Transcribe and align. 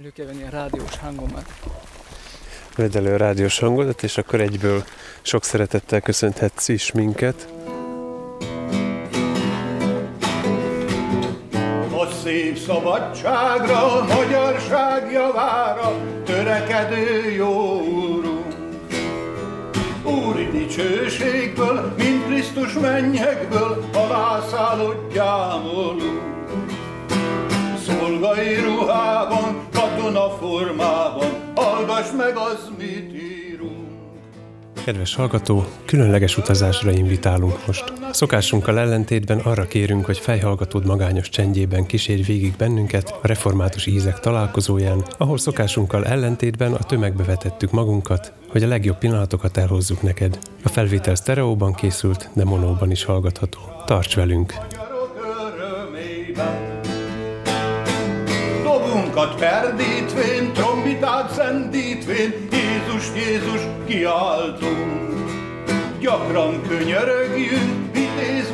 Elő 0.00 0.10
kell 0.14 0.26
venni 0.26 0.42
a 0.42 0.50
rádiós 0.50 0.96
hangomat. 0.96 1.52
Vedd 2.76 2.96
elő 2.96 3.12
a 3.12 3.16
rádiós 3.16 3.58
hangodat, 3.58 4.02
és 4.02 4.18
akkor 4.18 4.40
egyből 4.40 4.84
sok 5.22 5.44
szeretettel 5.44 6.00
köszönhetsz 6.00 6.68
is 6.68 6.92
minket. 6.92 7.48
A 11.92 12.06
szép 12.22 12.58
szabadságra, 12.58 14.00
a 14.00 14.04
magyarság 14.04 15.12
javára 15.12 15.92
törekedő 16.24 17.30
jó 17.30 17.80
úrunk. 17.80 18.54
Úri 20.04 20.48
dicsőségből, 20.50 21.94
mint 21.96 22.24
Krisztus 22.24 22.72
mennyekből, 22.72 23.84
alászállott 23.94 25.12
gyámolunk. 25.12 26.28
Szolgai 27.86 28.54
ruhában, 28.54 29.29
katona 30.12 30.36
formában, 30.36 31.28
hallgass 31.54 32.10
meg 32.16 32.36
az, 32.36 32.70
mit 32.78 33.12
írunk. 33.14 33.88
Kedves 34.84 35.14
hallgató, 35.14 35.64
különleges 35.84 36.36
utazásra 36.36 36.90
invitálunk 36.90 37.66
most. 37.66 37.92
Szokásunkkal 38.12 38.78
ellentétben 38.78 39.38
arra 39.38 39.66
kérünk, 39.66 40.04
hogy 40.04 40.18
fejhallgatód 40.18 40.86
magányos 40.86 41.28
csendjében 41.28 41.86
kísérj 41.86 42.22
végig 42.22 42.56
bennünket 42.56 43.18
a 43.22 43.26
református 43.26 43.86
ízek 43.86 44.20
találkozóján, 44.20 45.04
ahol 45.18 45.38
szokásunkkal 45.38 46.06
ellentétben 46.06 46.72
a 46.72 46.84
tömegbe 46.84 47.24
vetettük 47.24 47.70
magunkat, 47.70 48.32
hogy 48.48 48.62
a 48.62 48.68
legjobb 48.68 48.98
pillanatokat 48.98 49.56
elhozzuk 49.56 50.02
neked. 50.02 50.38
A 50.64 50.68
felvétel 50.68 51.14
sztereóban 51.14 51.74
készült, 51.74 52.30
de 52.32 52.44
monóban 52.44 52.90
is 52.90 53.04
hallgatható. 53.04 53.58
Tarts 53.86 54.14
velünk! 54.14 54.54
magyarok 54.76 55.56
örömében. 55.56 56.69
Dobunkat 59.10 59.38
perdítvén, 59.38 60.52
trombitát 60.52 61.32
szendítvén, 61.32 62.48
Jézus, 62.50 63.06
Jézus, 63.14 63.60
kiáltunk. 63.86 65.30
Gyakran 66.00 66.62
könyörögjünk, 66.68 67.92
vitéz 67.92 68.52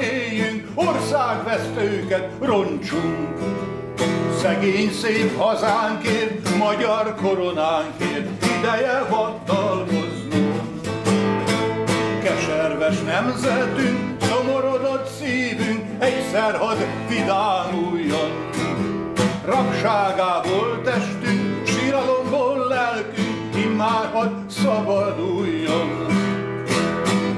éljünk, 0.00 0.68
országvesztőket 0.74 2.30
roncsunk. 2.40 3.38
Szegény 4.42 4.92
szép 4.92 5.38
hazánkért, 5.38 6.56
magyar 6.58 7.14
koronánkért, 7.14 8.44
ideje 8.58 9.06
vaddalkoznunk. 9.10 10.60
Keserves 12.22 13.02
nemzetünk, 13.02 14.22
szomorodott 14.22 15.08
szívünk, 15.20 15.84
egyszer 15.98 16.56
hadd 16.56 16.78
vidámuljon. 17.08 18.54
Rabságából 19.86 20.80
testünk, 20.82 21.66
síralomból 21.66 22.66
lelkünk, 22.68 23.56
immár 23.56 24.10
hadd 24.12 24.48
szabaduljon. 24.48 26.06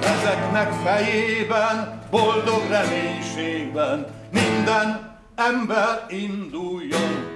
Ezeknek 0.03 0.73
fejében, 0.73 2.03
boldog 2.11 2.63
reménységben, 2.69 4.07
minden 4.31 5.17
ember 5.37 6.07
induljon. 6.09 7.27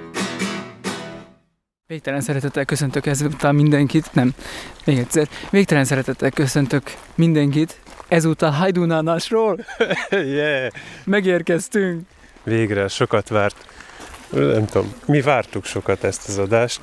Végtelen 1.86 2.20
szeretettel 2.20 2.64
köszöntök 2.64 3.06
ezúttal 3.06 3.52
mindenkit, 3.52 4.12
nem, 4.12 4.34
még 4.84 4.98
egyszer. 4.98 5.28
Végtelen 5.50 5.84
szeretettel 5.84 6.30
köszöntök 6.30 6.82
mindenkit 7.14 7.80
ezúttal 8.08 8.50
Hajdunánásról. 8.50 9.64
yeah! 10.10 10.72
Megérkeztünk. 11.04 12.08
Végre 12.44 12.88
sokat 12.88 13.28
várt. 13.28 13.71
Nem 14.32 14.66
tudom, 14.66 14.94
mi 15.06 15.20
vártuk 15.20 15.64
sokat 15.64 16.04
ezt 16.04 16.28
az 16.28 16.38
adást, 16.38 16.80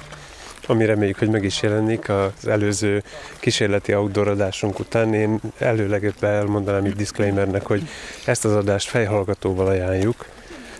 ami 0.67 0.85
reméljük, 0.85 1.17
hogy 1.17 1.29
meg 1.29 1.43
is 1.43 1.61
jelenik 1.61 2.09
az 2.09 2.47
előző 2.47 3.03
kísérleti 3.39 3.93
outdoor 3.93 4.27
adásunk 4.27 4.79
után. 4.79 5.13
Én 5.13 5.39
előlegében 5.57 6.31
elmondanám 6.31 6.85
itt 6.85 6.95
disclaimernek, 6.95 7.65
hogy 7.65 7.87
ezt 8.25 8.45
az 8.45 8.55
adást 8.55 8.89
fejhallgatóval 8.89 9.67
ajánljuk, 9.67 10.25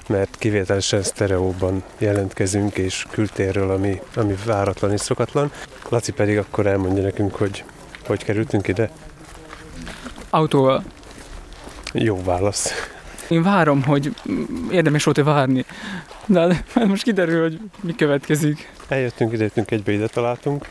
mert 0.07 0.35
kivételesen 0.37 1.03
sztereóban 1.03 1.83
jelentkezünk, 1.97 2.77
és 2.77 3.05
kültérről, 3.11 3.71
ami, 3.71 4.01
ami 4.15 4.35
váratlan 4.45 4.91
és 4.91 5.01
szokatlan. 5.01 5.51
Laci 5.89 6.11
pedig 6.11 6.37
akkor 6.37 6.67
elmondja 6.67 7.03
nekünk, 7.03 7.35
hogy 7.35 7.63
hogy 8.09 8.23
kerültünk 8.23 8.67
ide. 8.67 8.89
Autóval. 10.29 10.83
Jó 11.93 12.23
válasz. 12.23 12.71
Én 13.29 13.43
várom, 13.43 13.83
hogy 13.83 14.13
érdemes 14.71 15.03
volt-e 15.03 15.23
várni. 15.23 15.65
De 16.25 16.63
hát 16.73 16.85
most 16.87 17.03
kiderül, 17.03 17.41
hogy 17.41 17.59
mi 17.81 17.95
következik. 17.95 18.71
Eljöttünk, 18.87 19.33
ide 19.33 19.43
jöttünk, 19.43 19.71
egybe 19.71 19.91
ide 19.91 20.07
találtunk. 20.07 20.67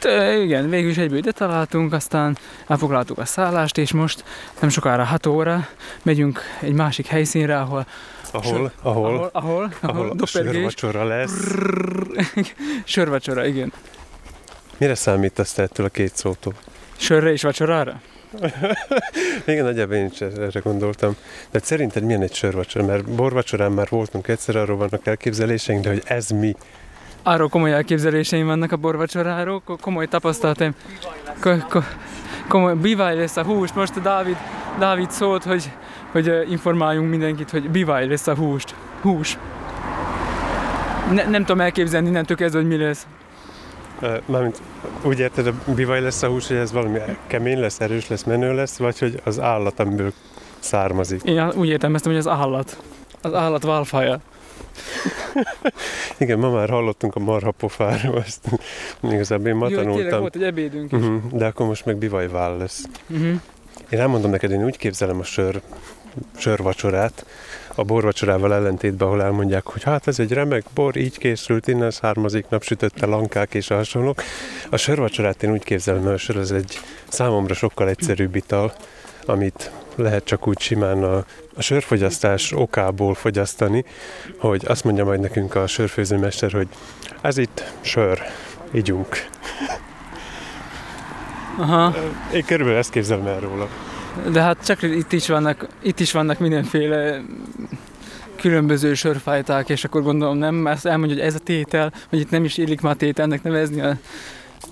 De 0.00 0.36
igen, 0.36 0.68
végül 0.70 0.90
is 0.90 0.96
egyből 0.96 1.18
ide 1.18 1.32
találtunk, 1.32 1.92
aztán 1.92 2.36
elfoglaltuk 2.66 3.18
a 3.18 3.24
szállást, 3.24 3.78
és 3.78 3.92
most 3.92 4.24
nem 4.60 4.70
sokára 4.70 5.04
6 5.04 5.26
óra 5.26 5.68
megyünk 6.02 6.40
egy 6.60 6.72
másik 6.72 7.06
helyszínre, 7.06 7.60
ahol 7.60 7.86
Ahol, 8.32 8.72
ahol, 8.82 9.04
ahol, 9.12 9.30
ahol, 9.32 9.70
ahol 9.80 10.10
a 10.10 10.14
doppergés. 10.14 10.52
sörvacsora 10.52 11.04
lesz. 11.04 11.54
Sörvacsora, 12.84 13.46
igen. 13.46 13.72
Mire 14.76 14.94
számítasz 14.94 15.52
te 15.52 15.62
ettől 15.62 15.86
a 15.86 15.88
két 15.88 16.16
szótól? 16.16 16.54
Sörre 16.96 17.32
és 17.32 17.42
vacsorára? 17.42 18.00
Igen, 19.46 19.64
nagyjából 19.64 19.94
én 19.94 20.10
is 20.12 20.20
erre 20.20 20.60
gondoltam. 20.60 21.16
De 21.50 21.58
szerinted 21.62 22.02
milyen 22.02 22.22
egy 22.22 22.34
sörvacsora? 22.34 22.84
Mert 22.84 23.04
borvacsorán 23.04 23.72
már 23.72 23.86
voltunk 23.90 24.28
egyszer, 24.28 24.56
arról 24.56 24.76
vannak 24.76 25.06
elképzeléseink, 25.06 25.82
de 25.82 25.88
hogy 25.88 26.02
ez 26.04 26.28
mi? 26.28 26.54
Arról 27.22 27.48
komoly 27.48 27.72
elképzeléseim 27.72 28.46
vannak 28.46 28.72
a 28.72 28.76
borvacsoráról, 28.76 29.60
ko- 29.64 29.80
komoly 29.80 30.06
tapasztalatom. 30.06 30.74
Ko- 31.40 31.64
ko- 31.68 31.96
komoly, 32.48 32.74
biváj 32.74 33.16
lesz 33.16 33.36
a 33.36 33.44
hús. 33.44 33.72
Most 33.72 33.96
a 33.96 34.00
Dávid, 34.00 34.36
Dávid 34.78 35.10
szólt, 35.10 35.44
hogy, 35.44 35.70
hogy 36.10 36.46
informáljunk 36.50 37.10
mindenkit, 37.10 37.50
hogy 37.50 37.70
biváj 37.70 38.06
lesz 38.06 38.26
a 38.26 38.34
húst. 38.34 38.74
Hús. 39.00 39.38
Ne, 41.12 41.24
nem 41.24 41.44
tudom 41.44 41.60
elképzelni 41.60 42.08
innentől 42.08 42.36
kezdve, 42.36 42.58
hogy 42.58 42.68
mi 42.68 42.76
lesz. 42.76 43.06
Mármint 44.26 44.60
úgy 45.04 45.18
érted, 45.18 45.46
a 45.46 45.54
bivaj 45.74 46.00
lesz 46.00 46.22
a 46.22 46.28
hús, 46.28 46.46
hogy 46.46 46.56
ez 46.56 46.72
valami 46.72 46.98
kemény 47.26 47.60
lesz, 47.60 47.80
erős 47.80 48.08
lesz, 48.08 48.22
menő 48.22 48.54
lesz, 48.54 48.76
vagy 48.76 48.98
hogy 48.98 49.20
az 49.24 49.40
állat, 49.40 49.80
amiből 49.80 50.12
származik. 50.58 51.22
Én 51.22 51.50
úgy 51.50 51.68
értelmeztem, 51.68 52.10
hogy 52.10 52.20
az 52.20 52.28
állat. 52.28 52.78
Az 53.22 53.34
állat 53.34 53.62
válfaja. 53.62 54.20
Igen, 56.18 56.38
ma 56.38 56.50
már 56.50 56.68
hallottunk 56.68 57.14
a 57.14 57.20
marhapofáról, 57.20 58.22
ezt 58.26 58.48
igazából 59.00 59.46
én 59.48 59.54
ma 59.54 59.68
Jó, 59.68 59.76
tanultam. 59.76 60.20
volt 60.20 60.36
egy 60.36 60.42
ebédünk 60.42 60.92
is. 60.92 60.98
Uh-huh, 60.98 61.32
de 61.32 61.46
akkor 61.46 61.66
most 61.66 61.84
meg 61.84 61.96
bivajvál 61.96 62.56
lesz. 62.56 62.84
Uh-huh. 63.08 63.40
Én 63.88 64.00
elmondom 64.00 64.30
neked, 64.30 64.50
én 64.50 64.64
úgy 64.64 64.76
képzelem 64.76 65.18
a 65.18 65.24
sör, 65.24 65.60
sörvacsorát, 66.36 67.26
a 67.74 67.82
borvacsorával 67.82 68.54
ellentétben, 68.54 69.08
ahol 69.08 69.22
elmondják, 69.22 69.66
hogy 69.66 69.82
hát 69.82 70.06
ez 70.06 70.18
egy 70.18 70.32
remek 70.32 70.64
bor, 70.74 70.96
így 70.96 71.18
készült, 71.18 71.68
innen 71.68 71.90
származik, 71.90 72.48
napsütötte 72.48 73.06
lankák 73.06 73.54
és 73.54 73.70
a 73.70 73.74
hasonlók. 73.74 74.22
A 74.70 74.76
sörvacsorát 74.76 75.42
én 75.42 75.52
úgy 75.52 75.64
képzelem, 75.64 76.02
hogy 76.02 76.12
a 76.12 76.16
sör 76.16 76.36
az 76.36 76.52
egy 76.52 76.80
számomra 77.08 77.54
sokkal 77.54 77.88
egyszerűbb 77.88 78.34
ital, 78.34 78.72
amit 79.26 79.70
lehet 79.94 80.24
csak 80.24 80.46
úgy 80.46 80.60
simán 80.60 81.02
a, 81.02 81.16
a 81.54 81.62
sörfogyasztás 81.62 82.52
okából 82.52 83.14
fogyasztani, 83.14 83.84
hogy 84.38 84.64
azt 84.66 84.84
mondja 84.84 85.04
majd 85.04 85.20
nekünk 85.20 85.54
a 85.54 85.66
sörfőzőmester, 85.66 86.52
hogy 86.52 86.68
ez 87.20 87.36
itt 87.36 87.72
sör, 87.80 88.22
ígyunk. 88.72 89.26
Aha. 91.58 91.94
Én 92.32 92.44
körülbelül 92.44 92.78
ezt 92.78 92.90
képzelem 92.90 93.26
el 93.26 93.40
róla. 93.40 93.68
De 94.32 94.40
hát 94.40 94.64
csak 94.64 94.82
itt 94.82 95.12
is 95.12 95.28
vannak, 95.28 95.66
itt 95.82 96.00
is 96.00 96.12
vannak 96.12 96.38
mindenféle 96.38 97.20
különböző 98.36 98.94
sörfajták, 98.94 99.68
és 99.68 99.84
akkor 99.84 100.02
gondolom 100.02 100.36
nem, 100.36 100.66
ezt 100.66 100.86
elmondja, 100.86 101.16
hogy 101.16 101.26
ez 101.26 101.34
a 101.34 101.38
tétel, 101.38 101.92
hogy 102.08 102.18
itt 102.18 102.30
nem 102.30 102.44
is 102.44 102.58
illik 102.58 102.80
már 102.80 102.96
tételnek 102.96 103.42
nevezni 103.42 103.80
a, 103.80 103.96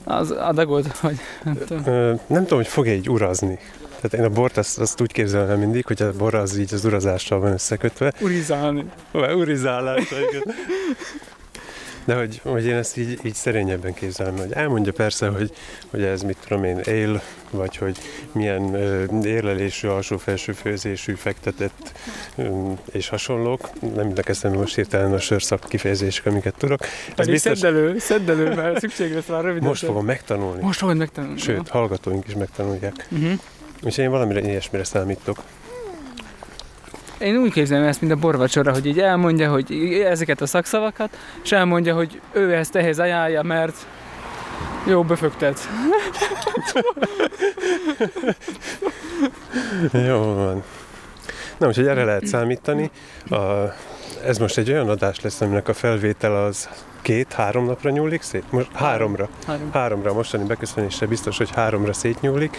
az 0.05 0.31
adagot, 0.31 0.99
vagy 0.99 1.17
nem 1.43 1.59
tudom. 1.67 1.83
Nem 2.27 2.43
tudom, 2.43 2.59
hogy 2.59 2.67
fog-e 2.67 2.95
így 2.95 3.09
urazni. 3.09 3.59
Tehát 4.01 4.27
én 4.27 4.33
a 4.33 4.35
bort 4.35 4.57
azt, 4.57 4.79
azt 4.79 5.01
úgy 5.01 5.13
képzelem 5.13 5.51
el 5.51 5.57
mindig, 5.57 5.87
hogy 5.87 6.03
a 6.03 6.13
bor 6.13 6.35
az 6.35 6.59
így 6.59 6.75
az 6.75 6.85
urazással 6.85 7.41
van 7.41 7.53
összekötve. 7.53 8.13
Urizálni. 8.21 8.85
Urizálás. 9.13 10.15
De 12.05 12.15
hogy, 12.15 12.41
hogy 12.45 12.67
én 12.67 12.75
ezt 12.75 12.97
így, 12.97 13.19
így 13.23 13.35
szerényebben 13.35 13.95
képzelem, 13.95 14.37
hogy 14.37 14.53
elmondja 14.53 14.93
persze, 14.93 15.29
hogy, 15.29 15.53
hogy 15.91 16.03
ez 16.03 16.23
mit 16.23 16.37
tudom 16.47 16.65
én, 16.65 16.79
él, 16.79 17.23
vagy 17.51 17.77
hogy 17.77 17.97
milyen 18.33 18.75
ö, 18.75 19.05
érlelésű, 19.25 19.89
alsó-felső 19.89 20.53
főzésű, 20.53 21.15
fektetett 21.15 21.93
ö, 22.37 22.73
és 22.93 23.09
hasonlók. 23.09 23.71
Nem 23.95 24.05
mindek 24.07 24.29
eszembe 24.29 24.59
most 24.59 24.75
hirtelen 24.75 25.13
a 25.13 25.19
sörszak 25.19 25.65
kifejezések, 25.69 26.27
amiket 26.27 26.55
tudok. 26.59 26.81
Ez 26.83 27.15
Pedig 27.15 27.33
biztos, 27.33 27.59
szedd 27.59 27.69
elő, 27.69 27.99
szedd 27.99 28.31
elő, 28.31 28.55
mert 28.55 28.81
szükség 28.81 29.15
lesz 29.15 29.27
rá 29.27 29.41
röviden. 29.41 29.69
most 29.69 29.85
fogom 29.85 30.05
megtanulni. 30.05 30.63
Most 30.63 30.79
fogod 30.79 30.97
megtanulni. 30.97 31.39
Sőt, 31.39 31.69
hallgatóink 31.69 32.27
is 32.27 32.35
megtanulják. 32.35 33.09
Uh-huh. 33.11 33.33
És 33.85 33.99
én 33.99 34.11
valamire 34.11 34.41
ilyesmire 34.41 34.85
számítok. 34.85 35.43
Én 37.23 37.37
úgy 37.37 37.53
képzelem 37.53 37.85
ezt, 37.85 38.01
mint 38.01 38.13
a 38.13 38.17
borvacsora, 38.17 38.73
hogy 38.73 38.87
így 38.87 39.01
elmondja, 39.01 39.51
hogy 39.51 39.73
ezeket 40.05 40.41
a 40.41 40.47
szakszavakat, 40.47 41.17
és 41.45 41.53
elmondja, 41.53 41.95
hogy 41.95 42.21
ő 42.33 42.55
ezt 42.55 42.77
ehhez 42.77 42.99
ajánlja, 42.99 43.43
mert 43.43 43.87
jó 44.87 45.03
befögtet. 45.03 45.59
Jó 50.07 50.35
van. 50.35 50.63
Na, 51.59 51.67
úgyhogy 51.67 51.87
erre 51.87 52.05
lehet 52.05 52.27
számítani. 52.27 52.91
A, 53.31 53.37
ez 54.25 54.39
most 54.39 54.59
egy 54.59 54.71
olyan 54.71 54.89
adás 54.89 55.21
lesz, 55.21 55.41
aminek 55.41 55.69
a 55.69 55.75
felvétel 55.75 56.45
az 56.45 56.69
két-három 57.03 57.65
napra 57.65 57.91
nyúlik 57.91 58.23
szét? 58.23 58.45
Most 58.51 58.69
háromra. 58.73 59.29
Három. 59.47 59.71
Háromra 59.73 60.11
a 60.11 60.15
mostani 60.15 60.45
beköszönésre 60.45 61.07
biztos, 61.07 61.39
hogy 61.39 61.51
háromra 61.55 61.93
szétnyúlik. 61.93 62.59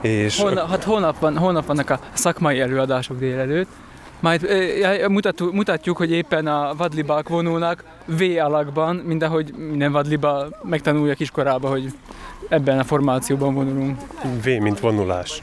És 0.00 0.40
Holnap, 0.40 0.68
hát 0.68 0.84
holnap, 0.84 1.18
van, 1.18 1.38
holnap 1.38 1.66
vannak 1.66 1.90
a 1.90 1.98
szakmai 2.12 2.60
előadások 2.60 3.18
délelőtt. 3.18 3.68
Majd 4.20 4.46
mutatjuk, 5.08 5.52
mutatjuk, 5.52 5.96
hogy 5.96 6.10
éppen 6.10 6.46
a 6.46 6.74
vadlibák 6.76 7.28
vonulnak 7.28 7.84
V 8.06 8.22
alakban, 8.38 8.96
mint 8.96 9.22
ahogy 9.22 9.54
minden 9.56 9.92
vadliba 9.92 10.46
megtanulja 10.62 11.14
kiskorába, 11.14 11.68
hogy 11.68 11.92
ebben 12.48 12.78
a 12.78 12.84
formációban 12.84 13.54
vonulunk. 13.54 14.00
V, 14.42 14.46
mint 14.46 14.80
vonulás. 14.80 15.42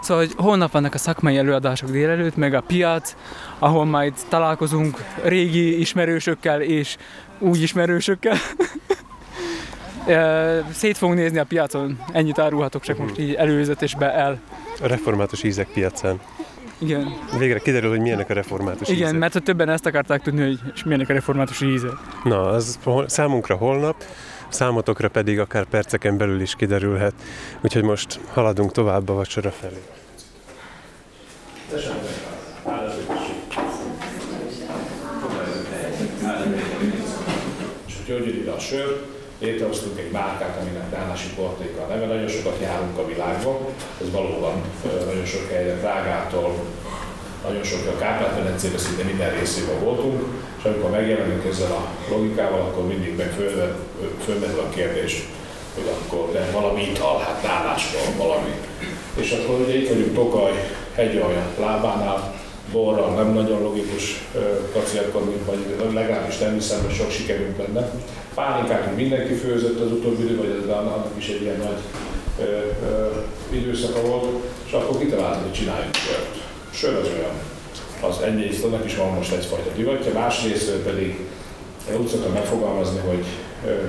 Szóval, 0.00 0.24
hogy 0.24 0.34
holnap 0.36 0.72
vannak 0.72 0.94
a 0.94 0.98
szakmai 0.98 1.36
előadások 1.36 1.90
délelőtt, 1.90 2.36
meg 2.36 2.54
a 2.54 2.60
piac, 2.60 3.16
ahol 3.58 3.84
majd 3.84 4.12
találkozunk 4.28 5.04
régi 5.22 5.80
ismerősökkel 5.80 6.60
és 6.60 6.96
új 7.38 7.58
ismerősökkel. 7.58 8.36
Szét 10.72 10.96
fogunk 10.96 11.18
nézni 11.18 11.38
a 11.38 11.44
piacon, 11.44 11.98
ennyit 12.12 12.38
árulhatok 12.38 12.82
csak 12.82 12.98
most 12.98 13.18
így 13.18 13.34
előzetesbe 13.34 14.12
el. 14.12 14.40
A 14.82 14.86
református 14.86 15.42
ízek 15.42 15.68
piacán. 15.68 16.20
Igen, 16.78 17.12
Végre 17.38 17.58
kiderül, 17.58 17.90
hogy 17.90 18.00
milyenek 18.00 18.30
a 18.30 18.34
református 18.34 18.88
igen 18.88 19.08
ízek. 19.08 19.18
mert 19.18 19.32
hogy 19.32 19.42
többen 19.42 19.68
ezt 19.68 19.86
akarták 19.86 20.22
tudni, 20.22 20.42
hogy 20.42 20.58
és 20.74 20.84
milyenek 20.84 21.08
a 21.08 21.12
református 21.12 21.60
íze. 21.60 21.88
Na, 22.24 22.46
az 22.48 22.78
számunkra 23.06 23.54
holnap, 23.56 24.04
számotokra 24.48 25.08
pedig 25.08 25.38
akár 25.38 25.64
perceken 25.64 26.16
belül 26.16 26.40
is 26.40 26.54
kiderülhet. 26.54 27.14
Úgyhogy 27.60 27.82
most 27.82 28.20
haladunk 28.32 28.72
tovább 28.72 29.08
a 29.08 29.14
vacsora 29.14 29.50
felé. 29.50 29.82
Jön 38.06 38.22
ide 38.22 38.50
a 38.50 38.58
sör, 38.58 39.06
létrehoztunk 39.38 39.98
egy 39.98 40.10
márkát, 40.10 40.58
aminek 40.60 40.90
Dánási 40.90 41.28
Portéka 41.36 41.82
a 41.82 41.86
neve, 41.86 42.06
nagyon 42.06 42.28
sokat 42.28 42.58
járunk 42.60 42.98
a 42.98 43.06
világban, 43.06 43.56
ez 44.00 44.10
valóban 44.10 44.62
nagyon 45.06 45.24
sok 45.24 45.50
helyre, 45.50 45.74
Prágától, 45.74 46.54
nagyon 47.46 47.62
sok 47.62 47.86
a 47.86 47.98
Kárpát-medencében 47.98 48.78
szinte 48.78 49.02
minden 49.02 49.30
részében 49.38 49.80
voltunk, 49.80 50.22
és 50.58 50.64
amikor 50.64 50.90
megjelenünk 50.90 51.44
ezzel 51.44 51.72
a 51.72 51.88
logikával, 52.10 52.60
akkor 52.60 52.86
mindig 52.86 53.16
meg 53.16 53.32
fölmerül 54.24 54.60
a 54.60 54.68
kérdés, 54.74 55.28
hogy 55.74 55.84
akkor 56.00 56.32
de 56.32 56.50
valami 56.52 56.82
ital, 56.82 57.18
hát 57.18 57.42
nálásról 57.42 58.26
valami. 58.26 58.54
És 59.14 59.30
akkor 59.30 59.60
ugye 59.60 59.76
itt 59.76 59.88
vagyunk 59.88 60.14
Tokaj 60.14 60.52
hegyalja 60.94 61.42
lábánál, 61.58 62.37
borral 62.72 63.14
nem 63.14 63.32
nagyon 63.32 63.62
logikus 63.62 64.24
kacérkodni, 64.72 65.34
vagy 65.46 65.94
legalábbis 65.94 66.38
nem 66.38 66.54
hiszem, 66.54 66.82
hogy 66.84 66.94
sok 66.94 67.10
sikerünk 67.10 67.58
lenne. 67.58 67.90
Pálinkát 68.34 68.96
mindenki 68.96 69.34
főzött 69.34 69.80
az 69.80 69.92
utóbbi 69.92 70.22
idő, 70.22 70.36
vagy 70.36 70.62
ez 70.62 70.70
annak 70.70 71.06
is 71.18 71.28
egy 71.28 71.42
ilyen 71.42 71.56
nagy 71.58 71.80
ö, 72.40 72.50
ö, 72.86 73.08
időszaka 73.50 74.00
volt, 74.00 74.26
és 74.66 74.72
akkor 74.72 74.98
kitaláltuk, 74.98 75.42
hogy 75.42 75.52
csináljunk 75.52 75.94
sört. 75.94 76.36
Sör 76.72 76.94
az 76.94 77.08
olyan, 77.18 77.34
az 78.10 78.22
egyrészt 78.22 78.64
annak 78.64 78.84
is 78.84 78.96
van 78.96 79.14
most 79.14 79.32
egyfajta 79.32 79.70
divatja, 79.76 80.12
másrészt 80.12 80.70
pedig 80.70 81.18
én 81.90 82.00
úgy 82.00 82.06
szoktam 82.06 82.32
megfogalmazni, 82.32 82.98
hogy 82.98 83.24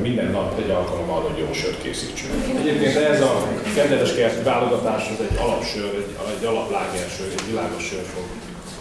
minden 0.02 0.32
nap 0.32 0.60
egy 0.60 0.70
alkalom 0.70 1.10
arra, 1.10 1.28
hogy 1.30 1.38
jó 1.38 1.54
sört 1.54 1.82
készítsünk. 1.82 2.32
Egyébként 2.60 2.96
ez 2.96 3.22
a 3.22 3.48
kedves 3.76 4.16
kert 4.16 4.44
válogatás, 4.44 5.10
ez 5.10 5.26
egy 5.30 5.38
alapsör, 5.38 5.96
egy, 5.96 6.38
egy 6.40 6.46
alaplágersör, 6.46 7.28
egy 7.32 7.46
világos 7.50 7.84
sör 7.84 8.04
fog 8.14 8.24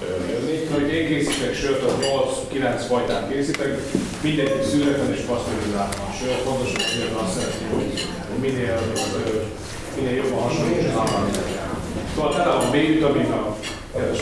jönni. 0.06 0.66
Hogy 0.72 0.92
én 0.92 1.06
készítek 1.06 1.54
sört, 1.54 1.82
az 1.82 1.92
8-9 2.52 2.84
fajtát 2.88 3.32
készítek, 3.32 3.80
mindegyik 4.22 4.62
szűretlen 4.62 5.12
és 5.12 5.20
pasztőrizáltan 5.20 6.00
a 6.10 6.12
sör. 6.18 6.34
Fontos, 6.44 6.72
hogy 6.72 7.12
azt 7.22 7.38
szeretném, 7.38 7.68
hogy 7.68 8.06
minél, 8.40 8.80
minél 9.96 10.14
jobban 10.14 10.42
hasonlítson 10.42 10.90
államányokra. 10.90 11.80
Szóval 12.14 12.34
tele 12.34 12.54
van 12.54 12.70
B-vitamin, 12.70 13.30
a 13.30 13.56
kedves. 13.92 14.18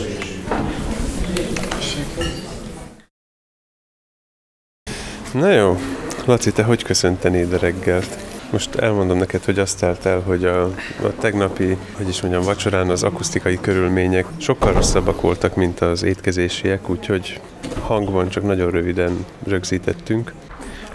Na 5.33 5.51
jó, 5.51 5.77
Laci, 6.25 6.51
te 6.51 6.63
hogy 6.63 6.83
köszöntenéd 6.83 7.53
a 7.53 7.57
reggelt? 7.57 8.17
Most 8.51 8.75
elmondom 8.75 9.17
neked, 9.17 9.43
hogy 9.43 9.59
azt 9.59 9.83
állt 9.83 10.05
el, 10.05 10.19
hogy 10.19 10.45
a, 10.45 10.63
a 11.03 11.15
tegnapi, 11.19 11.77
hogy 11.97 12.07
is 12.07 12.21
mondjam, 12.21 12.43
vacsorán 12.43 12.89
az 12.89 13.03
akusztikai 13.03 13.57
körülmények 13.61 14.25
sokkal 14.37 14.73
rosszabbak 14.73 15.21
voltak, 15.21 15.55
mint 15.55 15.79
az 15.79 16.03
étkezésiek, 16.03 16.89
úgyhogy 16.89 17.39
hangban 17.81 18.29
csak 18.29 18.43
nagyon 18.43 18.71
röviden 18.71 19.25
rögzítettünk. 19.47 20.33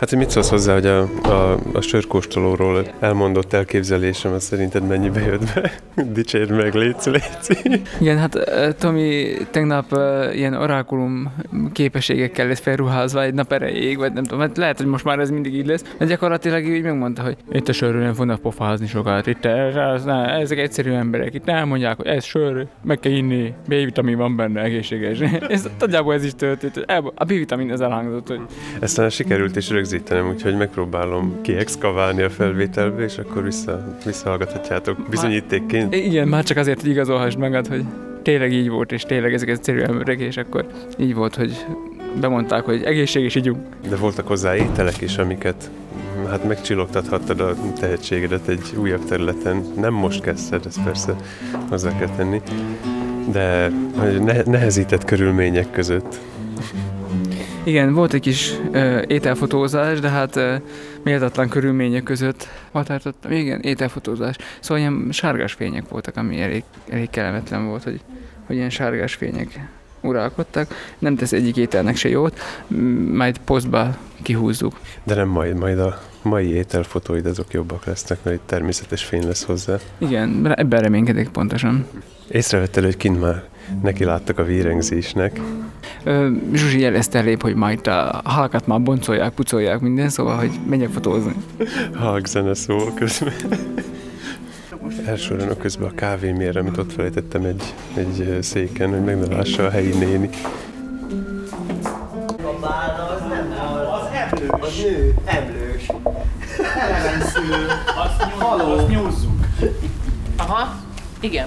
Hát, 0.02 0.10
hogy 0.10 0.18
mit 0.18 0.30
szólsz 0.30 0.48
hozzá, 0.48 0.72
hogy 0.72 0.86
a, 0.86 1.00
a, 1.22 1.58
a 1.72 1.80
sörkóstolóról 1.80 2.86
elmondott 3.00 3.52
elképzelésem, 3.52 4.32
az 4.32 4.42
szerinted 4.42 4.86
mennyibe 4.86 5.20
jött 5.20 5.52
be? 5.54 5.72
Dicsérd 6.12 6.50
meg, 6.50 6.74
légy 6.74 6.96
légy. 7.04 7.82
Igen, 8.00 8.18
hát 8.18 8.38
Tomi 8.78 9.32
tegnap 9.50 9.84
ilyen 10.32 10.54
orákulum 10.54 11.32
képességekkel 11.72 12.46
lesz 12.46 12.60
felruházva 12.60 13.22
egy 13.22 13.34
nap 13.34 13.52
erejéig, 13.52 13.98
vagy 13.98 14.12
nem 14.12 14.24
tudom, 14.24 14.40
hát 14.40 14.56
lehet, 14.56 14.76
hogy 14.76 14.86
most 14.86 15.04
már 15.04 15.18
ez 15.18 15.30
mindig 15.30 15.54
így 15.54 15.66
lesz, 15.66 15.84
de 15.98 16.04
gyakorlatilag 16.04 16.66
így 16.66 16.82
megmondta, 16.82 17.22
hogy 17.22 17.36
itt 17.52 17.68
a 17.68 17.72
sörről 17.72 18.02
nem 18.02 18.14
fognak 18.14 18.40
pofázni 18.40 18.86
sokat, 18.86 19.26
itt 19.26 19.44
ez, 19.44 20.04
ne, 20.04 20.38
ezek 20.38 20.58
egyszerű 20.58 20.92
emberek, 20.92 21.34
itt 21.34 21.48
elmondják, 21.48 21.96
hogy 21.96 22.06
ez 22.06 22.24
sör, 22.24 22.66
meg 22.84 22.98
kell 22.98 23.12
inni, 23.12 23.54
B-vitamin 23.66 24.16
van 24.16 24.36
benne, 24.36 24.60
egészséges. 24.60 25.20
ez, 25.48 25.68
nagyjából 25.78 26.14
ez 26.14 26.24
is 26.24 26.34
történt, 26.34 26.84
a 27.14 27.24
B-vitamin 27.24 27.70
ez 27.70 27.80
elhangzott, 27.80 28.28
hogy 28.28 28.40
Ezt 28.80 29.10
sikerült 29.10 29.56
is 29.56 29.70
rögzítenem, 29.92 30.28
úgyhogy 30.28 30.56
megpróbálom 30.56 31.40
kiexkaválni 31.42 32.22
a 32.22 32.30
felvételbe, 32.30 33.02
és 33.02 33.18
akkor 33.18 33.42
vissza, 33.42 33.96
visszahallgathatjátok 34.04 34.96
bizonyítékként. 35.10 35.94
igen, 35.94 36.28
már 36.28 36.44
csak 36.44 36.56
azért, 36.56 36.80
hogy 36.80 36.90
igazolhassd 36.90 37.38
magad, 37.38 37.66
hogy 37.66 37.84
tényleg 38.22 38.52
így 38.52 38.68
volt, 38.68 38.92
és 38.92 39.02
tényleg 39.02 39.34
ezek 39.34 39.48
egyszerű 39.48 39.80
emberek, 39.80 40.20
és 40.20 40.36
akkor 40.36 40.66
így 40.98 41.14
volt, 41.14 41.34
hogy 41.34 41.66
bemondták, 42.20 42.64
hogy 42.64 42.82
egészséges 42.82 43.34
ígyunk. 43.34 43.58
De 43.88 43.96
voltak 43.96 44.26
hozzá 44.26 44.56
ételek 44.56 45.00
is, 45.00 45.16
amiket 45.16 45.70
hát 46.28 46.44
megcsillogtathattad 46.44 47.40
a 47.40 47.54
tehetségedet 47.80 48.48
egy 48.48 48.72
újabb 48.76 49.04
területen. 49.04 49.64
Nem 49.76 49.92
most 49.92 50.22
kezdted, 50.22 50.66
ezt 50.66 50.82
persze 50.84 51.16
hozzá 51.68 51.98
kell 51.98 52.10
tenni, 52.16 52.40
de 53.32 53.70
nehezített 54.44 55.04
körülmények 55.04 55.70
között. 55.70 56.20
Igen, 57.64 57.92
volt 57.92 58.12
egy 58.12 58.20
kis 58.20 58.54
ö, 58.72 59.02
ételfotózás, 59.06 60.00
de 60.00 60.08
hát 60.08 60.36
ö, 60.36 60.54
méltatlan 61.02 61.48
körülmények 61.48 62.02
között 62.02 62.48
határtottam. 62.72 63.32
Igen, 63.32 63.60
ételfotózás. 63.60 64.36
Szóval 64.60 64.78
ilyen 64.78 65.08
sárgás 65.10 65.52
fények 65.52 65.88
voltak, 65.88 66.16
ami 66.16 66.40
elég, 66.40 66.62
elég 66.88 67.10
kellemetlen 67.10 67.66
volt, 67.66 67.82
hogy, 67.82 68.00
hogy 68.46 68.56
ilyen 68.56 68.70
sárgás 68.70 69.14
fények 69.14 69.68
uralkodtak. 70.00 70.74
Nem 70.98 71.16
tesz 71.16 71.32
egyik 71.32 71.56
ételnek 71.56 71.96
se 71.96 72.08
jót, 72.08 72.40
majd 73.12 73.38
posztba 73.38 73.96
kihúzzuk. 74.22 74.80
De 75.02 75.14
nem 75.14 75.28
majd, 75.28 75.56
majd 75.56 75.78
a 75.78 75.98
mai 76.22 76.48
ételfotóid 76.48 77.26
azok 77.26 77.52
jobbak 77.52 77.84
lesznek, 77.84 78.18
mert 78.22 78.36
itt 78.36 78.46
természetes 78.46 79.04
fény 79.04 79.26
lesz 79.26 79.44
hozzá. 79.44 79.76
Igen, 79.98 80.54
ebben 80.54 80.80
reménykedek 80.80 81.28
pontosan. 81.28 81.86
Észrevettel, 82.28 82.82
hogy 82.82 82.96
kint 82.96 83.20
már 83.20 83.42
neki 83.82 84.04
láttak 84.04 84.38
a 84.38 84.44
vérengzésnek. 84.44 85.40
Ö, 86.04 86.30
Zsuzsi 86.52 86.80
jelezte 86.80 87.18
elébb, 87.18 87.42
hogy 87.42 87.54
majd 87.54 87.86
a 87.86 88.20
halakat 88.24 88.66
már 88.66 88.82
boncolják, 88.82 89.32
pucolják 89.32 89.80
minden, 89.80 90.08
szóval, 90.08 90.36
hogy 90.36 90.50
menjek 90.68 90.90
fotózni. 90.90 91.34
Halkzene 91.94 92.54
szól 92.54 92.92
közben. 92.94 93.32
Elsorolnak 95.06 95.58
közben 95.58 95.88
a 95.88 95.94
kávémérre, 95.94 96.60
amit 96.60 96.76
ott 96.76 96.92
felejtettem 96.92 97.44
egy, 97.44 97.62
egy 97.94 98.38
széken, 98.42 98.90
hogy 98.90 99.04
meg 99.04 99.18
ne 99.18 99.36
lássa 99.36 99.66
a 99.66 99.70
helyi 99.70 99.92
néni. 99.98 100.28
A 102.42 102.58
bálna 102.60 103.08
az 103.08 103.20
nem. 103.28 103.52
Az 103.92 104.06
emlős. 104.12 104.50
Az 104.60 104.82
nő, 104.82 105.14
emlős. 105.24 105.86
Elevenszülő. 106.80 107.66
Haló. 108.38 108.72
Azt 108.72 108.88
nyúzzuk. 108.88 109.46
Aha, 110.36 110.74
igen. 111.20 111.46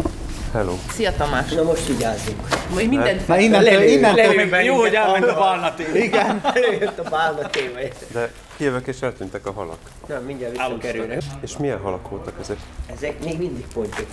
Hello. 0.55 0.73
Szia 0.89 1.11
Tamás. 1.17 1.51
Na 1.51 1.63
most 1.63 1.87
vigyázzunk. 1.87 2.47
Majd 2.73 2.87
mindent 2.87 3.27
Na 3.27 3.37
innentől, 3.37 3.71
Lelő- 3.71 3.87
innentől 3.87 4.35
lelő 4.35 4.63
jó, 4.63 4.75
hogy 4.75 4.93
elment 4.93 5.25
a 5.25 5.35
barna 5.35 5.73
téma. 5.73 5.95
Igen, 5.97 6.41
előjött 6.53 6.99
a 6.99 7.09
bálna 7.09 7.49
témája. 7.49 7.87
De 8.11 8.31
kijövök 8.57 8.87
és 8.87 9.01
eltűntek 9.01 9.45
a 9.45 9.51
halak. 9.51 9.77
Na, 10.07 10.19
mindjárt 10.25 10.51
visszakerülnek. 10.57 11.21
És 11.41 11.57
milyen 11.57 11.79
halak 11.79 12.09
voltak 12.09 12.33
ezek? 12.41 12.57
Ezek 12.95 13.23
még 13.23 13.37
mindig 13.37 13.65
pontyok. 13.73 14.07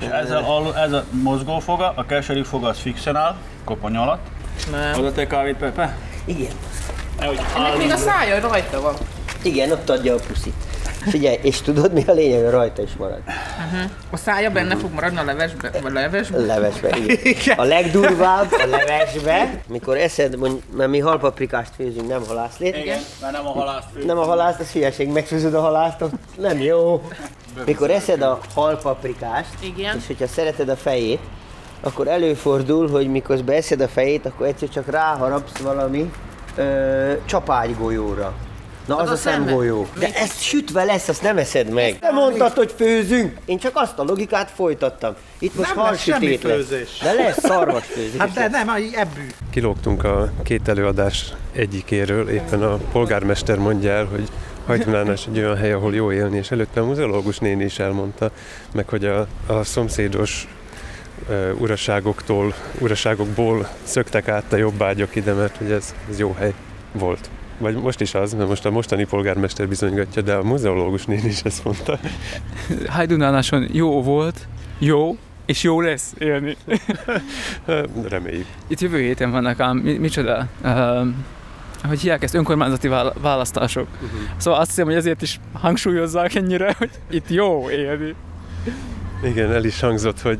És 0.00 0.06
ez 0.06 0.30
a, 0.30 0.72
ez 0.76 0.92
a 0.92 1.04
mozgófoga, 1.10 1.92
a 1.96 2.06
keserű 2.06 2.42
foga 2.42 2.68
az 2.68 2.78
fixen 2.78 3.16
áll, 3.16 3.36
kopony 3.64 3.96
alatt. 3.96 4.26
Nem. 4.70 4.98
Oda 4.98 5.12
te 5.12 5.26
kávét, 5.26 5.56
Pepe? 5.56 5.96
Igen. 6.24 6.52
Ennek 7.56 7.76
még 7.76 7.90
a 7.90 7.96
szája 7.96 8.40
rajta 8.40 8.80
van. 8.80 8.94
Igen, 9.42 9.70
ott 9.70 9.90
adja 9.90 10.14
a 10.14 10.18
puszit. 10.26 10.54
Figyelj, 11.10 11.38
és 11.42 11.60
tudod 11.60 11.92
mi 11.92 12.04
a 12.06 12.12
lényeg? 12.12 12.50
Rajta 12.50 12.82
is 12.82 12.90
marad. 12.98 13.20
A 14.10 14.16
szája 14.16 14.50
benne 14.50 14.76
fog 14.76 14.92
maradni 14.92 15.18
a 15.18 15.24
levesbe, 15.24 15.70
vagy 15.82 15.92
levesbe. 15.92 16.38
Levesbe, 16.38 16.96
igen. 17.22 17.58
A 17.58 17.62
legdurvább 17.64 18.52
a 18.52 18.66
levesbe, 18.66 19.62
mikor 19.68 19.96
eszed, 19.96 20.36
mondj, 20.36 20.62
mert 20.76 20.90
mi 20.90 20.98
halpaprikást 20.98 21.70
főzünk, 21.76 22.08
nem 22.08 22.22
halászlét. 22.26 22.76
Igen, 22.76 22.98
mert 23.20 23.32
nem 23.32 23.46
a 23.46 23.50
halászt 23.50 23.86
fő. 23.94 24.04
Nem 24.04 24.18
a 24.18 24.24
halászt, 24.24 24.60
az 24.60 24.70
hülyeség, 24.70 25.08
megfőzöd 25.08 25.54
a 25.54 25.60
halászt, 25.60 26.04
nem 26.38 26.60
jó. 26.60 27.02
Mikor 27.66 27.90
eszed 27.90 28.22
a 28.22 28.38
halpaprikást, 28.54 29.50
Igen. 29.60 29.96
és 29.96 30.06
hogyha 30.06 30.26
szereted 30.26 30.68
a 30.68 30.76
fejét, 30.76 31.20
akkor 31.80 32.08
előfordul, 32.08 32.90
hogy 32.90 33.08
miközben 33.08 33.56
eszed 33.56 33.80
a 33.80 33.88
fejét, 33.88 34.26
akkor 34.26 34.46
egyszer 34.46 34.68
csak 34.68 34.90
ráharapsz 34.90 35.58
valami 35.58 36.10
ö, 36.56 37.12
csapágygolyóra. 37.24 38.34
Na 38.86 38.96
az, 38.96 39.02
Az 39.02 39.08
a 39.08 39.12
a 39.12 39.16
szemgolyó. 39.16 39.86
De 39.98 40.08
ez 40.14 40.38
sütve 40.38 40.84
lesz, 40.84 41.08
azt 41.08 41.22
nem 41.22 41.38
eszed 41.38 41.68
meg. 41.68 41.96
Nem 42.00 42.14
mondtad, 42.14 42.52
hogy 42.52 42.74
főzünk. 42.76 43.38
Én 43.44 43.58
csak 43.58 43.72
azt 43.74 43.98
a 43.98 44.02
logikát 44.02 44.50
folytattam. 44.50 45.14
Itt 45.38 45.54
most 45.54 45.74
Nem 45.74 45.84
lesz 45.84 46.02
semmi 46.02 46.36
főzés. 46.36 46.98
De 47.02 47.12
lesz 47.12 47.38
szarvasfőzés. 47.40 48.18
Hát 48.20 48.32
de 48.32 48.48
nem, 48.48 48.68
ebbű. 48.94 49.26
Kilógtunk 49.50 50.04
a 50.04 50.32
két 50.42 50.68
előadás 50.68 51.32
egyikéről, 51.52 52.28
éppen 52.28 52.62
a 52.62 52.76
polgármester 52.76 53.58
mondja 53.58 53.90
el, 53.90 54.04
hogy 54.04 54.28
Hajdunánás 54.66 55.26
egy 55.26 55.38
olyan 55.38 55.56
hely, 55.56 55.72
ahol 55.72 55.94
jó 55.94 56.12
élni, 56.12 56.36
és 56.36 56.50
előtte 56.50 56.80
a 56.80 56.84
muzeológus 56.84 57.38
néni 57.38 57.64
is 57.64 57.78
elmondta, 57.78 58.30
meg 58.74 58.88
hogy 58.88 59.04
a, 59.04 59.26
a 59.46 59.64
szomszédos 59.64 60.48
uh, 61.28 61.60
uraságoktól, 61.60 62.54
uraságokból 62.78 63.68
szöktek 63.82 64.28
át 64.28 64.52
a 64.52 64.56
jobbágyok 64.56 65.14
ide, 65.14 65.32
mert 65.32 65.56
hogy 65.56 65.70
ez, 65.70 65.94
ez 66.10 66.18
jó 66.18 66.32
hely 66.38 66.54
volt. 66.92 67.30
Vagy 67.62 67.76
most 67.76 68.00
is 68.00 68.14
az, 68.14 68.34
mert 68.34 68.48
most 68.48 68.64
a 68.64 68.70
mostani 68.70 69.04
polgármester 69.04 69.68
bizonygatja, 69.68 70.22
de 70.22 70.34
a 70.34 70.42
muzeológus 70.42 71.04
néni 71.04 71.28
is 71.28 71.40
ezt 71.40 71.64
mondta. 71.64 71.98
Hajdunánáson 72.86 73.68
jó 73.72 74.02
volt, 74.02 74.48
jó, 74.78 75.16
és 75.46 75.62
jó 75.62 75.80
lesz 75.80 76.14
élni. 76.18 76.56
Reméljük. 78.08 78.46
Itt 78.66 78.80
jövő 78.80 79.00
héten 79.00 79.30
vannak 79.30 79.60
ám, 79.60 79.76
mi, 79.76 79.92
micsoda, 79.92 80.48
uh, 80.62 81.06
hogy 81.88 82.00
hívják 82.00 82.22
ezt, 82.22 82.34
önkormányzati 82.34 82.88
vála- 82.88 83.14
választások. 83.20 83.86
Uh-huh. 83.94 84.20
Szóval 84.36 84.60
azt 84.60 84.68
hiszem, 84.68 84.84
hogy 84.84 84.94
ezért 84.94 85.22
is 85.22 85.40
hangsúlyozzák 85.52 86.34
ennyire, 86.34 86.74
hogy 86.78 86.90
itt 87.10 87.28
jó 87.28 87.70
élni. 87.70 88.14
Igen, 89.24 89.52
el 89.52 89.64
is 89.64 89.80
hangzott, 89.80 90.20
hogy, 90.20 90.38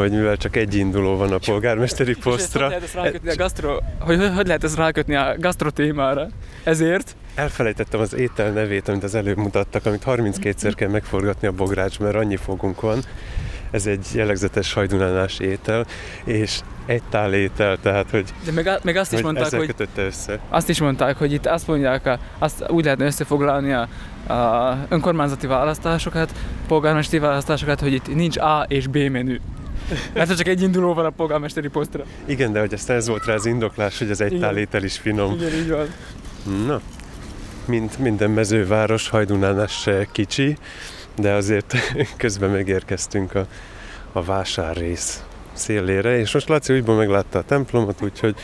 hogy 0.00 0.10
mivel 0.10 0.36
csak 0.36 0.56
egy 0.56 0.74
induló 0.74 1.16
van 1.16 1.32
a 1.32 1.38
polgármesteri 1.38 2.10
És 2.10 2.16
hogy 2.22 2.32
posztra, 2.32 2.68
lehet 2.68 3.20
a 3.26 3.34
gastro, 3.36 3.78
hogy, 3.98 4.30
hogy, 4.34 4.46
lehet 4.46 4.64
ezt 4.64 4.76
rákötni 4.76 5.14
a 5.14 5.34
gastro 5.38 5.70
témára? 5.70 6.28
Ezért 6.64 7.16
Elfelejtettem 7.34 8.00
az 8.00 8.14
étel 8.14 8.50
nevét, 8.50 8.88
amit 8.88 9.02
az 9.04 9.14
előbb 9.14 9.36
mutattak, 9.36 9.86
amit 9.86 10.02
32-szer 10.06 10.72
kell 10.76 10.88
megforgatni 10.88 11.48
a 11.48 11.52
bogrács, 11.52 11.98
mert 11.98 12.14
annyi 12.14 12.36
fogunk 12.36 12.80
van. 12.80 12.98
Ez 13.70 13.86
egy 13.86 14.06
jellegzetes 14.14 14.72
hajdunánás 14.72 15.38
étel, 15.38 15.86
és 16.24 16.60
egy 16.86 17.02
tál 17.10 17.34
étel, 17.34 17.76
tehát 17.82 18.10
hogy, 18.10 18.24
De 18.44 18.52
meg, 18.52 18.70
meg 18.82 18.96
azt 18.96 19.12
is 19.12 19.20
hogy 19.20 19.32
mondták, 19.34 19.58
hogy 19.58 19.66
kötötte 19.66 20.02
össze. 20.02 20.38
azt 20.48 20.68
is 20.68 20.80
mondták, 20.80 21.16
hogy 21.16 21.32
itt 21.32 21.46
azt 21.46 21.66
mondják, 21.66 22.06
a- 22.06 22.18
azt 22.38 22.64
úgy 22.68 22.84
lehetne 22.84 23.04
összefoglalni 23.04 23.72
a, 23.72 23.88
a 24.32 24.76
önkormányzati 24.88 25.46
választásokat, 25.46 26.32
polgármesteri 26.68 27.22
választásokat, 27.22 27.80
hogy 27.80 27.92
itt 27.92 28.14
nincs 28.14 28.36
A 28.36 28.64
és 28.68 28.86
B 28.86 28.96
menü. 28.96 29.36
Mert 30.12 30.36
csak 30.36 30.46
egy 30.46 30.62
induló 30.62 30.94
van 30.94 31.04
a 31.04 31.10
polgármesteri 31.10 31.68
posztra. 31.68 32.04
Igen, 32.24 32.52
de 32.52 32.60
hogy 32.60 32.74
aztán 32.74 32.96
ez 32.96 33.08
volt 33.08 33.24
rá 33.24 33.34
az 33.34 33.46
indoklás, 33.46 33.98
hogy 33.98 34.10
az 34.10 34.20
egy 34.20 34.32
Igen. 34.32 34.40
tál 34.40 34.56
étel 34.56 34.84
is 34.84 34.98
finom. 34.98 35.34
Igen, 35.34 35.54
így 35.54 35.70
van. 35.70 35.86
Na, 36.66 36.80
mint 37.64 37.98
minden 37.98 38.30
mezőváros, 38.30 39.08
hajdunánás 39.08 39.80
se 39.80 40.06
kicsi, 40.12 40.56
de 41.14 41.32
azért 41.32 41.74
közben 42.16 42.50
megérkeztünk 42.50 43.34
a, 43.34 43.46
a 44.12 44.22
vásárrész 44.22 45.22
szélére, 45.52 46.18
és 46.18 46.32
most 46.32 46.48
Laci 46.48 46.74
úgyból 46.74 46.96
meglátta 46.96 47.38
a 47.38 47.42
templomot, 47.42 48.02
úgyhogy 48.02 48.34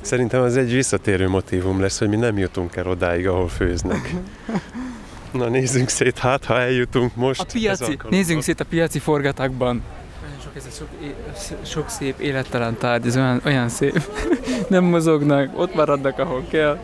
szerintem 0.00 0.42
az 0.42 0.56
egy 0.56 0.72
visszatérő 0.72 1.28
motivum 1.28 1.80
lesz, 1.80 1.98
hogy 1.98 2.08
mi 2.08 2.16
nem 2.16 2.38
jutunk 2.38 2.76
el 2.76 2.86
odáig, 2.86 3.28
ahol 3.28 3.48
főznek. 3.48 4.14
Na 5.30 5.48
nézzünk 5.48 5.88
szét, 5.88 6.18
hát 6.18 6.44
ha 6.44 6.58
eljutunk 6.60 7.14
most. 7.14 7.40
A 7.40 7.44
piaci, 7.52 7.98
nézzünk 8.08 8.42
szét 8.42 8.60
a 8.60 8.64
piaci 8.64 8.98
forgatakban. 8.98 9.82
Olyan 10.22 10.40
sok, 10.42 10.56
ez 10.56 10.66
a 10.66 10.70
sok, 10.76 10.88
é- 11.02 11.66
sok 11.66 11.88
szép 11.88 12.20
élettelen 12.20 12.76
tárgy, 12.78 13.06
ez 13.06 13.16
olyan, 13.16 13.40
olyan 13.44 13.68
szép. 13.68 14.02
Nem 14.68 14.84
mozognak, 14.84 15.58
ott 15.58 15.74
maradnak, 15.74 16.18
ahol 16.18 16.44
kell. 16.50 16.78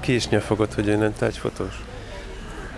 Ki 0.00 0.14
is 0.14 0.28
nyafogott, 0.28 0.74
hogy 0.74 0.88
ő 0.88 0.96
nem 0.96 1.14
tárgyfotós? 1.18 1.82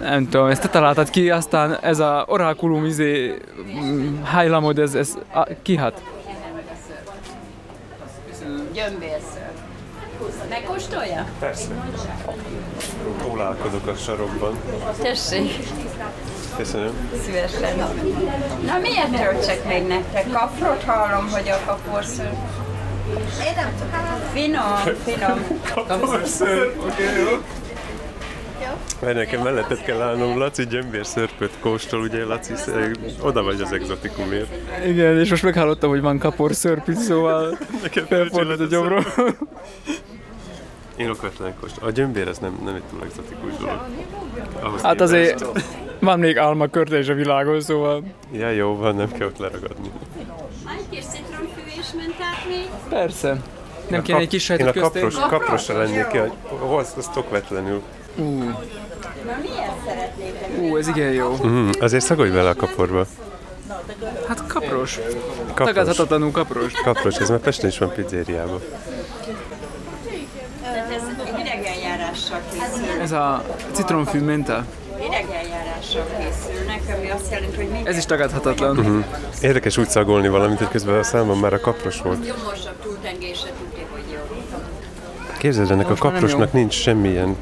Nem 0.01 0.29
tudom, 0.29 0.47
ezt 0.47 0.63
te 0.63 0.69
találtad 0.69 1.11
ki, 1.11 1.31
aztán 1.31 1.79
ez 1.81 1.99
a 1.99 2.25
orákulum 2.29 2.85
izé, 2.85 3.35
mm, 3.81 4.23
hájlamod, 4.23 4.79
ez, 4.79 4.95
ez 4.95 5.15
a, 5.33 5.47
kihat. 5.63 6.03
Gyömbérször. 8.73 9.38
Megkóstolja? 10.49 11.25
Persze. 11.39 11.69
Tólálkodok 13.23 13.87
a 13.87 13.95
sarokban. 13.95 14.59
Tessék, 15.03 15.57
Köszönöm. 16.57 17.11
szívesen. 17.25 17.79
Na 18.67 18.79
miért 18.79 19.11
töltsek 19.17 19.65
még 19.69 19.87
nektek? 19.87 20.31
Kafrot 20.33 20.83
hallom, 20.83 21.29
hogy 21.31 21.49
a 21.49 21.59
kaporször. 21.67 22.31
Én 23.47 23.53
nem 23.57 23.73
tudom. 23.79 24.21
Finom, 24.33 24.97
finom. 25.05 25.39
Mert 29.01 29.15
nekem 29.17 29.43
mellettet 29.43 29.85
kell 29.85 30.01
állnom, 30.01 30.39
Laci 30.39 30.67
gyömbérszörpöt 30.67 31.53
kóstol, 31.61 32.01
ugye 32.01 32.25
Laci 32.25 32.55
sz- 32.57 32.71
oda 33.21 33.43
vagy 33.43 33.61
az 33.61 33.73
exotikumért. 33.73 34.47
Igen, 34.87 35.19
és 35.19 35.31
most 35.31 35.43
meghallottam, 35.43 35.91
hogy 35.91 36.01
van 36.01 36.19
kapor 36.19 36.55
szörp 36.55 36.89
is, 36.89 36.97
szóval 36.97 37.59
Nekem 37.83 38.05
felfordult 38.07 38.61
a 38.61 38.65
gyomrom. 38.67 39.05
Én 40.99 41.11
okvetlen 41.11 41.55
kóstol. 41.61 41.89
A 41.89 41.91
gyömbér 41.91 42.29
ez 42.29 42.39
nem, 42.39 42.59
nem 42.65 42.75
egy 42.75 42.83
túl 42.91 43.01
exotikus 43.05 43.57
dolog. 43.61 43.81
Ahhoz 44.61 44.83
Hát 44.83 45.01
azért 45.01 45.45
van 45.99 46.19
még 46.19 46.39
alma 46.39 46.67
körte 46.67 46.99
is 46.99 47.09
a 47.09 47.15
világon, 47.15 47.61
szóval 47.61 48.03
Ja, 48.33 48.51
jó 48.51 48.77
van, 48.77 48.95
nem 48.95 49.13
kell 49.13 49.27
ott 49.27 49.39
leragadni. 49.39 49.91
Egy 50.79 50.85
kis 50.91 51.05
citromfüvésmentát 51.05 52.47
még? 52.49 52.69
persze. 52.89 53.37
Nem 53.89 54.03
kéne 54.03 54.19
egy 54.19 54.29
kis 54.29 54.49
Én 54.49 54.57
a 54.57 54.59
sajtot 54.63 54.83
kapros, 54.83 55.03
köztén? 55.15 55.29
kaprosra 55.29 55.79
lennék 55.79 56.07
ki, 56.07 56.17
hogy 56.19 56.33
az, 56.79 56.93
az 56.97 57.11
okvetlenül. 57.17 57.83
Na 58.17 59.37
miért 59.43 59.85
szeretnétek? 59.87 60.59
Ú, 60.59 60.77
ez 60.77 60.89
igen 60.89 61.13
jó. 61.13 61.37
Mm, 61.47 61.71
azért 61.81 62.05
szagolj 62.05 62.31
bele 62.31 62.49
a 62.49 62.55
kaporba. 62.55 63.07
Hát 64.29 64.47
kapros. 64.47 64.99
Kapros. 65.47 65.67
Tagadhatatlanul 65.75 66.31
kapros. 66.31 66.73
Kapros, 66.73 67.17
ez 67.17 67.29
már 67.29 67.39
Pesten 67.39 67.69
is 67.69 67.79
van 67.79 67.93
pizzériában. 67.93 68.61
Tehát 70.63 70.91
ez 70.93 71.03
idegenjárással 71.41 72.41
készül. 72.53 72.98
Ez 73.09 73.15
a 73.15 73.45
citromfű 73.73 74.21
menta. 74.21 74.65
Idegenjárással 74.97 76.07
készülnek, 76.19 76.81
ami 76.99 77.11
azt 77.11 77.31
jelenti, 77.31 77.57
hogy 77.57 77.69
minden 77.69 77.87
Ez 77.87 77.97
is 77.97 78.05
tagadhatatlan. 78.05 78.77
Mhm. 78.77 78.99
Érdekes 79.41 79.77
úgy 79.79 79.89
szagolni 79.89 80.29
valamit, 80.29 80.59
hogy 80.59 80.69
közben 80.69 80.99
a 80.99 81.03
számom 81.03 81.41
már 81.41 81.53
a 81.53 81.61
kapros 81.61 82.01
volt. 82.01 82.25
gyomosabb 82.25 82.83
túltengése 82.83 83.47
tudja, 83.47 83.87
hogy 83.91 84.03
jó. 84.13 84.37
Képzeld, 85.39 85.71
ennek 85.71 85.87
a 85.87 85.89
Most 85.89 86.03
nem 86.03 86.13
kaprosnak 86.13 86.53
nincs 86.53 86.75
semmilyen... 86.75 87.37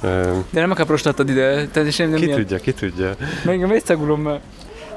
De 0.00 0.60
nem 0.60 0.70
a 0.70 0.74
kapros 0.74 1.04
adtad 1.04 1.28
ide, 1.28 1.68
tehát 1.68 1.92
sem 1.92 2.10
nem 2.10 2.18
ki 2.18 2.24
ilyen. 2.24 2.38
tudja, 2.38 2.58
ki 2.58 2.72
tudja. 2.72 3.14
Még 3.44 3.60
még 3.60 3.82
szagulom 3.84 4.20
már. 4.20 4.40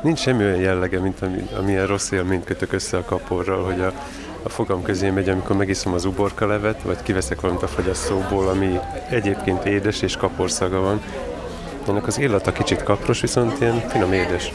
Nincs 0.01 0.20
semmi 0.20 0.43
olyan 0.43 0.60
jellege, 0.60 1.00
mint 1.00 1.22
ami, 1.22 1.48
amilyen 1.58 1.88
rossz 1.88 2.12
élményt 2.12 2.43
kötök 2.46 2.74
össze 2.74 2.98
a 2.98 3.03
kaporral, 3.03 3.63
hogy 3.63 3.81
a, 3.81 3.93
a 4.43 4.50
fogam 4.50 4.81
közé 4.81 5.10
megy, 5.10 5.29
amikor 5.29 5.55
megiszom 5.55 5.93
az 5.93 6.05
uborka 6.05 6.48
levet, 6.48 6.81
vagy 6.81 7.01
kiveszek 7.01 7.41
valamit 7.41 7.63
a 7.63 7.67
fagyasztóból, 7.67 8.48
ami 8.48 8.79
egyébként 9.10 9.65
édes 9.65 10.01
és 10.01 10.17
kaporszaga 10.17 10.79
van. 10.79 11.01
Ennek 11.88 12.07
az 12.07 12.19
illata 12.19 12.51
kicsit 12.51 12.83
kapros, 12.83 13.21
viszont 13.21 13.60
ilyen 13.60 13.79
finom 13.89 14.13
édes. 14.13 14.53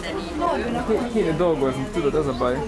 Kéne 1.12 1.36
dolgozni, 1.36 1.86
tudod, 1.92 2.14
az 2.14 2.26
a 2.26 2.34
baj. 2.38 2.62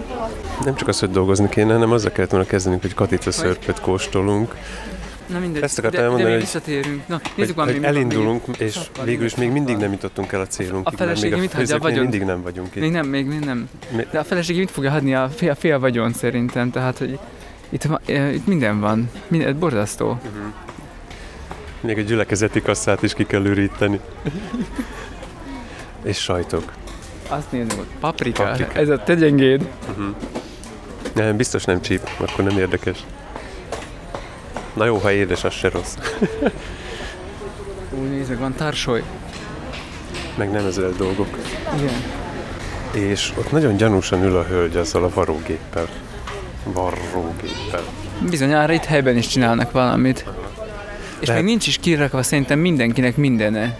Nem 0.64 0.74
csak 0.74 0.88
az, 0.88 1.00
hogy 1.00 1.10
dolgozni 1.10 1.48
kéne, 1.48 1.72
hanem 1.72 1.92
azzal 1.92 2.10
kellett 2.10 2.30
volna 2.30 2.46
kezdenünk, 2.46 2.82
hogy 2.82 2.94
katica 2.94 3.30
szörpöt 3.30 3.80
kóstolunk, 3.80 4.54
Na 5.28 5.38
mindegy, 5.38 5.62
Ezt 5.62 5.78
akartam 5.78 6.00
de, 6.00 6.06
elmondani, 6.06 6.30
de 6.32 6.36
még 6.38 6.46
hogy- 6.46 6.60
visszatérünk. 6.62 7.06
Na, 7.08 7.14
hogy, 7.14 7.32
nézzük 7.36 7.58
hogy 7.58 7.74
van 7.74 7.84
elindulunk, 7.84 8.46
még. 8.46 8.56
és 8.60 8.72
Sokkal 8.72 9.04
végül 9.04 9.24
is 9.24 9.34
még 9.34 9.50
mindig 9.50 9.76
nem 9.76 9.92
jutottunk 9.92 10.32
el 10.32 10.40
a 10.40 10.46
célunkig, 10.46 10.94
A 10.94 10.96
felesége 10.96 11.36
mit 11.36 11.52
hagyja 11.52 11.76
a 11.76 11.78
vagyont? 11.78 12.00
mindig 12.02 12.22
nem 12.22 12.42
vagyunk 12.42 12.74
itt. 12.74 12.80
Még 12.82 12.90
nem, 12.90 13.06
még, 13.06 13.26
még 13.26 13.38
nem. 13.38 13.68
Mi- 13.96 14.06
De 14.12 14.18
a 14.18 14.24
felesége 14.24 14.58
mit 14.58 14.70
fogja 14.70 14.92
adni 14.92 15.14
a 15.14 15.28
fél, 15.36 15.54
fél 15.54 15.78
vagyon 15.78 16.12
szerintem, 16.12 16.70
tehát 16.70 16.98
hogy 16.98 17.18
itt, 17.68 17.88
itt 18.06 18.46
minden 18.46 18.80
van. 18.80 19.10
Minden, 19.28 19.58
borzasztó. 19.58 20.20
Még 21.80 21.98
a 21.98 22.00
gyülekezeti 22.00 22.62
kasszát 22.62 23.02
is 23.02 23.14
ki 23.14 23.24
kell 23.24 23.44
üríteni. 23.44 24.00
és 26.04 26.16
sajtok. 26.18 26.72
Azt 27.28 27.52
nézem, 27.52 27.78
ott 27.78 27.90
paprika. 28.00 28.42
Paprika. 28.42 28.72
Ez 28.78 28.88
a 28.88 29.02
te 29.02 29.14
gyengéd. 29.14 29.68
Nem, 31.14 31.36
biztos 31.36 31.64
nem 31.64 31.80
csíp, 31.80 32.08
akkor 32.18 32.44
nem 32.44 32.58
érdekes. 32.58 32.98
Na 34.78 34.84
jó, 34.84 34.96
ha 34.96 35.12
édes, 35.12 35.44
az 35.44 35.52
se 35.52 35.68
rossz. 35.68 35.94
Úgy 37.90 38.28
meg, 38.28 38.38
van 38.38 38.54
társoly. 38.54 39.02
Meg 40.36 40.50
nem 40.50 40.66
ezzel 40.66 40.90
dolgok. 40.96 41.38
Igen. 41.76 42.02
És 43.06 43.32
ott 43.38 43.50
nagyon 43.52 43.76
gyanúsan 43.76 44.22
ül 44.24 44.36
a 44.36 44.42
hölgy 44.42 44.76
azzal 44.76 45.04
a 45.04 45.10
varrógéppel. 45.14 45.86
Varrógéppel. 46.64 47.82
Bizonyára 48.30 48.72
itt 48.72 48.84
helyben 48.84 49.16
is 49.16 49.26
csinálnak 49.26 49.72
valamit. 49.72 50.24
És 51.18 51.26
Lehet- 51.26 51.42
még 51.42 51.50
nincs 51.50 51.66
is 51.66 51.78
kirakva 51.78 52.22
szerintem 52.22 52.58
mindenkinek 52.58 53.16
mindene. 53.16 53.78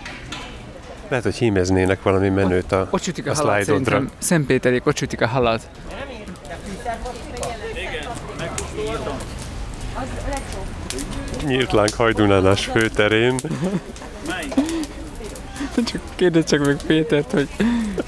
Lehet, 1.09 1.25
hogy 1.25 1.37
hímeznének 1.37 2.03
valami 2.03 2.29
menőt 2.29 2.73
a, 2.73 2.89
Ott 2.91 3.03
sütik 3.03 3.27
a 3.27 3.31
a 3.31 3.35
halat 3.35 3.63
szerintem. 3.65 4.11
Szentpéterék, 4.19 4.87
ott 4.87 4.97
sütik 4.97 5.21
a 5.21 5.27
halat. 5.27 5.69
Nyílt 11.47 11.73
láng 11.73 11.95
hajdunálás 11.95 12.65
főterén. 12.65 13.39
Csak 15.85 16.01
kérdezd 16.15 16.49
csak 16.49 16.65
meg 16.65 16.77
Pétert, 16.87 17.33
hogy 17.33 17.49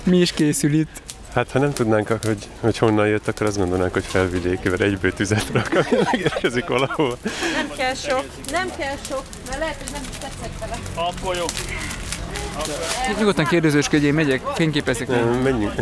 mi 0.02 0.16
is 0.16 0.32
készül 0.32 0.72
itt. 0.72 1.02
Hát 1.34 1.50
ha 1.50 1.58
nem 1.58 1.72
tudnánk, 1.72 2.08
hogy, 2.08 2.48
hogy 2.60 2.78
honnan 2.78 3.06
jött, 3.06 3.28
akkor 3.28 3.46
azt 3.46 3.56
gondolnánk, 3.56 3.92
hogy 3.92 4.04
felvidéki, 4.04 4.68
mert 4.68 4.80
egyből 4.80 5.12
tüzet 5.12 5.46
rak, 5.52 5.70
ami 5.72 6.02
megérkezik 6.12 6.66
valahol. 6.66 7.18
Nem 7.54 7.76
kell 7.76 7.94
sok, 7.94 8.24
nem 8.50 8.70
kell 8.78 8.96
sok, 9.08 9.22
mert 9.48 9.58
lehet, 9.58 9.76
hogy 9.76 9.92
nem 9.92 10.02
tetszett 10.20 10.58
vele. 10.60 10.78
Akkor 10.94 11.36
jó. 11.36 11.44
Nyugodtan 13.18 13.44
kérdezősködjél, 13.44 14.12
megyek, 14.12 14.42
fényképezek. 14.54 15.08
Nem, 15.08 15.28
menjünk, 15.28 15.72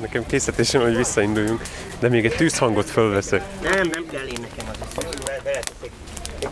nekem 0.00 0.26
készítésem, 0.26 0.80
hogy 0.80 0.96
visszainduljunk, 0.96 1.62
de 1.98 2.08
még 2.08 2.24
egy 2.24 2.34
tűzhangot 2.36 2.90
fölveszek. 2.90 3.42
Nem, 3.62 3.88
nem 3.88 4.06
kell 4.10 4.26
én 4.26 4.38
nekem 4.40 4.72
az. 4.96 5.03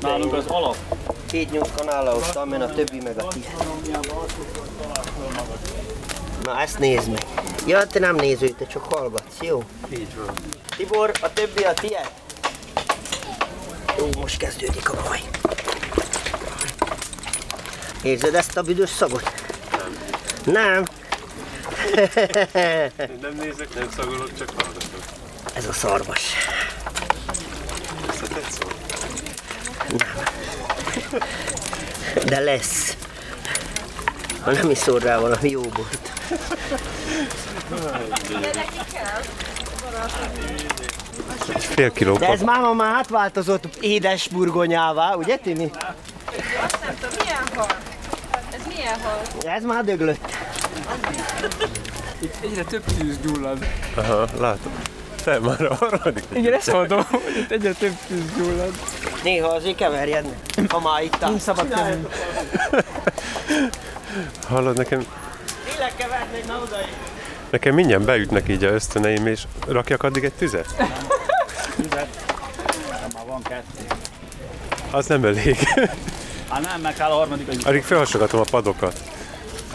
Nálunk 0.03 0.33
az 0.33 0.47
alap. 0.47 0.77
Két 1.27 1.51
nyolc 1.51 1.69
kanállal 1.77 2.15
hoztam, 2.15 2.49
mert 2.49 2.63
a 2.63 2.75
többi 2.75 3.01
meg 3.01 3.19
a 3.19 3.29
tíz. 3.29 3.47
Na 6.43 6.61
ezt 6.61 6.79
nézd 6.79 7.09
meg. 7.09 7.27
Ja, 7.67 7.87
te 7.87 7.99
nem 7.99 8.17
néző, 8.17 8.49
te 8.49 8.67
csak 8.67 8.93
hallgatsz, 8.93 9.37
jó? 9.41 9.63
Így 9.93 10.17
van. 10.17 10.35
Tibor, 10.77 11.11
a 11.21 11.33
többi 11.33 11.63
a 11.63 11.73
tiéd? 11.75 12.11
Ó, 14.01 14.21
most 14.21 14.37
kezdődik 14.37 14.91
a 14.91 15.03
baj. 15.03 15.21
Érzed 18.03 18.35
ezt 18.35 18.57
a 18.57 18.63
büdös 18.63 18.91
szagot? 18.91 19.33
Nem. 20.45 20.89
Nem 23.21 23.35
nézek, 23.39 23.75
nem 23.75 23.91
szagolok, 23.97 24.39
csak 24.39 24.51
hallgatok. 24.57 25.05
Ez 25.55 25.67
a 25.67 25.73
szarvas. 25.73 26.23
Összetett 28.09 28.51
szó? 29.99 31.19
De 32.25 32.41
lesz. 32.41 32.97
Ha 34.43 34.51
nem 34.51 34.71
iszol 34.71 34.99
rá 34.99 35.19
valami 35.19 35.51
jó 35.51 35.61
bort. 35.61 36.13
Egy 41.55 41.65
fél 41.65 41.93
kiló 41.93 42.17
De 42.17 42.27
ez 42.27 42.41
máma 42.41 42.73
már 42.73 42.95
átváltozott 42.95 43.77
édes 43.81 44.29
burgonyává, 44.29 45.15
ugye 45.15 45.37
Timi? 45.37 45.71
Azt 46.65 46.79
nem 46.85 46.95
tudom, 47.01 47.15
milyen 47.25 47.43
hal? 47.55 47.77
Ez 48.55 48.61
milyen 48.75 49.01
hal? 49.01 49.53
Ez 49.55 49.65
már 49.65 49.85
döglött. 49.85 50.37
Itt 52.19 52.35
egyre 52.43 52.63
több 52.65 52.85
tűz 52.99 53.19
gyullad. 53.19 53.67
Aha, 53.95 54.27
látom. 54.39 54.73
Te 55.25 55.39
már 55.39 55.63
a 55.63 55.75
harmadik. 55.75 56.25
Igen, 56.33 56.53
ezt 56.53 56.73
mondom, 56.73 57.03
hogy 57.11 57.37
itt 57.37 57.51
egyre 57.51 57.73
több 57.73 57.97
tűz 58.09 58.33
gyullad. 58.37 58.73
Néha 59.23 59.49
azért 59.49 59.77
keverjednek, 59.77 60.37
ha 60.69 60.81
már 60.81 61.03
itt 61.03 61.21
Nem 61.21 61.39
szabad 61.39 61.69
keverni. 61.69 62.07
Hallod, 64.49 64.77
nekem, 64.77 65.07
Tényleg 65.65 65.93
kevernék, 65.97 66.47
na 66.47 66.61
oda 66.63 66.77
nekem 67.53 67.75
mindjárt 67.75 68.05
beütnek 68.05 68.49
így 68.49 68.65
a 68.65 68.71
ösztöneim, 68.71 69.27
és 69.27 69.43
rakjak 69.69 70.03
addig 70.03 70.25
egy 70.25 70.33
tüzet? 70.33 70.75
Már 73.15 73.27
van 73.27 73.43
kettő. 73.43 73.85
Az 74.91 75.07
nem 75.07 75.25
elég. 75.25 75.57
Hát 76.49 76.65
nem, 76.65 76.81
meg 76.81 76.95
kell 76.95 77.11
a 77.11 77.15
harmadik 77.15 77.67
Addig 77.67 77.83
felhasogatom 77.83 78.41
a 78.41 78.45
padokat. 78.51 79.01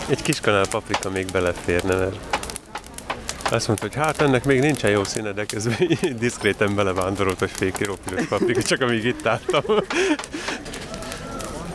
Egy 0.09 0.21
kis 0.21 0.39
kanál 0.39 0.67
paprika 0.67 1.09
még 1.09 1.31
beleférne, 1.31 1.95
mert 1.95 2.36
azt 3.51 3.67
mondta, 3.67 3.85
hogy 3.85 3.95
hát 3.95 4.21
ennek 4.21 4.45
még 4.45 4.59
nincsen 4.59 4.91
jó 4.91 5.03
színe, 5.03 5.31
de 5.31 5.45
közben 5.45 5.77
diszkréten 6.19 6.75
belevándorolt, 6.75 7.39
hogy 7.39 7.51
fél 7.51 7.71
kiló 7.71 7.97
piros 8.05 8.25
paprika, 8.25 8.61
csak 8.61 8.81
amíg 8.81 9.05
itt 9.05 9.25
álltam. 9.25 9.63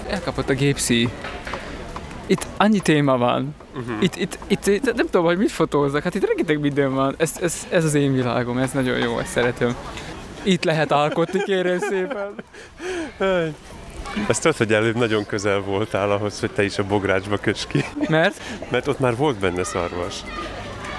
Elkapott 0.09 0.49
a 0.49 0.55
gépszí. 0.55 1.09
Itt 2.27 2.47
annyi 2.57 2.81
téma 2.81 3.17
van. 3.17 3.55
Uh-huh. 3.77 3.97
Itt, 4.01 4.17
itt, 4.17 4.39
itt, 4.47 4.67
itt, 4.67 4.85
nem 4.85 5.07
tudom, 5.07 5.25
hogy 5.25 5.39
mit 5.39 5.51
fotózzak. 5.51 6.03
Hát 6.03 6.15
itt 6.15 6.27
rengeteg 6.27 6.61
minden 6.61 6.95
van. 6.95 7.15
Ez, 7.19 7.33
ez, 7.41 7.67
ez 7.71 7.85
az 7.85 7.95
én 7.95 8.13
világom, 8.13 8.59
ez 8.59 8.71
nagyon 8.71 8.99
jó, 8.99 9.19
ezt 9.19 9.31
szeretem. 9.31 9.77
Itt 10.43 10.65
lehet 10.65 10.91
alkotni, 10.93 11.43
kérem 11.43 11.79
szépen. 11.79 12.35
Ezt 14.29 14.43
tudod, 14.43 14.57
hogy 14.57 14.73
előbb 14.73 14.97
nagyon 14.97 15.27
közel 15.27 15.61
voltál 15.61 16.11
ahhoz, 16.11 16.41
hogy 16.41 16.51
te 16.51 16.65
is 16.65 16.79
a 16.79 16.85
bográcsba 16.85 17.37
köts 17.37 17.67
ki, 17.67 17.85
Mert 18.09 18.41
mert 18.69 18.87
ott 18.87 18.99
már 18.99 19.17
volt 19.17 19.39
benne 19.39 19.65
szarvas. 19.65 20.15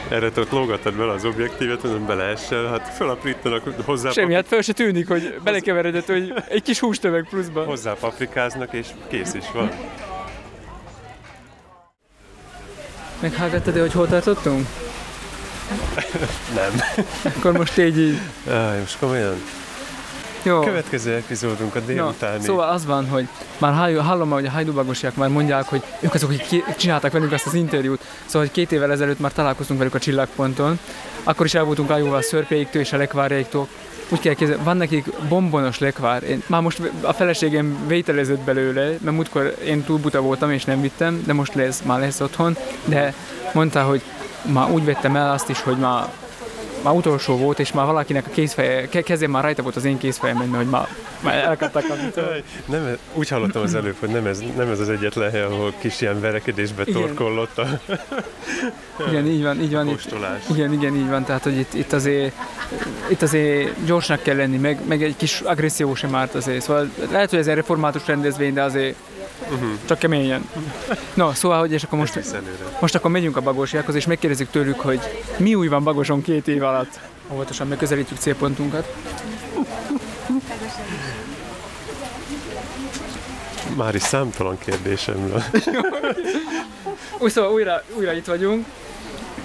Erre 0.09 0.31
ott 0.37 0.51
lógattad 0.51 0.93
bele 0.93 1.11
az 1.11 1.25
objektívet, 1.25 1.83
nem 1.83 2.05
beleessel, 2.05 2.65
hát 2.67 2.93
felaprítanak 2.95 3.63
hozzá, 3.85 4.11
semmi, 4.11 4.33
hát 4.33 4.47
fel 4.47 4.61
se 4.61 4.73
tűnik, 4.73 5.07
hogy 5.07 5.35
belekeveredett, 5.43 6.05
hogy 6.05 6.33
egy 6.47 6.61
kis 6.61 6.79
hústömeg 6.79 7.27
pluszban. 7.29 7.65
hozzá 7.65 7.93
paprikáznak, 7.93 8.73
és 8.73 8.87
kész 9.07 9.33
is 9.33 9.45
van. 9.53 9.71
Meghallgattad, 13.19 13.79
hogy 13.79 13.93
hol 13.93 14.07
tartottunk? 14.07 14.67
Nem. 16.55 16.81
Akkor 17.35 17.51
most 17.51 17.77
így 17.77 17.99
így. 17.99 18.19
Áj, 18.49 18.79
most 18.79 18.97
komolyan. 18.99 19.35
Jó. 20.43 20.59
Következő 20.59 21.13
epizódunk 21.13 21.75
a 21.75 21.79
délutáni. 21.79 22.43
szóval 22.43 22.69
az 22.69 22.85
van, 22.85 23.09
hogy 23.09 23.27
már 23.57 23.73
hall- 23.73 23.97
hallom, 23.97 24.29
hogy 24.29 24.45
a 24.45 24.49
hajdubagosiak 24.49 25.15
már 25.15 25.29
mondják, 25.29 25.65
hogy 25.65 25.83
ők 25.99 26.13
azok, 26.13 26.29
akik 26.29 26.45
ki- 26.47 26.63
csinálták 26.77 27.11
velünk 27.11 27.31
azt 27.31 27.45
az 27.45 27.53
interjút. 27.53 28.01
Szóval, 28.25 28.41
hogy 28.41 28.51
két 28.51 28.71
évvel 28.71 28.91
ezelőtt 28.91 29.19
már 29.19 29.31
találkoztunk 29.31 29.79
velük 29.79 29.95
a 29.95 29.99
csillagponton. 29.99 30.79
Akkor 31.23 31.45
is 31.45 31.53
el 31.53 31.63
voltunk 31.63 31.89
Ajóval 31.89 32.17
a 32.17 32.21
szörpjeiktől 32.21 32.81
és 32.81 32.93
a 32.93 32.97
lekvárjaiktól. 32.97 33.67
Úgy 34.09 34.19
kell 34.19 34.33
képzelni, 34.33 34.63
van 34.63 34.77
nekik 34.77 35.05
bombonos 35.29 35.79
lekvár. 35.79 36.23
Én, 36.23 36.43
már 36.47 36.61
most 36.61 36.81
a 37.01 37.13
feleségem 37.13 37.77
vételezett 37.87 38.39
belőle, 38.39 38.83
mert 39.01 39.15
múltkor 39.15 39.55
én 39.65 39.83
túl 39.83 39.97
buta 39.97 40.21
voltam 40.21 40.51
és 40.51 40.65
nem 40.65 40.81
vittem, 40.81 41.23
de 41.25 41.33
most 41.33 41.53
lesz, 41.53 41.81
már 41.85 41.99
lesz 41.99 42.19
otthon. 42.19 42.57
De 42.85 43.13
mondta, 43.53 43.83
hogy 43.83 44.01
már 44.41 44.71
úgy 44.71 44.85
vettem 44.85 45.15
el 45.15 45.31
azt 45.31 45.49
is, 45.49 45.61
hogy 45.61 45.77
már 45.77 46.03
már 46.83 46.93
utolsó 46.93 47.37
volt, 47.37 47.59
és 47.59 47.71
már 47.71 47.85
valakinek 47.85 48.27
a 48.27 48.29
kézfeje, 48.29 48.87
ke- 48.87 49.03
kezén 49.03 49.29
már 49.29 49.43
rajta 49.43 49.61
volt 49.61 49.75
az 49.75 49.85
én 49.85 49.97
kézfejemben, 49.97 50.49
hogy 50.55 50.69
már, 50.69 50.87
már 51.19 51.35
elkaptak 51.35 51.83
Nem, 52.65 52.97
úgy 53.13 53.29
hallottam 53.29 53.61
az 53.61 53.75
előbb, 53.75 53.95
hogy 53.99 54.09
nem 54.09 54.25
ez, 54.25 54.39
nem 54.57 54.69
ez 54.69 54.79
az 54.79 54.89
egyetlen 54.89 55.31
hely, 55.31 55.41
ahol 55.41 55.73
kis 55.79 56.01
ilyen 56.01 56.19
verekedésbe 56.21 56.83
torkollott 56.83 57.57
a 57.57 57.79
Igen, 59.09 59.27
így 59.27 59.43
van, 59.43 59.61
így 59.61 59.73
van. 59.73 59.87
Itt, 59.87 59.93
kóstolás. 59.93 60.41
igen, 60.49 60.73
igen, 60.73 60.95
így 60.95 61.09
van. 61.09 61.23
Tehát, 61.23 61.43
hogy 61.43 61.57
itt, 61.57 61.73
itt, 61.73 61.93
azért, 61.93 62.33
itt 63.07 63.21
azért 63.21 63.85
gyorsnak 63.85 64.21
kell 64.21 64.35
lenni, 64.35 64.57
meg, 64.57 64.79
meg 64.87 65.03
egy 65.03 65.15
kis 65.17 65.39
agresszió 65.39 65.95
sem 65.95 66.15
árt 66.15 66.35
azért. 66.35 66.61
Szóval 66.61 66.89
lehet, 67.11 67.29
hogy 67.29 67.39
ez 67.39 67.47
egy 67.47 67.55
református 67.55 68.07
rendezvény, 68.07 68.53
de 68.53 68.61
azért 68.61 68.95
uh-huh. 69.51 69.69
csak 69.85 69.99
keményen. 69.99 70.49
No, 71.13 71.33
szóval, 71.33 71.59
hogy 71.59 71.71
és 71.71 71.83
akkor 71.83 71.99
most, 71.99 72.19
most 72.79 72.95
akkor 72.95 73.11
megyünk 73.11 73.37
a 73.37 73.41
bagosiakhoz, 73.41 73.95
és 73.95 74.05
megkérdezzük 74.05 74.49
tőlük, 74.49 74.79
hogy 74.79 74.99
mi 75.37 75.55
új 75.55 75.67
van 75.67 75.83
Bagoson 75.83 76.21
két 76.21 76.47
év 76.47 76.63
alatt. 76.63 76.99
Óvatosan 77.31 77.67
megközelítjük 77.67 78.19
célpontunkat. 78.19 78.93
Már 83.75 83.95
is 83.95 84.01
számtalan 84.01 84.57
kérdésem 84.57 85.29
van. 85.29 85.43
Úgy 87.19 87.31
szóval 87.31 87.51
újra, 87.51 87.83
újra 87.97 88.13
itt 88.13 88.25
vagyunk. 88.25 88.65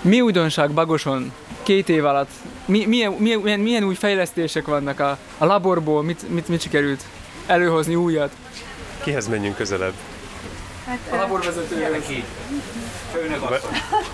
Mi 0.00 0.20
újdonság 0.20 0.70
Bagoson 0.70 1.32
két 1.62 1.88
év 1.88 2.04
alatt? 2.04 2.30
Mi, 2.64 2.86
milyen, 2.86 3.12
milyen, 3.12 3.40
milyen, 3.40 3.60
milyen 3.60 3.84
új 3.84 3.94
fejlesztések 3.94 4.66
vannak 4.66 5.00
a, 5.00 5.18
a 5.38 5.44
laborból? 5.44 6.02
Mit, 6.02 6.28
mit, 6.28 6.48
mit 6.48 6.60
sikerült 6.60 7.02
előhozni 7.46 7.94
újat? 7.94 8.30
Kihez 9.02 9.28
menjünk 9.28 9.56
közelebb? 9.56 9.94
A 11.10 11.16
laborvezetőhez. 11.16 12.04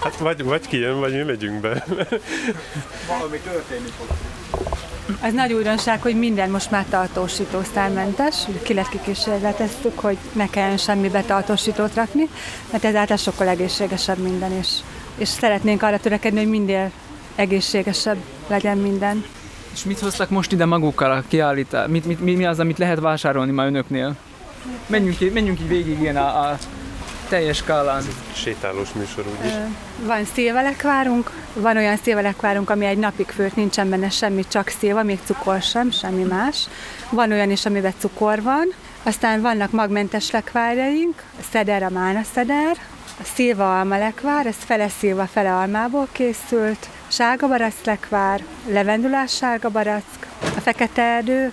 Hát 0.03 0.17
vagy, 0.17 0.45
vagy 0.45 0.67
kijön, 0.67 1.01
vagy 1.01 1.13
mi 1.13 1.23
megyünk 1.23 1.61
be. 1.61 1.85
valami 3.09 3.39
történni 3.39 3.89
fog. 3.99 4.07
Ez 5.21 5.33
nagy 5.33 5.53
újdonság, 5.53 6.03
hogy 6.03 6.19
minden 6.19 6.51
most 6.51 6.71
már 6.71 6.85
tartósítósztármentes. 6.91 8.35
Ki 8.63 8.75
lett 8.75 8.89
kikísérleteztük, 8.89 9.99
hogy 9.99 10.17
ne 10.33 10.49
kelljen 10.49 10.77
semmi 10.77 11.09
betartósítót 11.09 11.95
rakni, 11.95 12.29
mert 12.71 12.85
ezáltal 12.85 13.17
sokkal 13.17 13.49
egészségesebb 13.49 14.19
minden 14.19 14.59
is. 14.59 14.69
és 15.17 15.29
szeretnénk 15.29 15.83
arra 15.83 15.99
törekedni, 15.99 16.39
hogy 16.39 16.49
minél 16.49 16.91
egészségesebb 17.35 18.17
legyen 18.47 18.79
minden. 18.79 19.25
És 19.73 19.85
mit 19.85 19.99
hoztak 19.99 20.31
most 20.31 20.53
ide 20.53 20.65
magukkal 20.65 21.11
a 21.11 21.23
kiállítás? 21.29 21.89
Mit, 21.89 22.05
mit, 22.05 22.21
mi, 22.21 22.35
mi 22.35 22.47
az, 22.47 22.59
amit 22.59 22.79
lehet 22.79 23.01
vásárolni 23.01 23.53
ma 23.53 23.67
önöknél? 23.67 24.17
Menjünk, 24.87 25.21
így- 25.21 25.33
menjünk 25.33 25.61
így 25.61 25.69
végig 25.69 26.01
ilyen 26.01 26.17
a, 26.17 26.41
a 26.51 26.59
teljes 27.29 27.57
skálán. 27.57 28.03
Sétálós 28.33 28.93
műsor 28.93 29.25
úgyis. 29.39 29.53
Van 30.03 30.25
szilvelekvárunk, 30.35 31.31
van 31.55 31.77
olyan 31.77 31.97
szilvelekvárunk, 31.97 32.71
ami 32.71 32.85
egy 32.87 32.99
napig 32.99 33.27
főtt, 33.27 33.57
nincsen 33.57 33.91
benne 33.91 34.11
semmi, 34.11 34.45
csak 34.49 34.69
szilva, 34.69 35.03
még 35.03 35.19
cukor 35.25 35.63
sem, 35.63 35.91
semmi 35.91 36.23
más. 36.23 36.67
Van 37.11 37.31
olyan 37.33 37.51
is, 37.51 37.67
amiben 37.67 37.95
cukor 37.99 38.43
van. 38.43 38.73
Aztán 39.03 39.41
vannak 39.41 39.71
magmentes 39.71 40.31
lekvárjaink, 40.31 41.23
a 41.41 41.43
szeder, 41.53 41.83
a 41.83 41.91
mána 41.91 42.21
szeder, 42.35 42.77
a 43.21 43.25
szilva 43.35 43.79
alma 43.79 43.99
lekvár, 43.99 44.47
ez 44.47 44.55
fele 44.59 44.89
szilva, 44.89 45.27
fele 45.27 45.55
almából 45.55 46.09
készült, 46.13 46.89
sárga 47.09 47.49
barack 47.49 47.85
lekvár, 47.85 48.45
levendulás 48.69 49.35
sárga 49.37 49.69
barack, 49.71 50.27
a 50.41 50.61
fekete 50.61 51.03
erdő, 51.03 51.53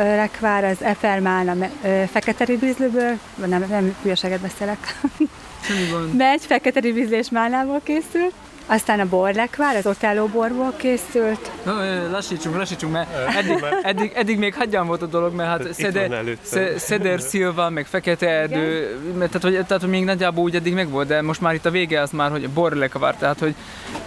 ö, 0.00 0.16
lekvár, 0.16 0.64
az 0.64 0.76
ö, 1.84 2.02
fekete 2.12 2.44
ribizlőből, 2.44 3.18
nem, 3.34 3.64
nem 3.68 3.96
hülyeséget 4.02 4.40
beszélek, 4.40 4.98
Semmi 5.60 5.90
gond. 5.90 6.14
Megy, 6.24 6.44
fekete 6.44 6.80
ribizlés 6.80 7.30
málából 7.30 7.80
készült. 7.84 8.32
Aztán 8.66 9.00
a 9.00 9.08
borlekvár, 9.08 9.76
az 9.76 9.86
Otello 9.86 10.26
borból 10.26 10.74
készült. 10.76 11.50
Lassítsunk, 12.10 12.56
lassítsunk, 12.56 12.92
mert 12.92 13.36
eddig, 13.36 13.64
eddig, 13.82 14.12
eddig 14.14 14.38
még 14.38 14.54
hagyján 14.54 14.86
volt 14.86 15.02
a 15.02 15.06
dolog, 15.06 15.34
mert 15.34 15.48
hát 15.48 15.72
szeder, 15.74 16.24
szeder 16.76 17.20
szilva, 17.20 17.70
meg 17.70 17.86
fekete 17.86 18.28
erdő, 18.28 18.96
mert 19.18 19.30
tehát, 19.32 19.56
hogy, 19.56 19.66
tehát, 19.66 19.82
hogy 19.82 19.90
még 19.90 20.04
nagyjából 20.04 20.44
úgy 20.44 20.54
eddig 20.54 20.74
meg 20.74 20.88
volt, 20.88 21.08
de 21.08 21.22
most 21.22 21.40
már 21.40 21.54
itt 21.54 21.66
a 21.66 21.70
vége 21.70 22.00
az 22.00 22.10
már, 22.10 22.30
hogy 22.30 22.50
borlekvár, 22.50 23.14
tehát 23.14 23.38
hogy, 23.38 23.54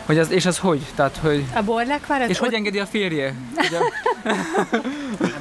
hogy 0.05 0.17
az, 0.17 0.31
és 0.31 0.45
az 0.45 0.57
hogy? 0.57 0.81
Tehát, 0.95 1.17
hogy, 1.21 1.43
A 1.55 1.61
borlekvár, 1.61 2.21
az 2.21 2.29
és 2.29 2.37
hogy 2.37 2.53
engedi 2.53 2.79
a 2.79 2.85
férje? 2.85 3.33
Ugye, 3.57 3.77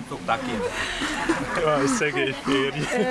Jaj, 1.60 1.86
szegény 1.86 2.34
férj. 2.44 3.04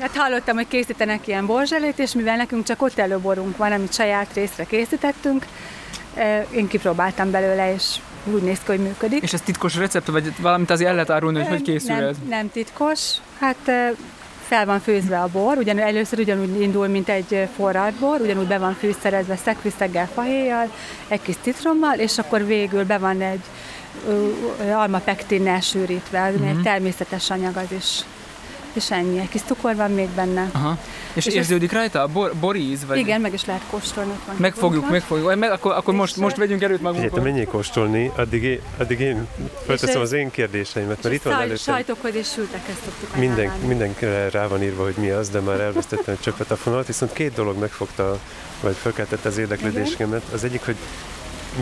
Hát 0.00 0.16
hallottam, 0.16 0.56
hogy 0.56 0.68
készítenek 0.68 1.26
ilyen 1.26 1.46
borzselét, 1.46 1.98
és 1.98 2.12
mivel 2.12 2.36
nekünk 2.36 2.64
csak 2.64 2.82
Otello 2.82 3.18
borunk 3.18 3.56
van, 3.56 3.72
amit 3.72 3.92
saját 3.92 4.34
részre 4.34 4.64
készítettünk, 4.64 5.46
én 6.50 6.68
kipróbáltam 6.68 7.30
belőle, 7.30 7.74
és 7.74 7.96
úgy 8.24 8.42
néz 8.42 8.58
ki, 8.58 8.64
hogy 8.66 8.80
működik. 8.80 9.22
és 9.22 9.32
ez 9.32 9.40
titkos 9.40 9.76
recept, 9.76 10.06
vagy 10.06 10.32
valamit 10.40 10.70
azért 10.70 10.88
el 10.88 10.94
lehet 10.94 11.10
árulni, 11.10 11.38
hogy 11.38 11.48
hogy 11.48 11.62
készül 11.62 11.94
nem, 11.94 12.04
ez? 12.04 12.16
nem 12.28 12.50
titkos. 12.50 13.00
Hát 13.38 13.70
fel 14.48 14.66
van 14.66 14.80
főzve 14.80 15.20
a 15.20 15.28
bor, 15.32 15.56
ugyan, 15.56 15.78
először 15.78 16.18
ugyanúgy 16.18 16.60
indul, 16.60 16.86
mint 16.86 17.08
egy 17.08 17.48
forralt 17.56 17.94
bor, 17.94 18.20
ugyanúgy 18.20 18.46
be 18.46 18.58
van 18.58 18.74
fűszerezve 18.74 19.36
szekviszeggel, 19.36 20.08
fahéjjal, 20.14 20.72
egy 21.08 21.22
kis 21.22 21.34
citrommal, 21.42 21.98
és 21.98 22.18
akkor 22.18 22.46
végül 22.46 22.84
be 22.84 22.98
van 22.98 23.20
egy 23.20 23.40
almapektinnel 24.74 25.60
sűrítve, 25.60 26.20
Mhm. 26.30 26.34
uh-huh. 26.34 26.48
egy 26.56 26.62
természetes 26.62 27.30
anyag 27.30 27.56
az 27.56 27.72
is. 27.76 28.00
És 28.72 28.90
ennyi, 28.90 29.18
egy 29.18 29.28
kis 29.28 29.40
cukor 29.42 29.76
van 29.76 29.90
még 29.90 30.08
benne. 30.08 30.48
Aha. 30.52 30.78
És, 31.12 31.26
És 31.26 31.34
érződik 31.34 31.72
rajta 31.72 32.02
a 32.02 32.06
bor, 32.06 32.32
boríz? 32.40 32.86
Vagy? 32.86 32.96
Igen, 32.98 33.20
meg 33.20 33.32
is 33.32 33.44
lehet 33.44 33.62
kóstolni. 33.70 34.12
van 34.26 34.36
Megfogjuk, 34.38 34.72
kibonta. 34.72 34.92
megfogjuk. 34.92 35.34
Meg, 35.38 35.50
akkor, 35.50 35.72
akkor 35.72 35.94
most, 35.94 36.14
És, 36.16 36.22
most 36.22 36.36
vegyünk 36.36 36.62
erőt 36.62 36.76
Figyelj, 36.76 36.94
magunkon. 36.96 37.22
menjél 37.22 37.46
kóstolni, 37.46 38.10
addig 38.16 38.42
én, 38.42 38.60
addig 38.78 39.00
én 39.00 39.26
felteszem 39.66 40.00
az 40.00 40.12
én 40.12 40.30
kérdéseimet, 40.30 41.02
mert 41.02 41.14
itt 41.14 41.22
van 41.22 41.32
előttem. 41.32 41.56
sajtokhoz 41.56 42.14
és 42.14 42.28
sültekhez 42.28 42.74
szoktuk 42.84 43.16
Minden, 43.16 43.50
mindenkire 43.66 44.30
rá 44.30 44.46
van 44.46 44.62
írva, 44.62 44.82
hogy 44.82 44.94
mi 44.96 45.10
az, 45.10 45.28
de 45.28 45.40
már 45.40 45.60
elvesztettem 45.60 46.14
egy 46.14 46.20
csöppet 46.20 46.50
a 46.50 46.56
fonalat, 46.56 46.86
viszont 46.86 47.12
két 47.12 47.34
dolog 47.34 47.58
megfogta, 47.58 48.18
vagy 48.60 48.74
felkeltette 48.74 49.28
az 49.28 49.38
érdeklődésemet. 49.38 50.22
Az 50.32 50.44
egyik, 50.44 50.64
hogy 50.64 50.76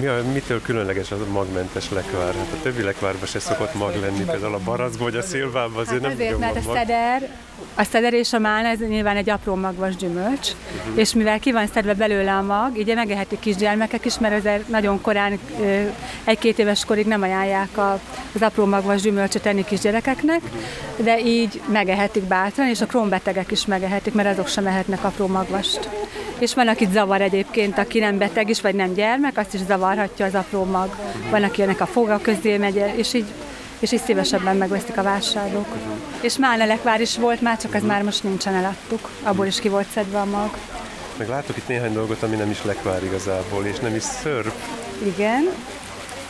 mi 0.00 0.06
a, 0.06 0.22
mitől 0.32 0.62
különleges 0.62 1.10
az 1.10 1.20
a 1.20 1.30
magmentes 1.32 1.90
lekvár? 1.90 2.34
Hát 2.34 2.46
a 2.52 2.62
többi 2.62 2.82
lekvárban 2.82 3.26
se 3.26 3.38
szokott 3.38 3.74
mag 3.74 3.94
lenni, 4.00 4.24
például 4.24 4.54
a 4.54 4.58
barackban 4.64 5.02
vagy 5.10 5.16
a 5.16 5.22
szilvában 5.22 5.80
azért 5.86 5.90
Hát 5.90 6.00
nem 6.00 6.10
azért, 6.12 6.38
mert 6.38 6.56
a 6.56 6.72
szeder, 6.74 7.28
a 7.74 7.84
szeder 7.84 8.12
és 8.14 8.32
a 8.32 8.38
málna, 8.38 8.68
ez 8.68 8.78
nyilván 8.78 9.16
egy 9.16 9.30
apró 9.30 9.54
magvas 9.54 9.96
gyümölcs, 9.96 10.48
Mhm. 10.86 10.98
és 10.98 11.12
mivel 11.14 11.38
ki 11.38 11.52
van 11.52 11.66
szedve 11.66 11.94
belőle 11.94 12.32
a 12.32 12.42
mag, 12.42 12.78
így 12.78 12.94
megehetik 12.94 13.38
kisgyermekek 13.38 14.04
is, 14.04 14.18
mert 14.18 14.34
azért 14.38 14.68
nagyon 14.68 15.00
korán, 15.00 15.38
egy-két 16.24 16.58
éves 16.58 16.84
korig 16.84 17.06
nem 17.06 17.22
ajánlják 17.22 17.76
a, 17.78 18.00
az 18.34 18.42
apró 18.42 18.64
magvas 18.64 19.00
gyümölcsöt 19.00 19.46
enni 19.46 19.64
kisgyerekeknek, 19.64 20.40
de 20.96 21.18
így 21.20 21.60
megehetik 21.72 22.22
bátran, 22.22 22.66
és 22.68 22.80
a 22.80 22.86
krónbetegek 22.86 23.50
is 23.50 23.66
megehetik, 23.66 24.14
mert 24.14 24.28
azok 24.28 24.48
sem 24.48 24.66
ehetnek 24.66 25.04
apró 25.04 25.26
magvast. 25.26 25.88
És 26.38 26.54
van, 26.54 26.68
akit 26.68 26.92
zavar 26.92 27.20
egyébként, 27.20 27.78
aki 27.78 27.98
nem 27.98 28.18
beteg 28.18 28.48
is, 28.48 28.60
vagy 28.60 28.74
nem 28.74 28.92
gyermek, 28.94 29.38
azt 29.38 29.54
is 29.54 29.60
zavarhatja 29.80 30.26
az 30.26 30.34
apró 30.34 30.64
mag. 30.64 30.96
Van, 31.30 31.42
akinek 31.42 31.80
a 31.80 31.86
foga 31.86 32.18
közé 32.22 32.56
megy, 32.56 32.84
és 32.96 33.14
így 33.14 33.26
és 33.78 33.92
így 33.92 34.02
szívesebben 34.02 34.56
megveszik 34.56 34.98
a 34.98 35.02
vásárlók. 35.02 35.66
És 36.20 36.36
málnelekvár 36.36 37.00
is 37.00 37.18
volt 37.18 37.40
már, 37.40 37.58
csak 37.58 37.74
ez 37.74 37.82
már 37.82 38.02
most 38.02 38.22
nincsen, 38.22 38.54
eladtuk. 38.54 39.10
Abból 39.22 39.46
is 39.46 39.60
ki 39.60 39.68
volt 39.68 39.86
szedve 39.92 40.20
a 40.20 40.24
mag. 40.24 40.50
Meg 41.16 41.28
látok 41.28 41.56
itt 41.56 41.68
néhány 41.68 41.92
dolgot, 41.92 42.22
ami 42.22 42.36
nem 42.36 42.50
is 42.50 42.64
lekvár 42.64 43.04
igazából, 43.04 43.64
és 43.64 43.78
nem 43.78 43.94
is 43.94 44.02
szörp. 44.02 44.54
Igen. 45.04 45.48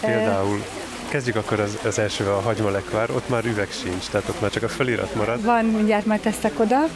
Például 0.01 0.65
kezdjük 1.09 1.37
akkor 1.37 1.61
az, 1.61 1.79
az 1.85 1.99
elsővel 1.99 2.35
a 2.35 2.41
hagymalekvár, 2.41 3.11
ott 3.11 3.29
már 3.29 3.45
üveg 3.45 3.69
sincs, 3.71 4.09
tehát 4.11 4.29
ott 4.29 4.41
már 4.41 4.51
csak 4.51 4.63
a 4.63 4.69
felirat 4.69 5.15
marad. 5.15 5.45
Van, 5.45 5.65
mindjárt 5.65 6.07
majd 6.07 6.21
teszek 6.21 6.61
oda. 6.61 6.89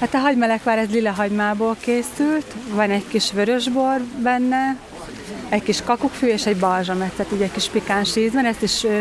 Hát 0.00 0.14
a 0.14 0.18
hagymelekvár 0.18 0.78
ez 0.78 0.90
lila 0.90 1.10
hagymából 1.10 1.76
készült, 1.80 2.54
van 2.70 2.90
egy 2.90 3.08
kis 3.08 3.32
vörösbor 3.32 4.00
benne, 4.22 4.76
egy 5.48 5.62
kis 5.62 5.82
kakukkfű 5.82 6.26
és 6.26 6.46
egy 6.46 6.56
balzsamet, 6.56 7.12
tehát 7.12 7.32
így 7.32 7.42
egy 7.42 7.52
kis 7.52 7.68
pikáns 7.68 8.16
íz 8.16 8.32
van, 8.32 8.44
ezt 8.44 8.62
is 8.62 8.84
ö, 8.84 9.00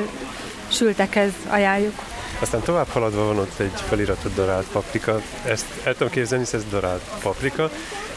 sültekhez 0.68 1.32
ajánljuk. 1.48 1.94
Aztán 2.40 2.62
tovább 2.62 2.88
haladva 2.88 3.26
van 3.26 3.38
ott 3.38 3.60
egy 3.60 3.82
feliratot 3.88 4.34
darált 4.34 4.66
paprika, 4.72 5.22
ezt 5.46 5.66
el 5.84 5.94
tudom 5.94 6.10
képzelni, 6.10 6.44
hisz 6.44 6.54
ez 6.54 6.64
darált 6.70 7.02
paprika, 7.22 7.70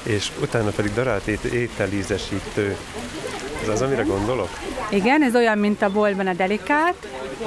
és 0.03 0.31
utána 0.41 0.71
pedig 0.71 0.95
darált 0.95 1.27
ét- 1.27 1.45
ételízesítő. 1.45 2.77
Ez 3.63 3.69
az, 3.69 3.83
amire 3.83 4.03
gondolok? 4.03 4.49
Igen, 4.91 5.23
ez 5.23 5.35
olyan, 5.35 5.59
mint 5.59 5.83
a 5.83 5.91
boltban 5.91 6.27
a 6.27 6.33
delikát, 6.33 6.95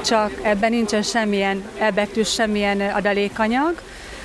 csak 0.06 0.32
ebben 0.42 0.72
nincsen 0.72 1.02
semmilyen 1.02 1.64
elbetűs, 1.78 2.32
semmilyen 2.34 2.82
adalékanyag. 2.82 3.82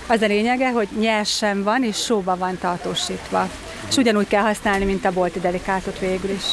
Az 0.07 0.23
a 0.23 0.27
lényege, 0.27 0.71
hogy 0.71 0.89
nyersen 0.99 1.63
van 1.63 1.85
és 1.85 1.97
sóba 1.97 2.37
van 2.37 2.59
tartósítva. 2.59 3.49
És 3.89 3.97
ugyanúgy 3.97 4.29
kell 4.29 4.43
használni, 4.43 4.85
mint 4.85 5.05
a 5.05 5.13
bolti 5.13 5.41
delikátot 5.41 5.99
végül 5.99 6.31
is. 6.31 6.45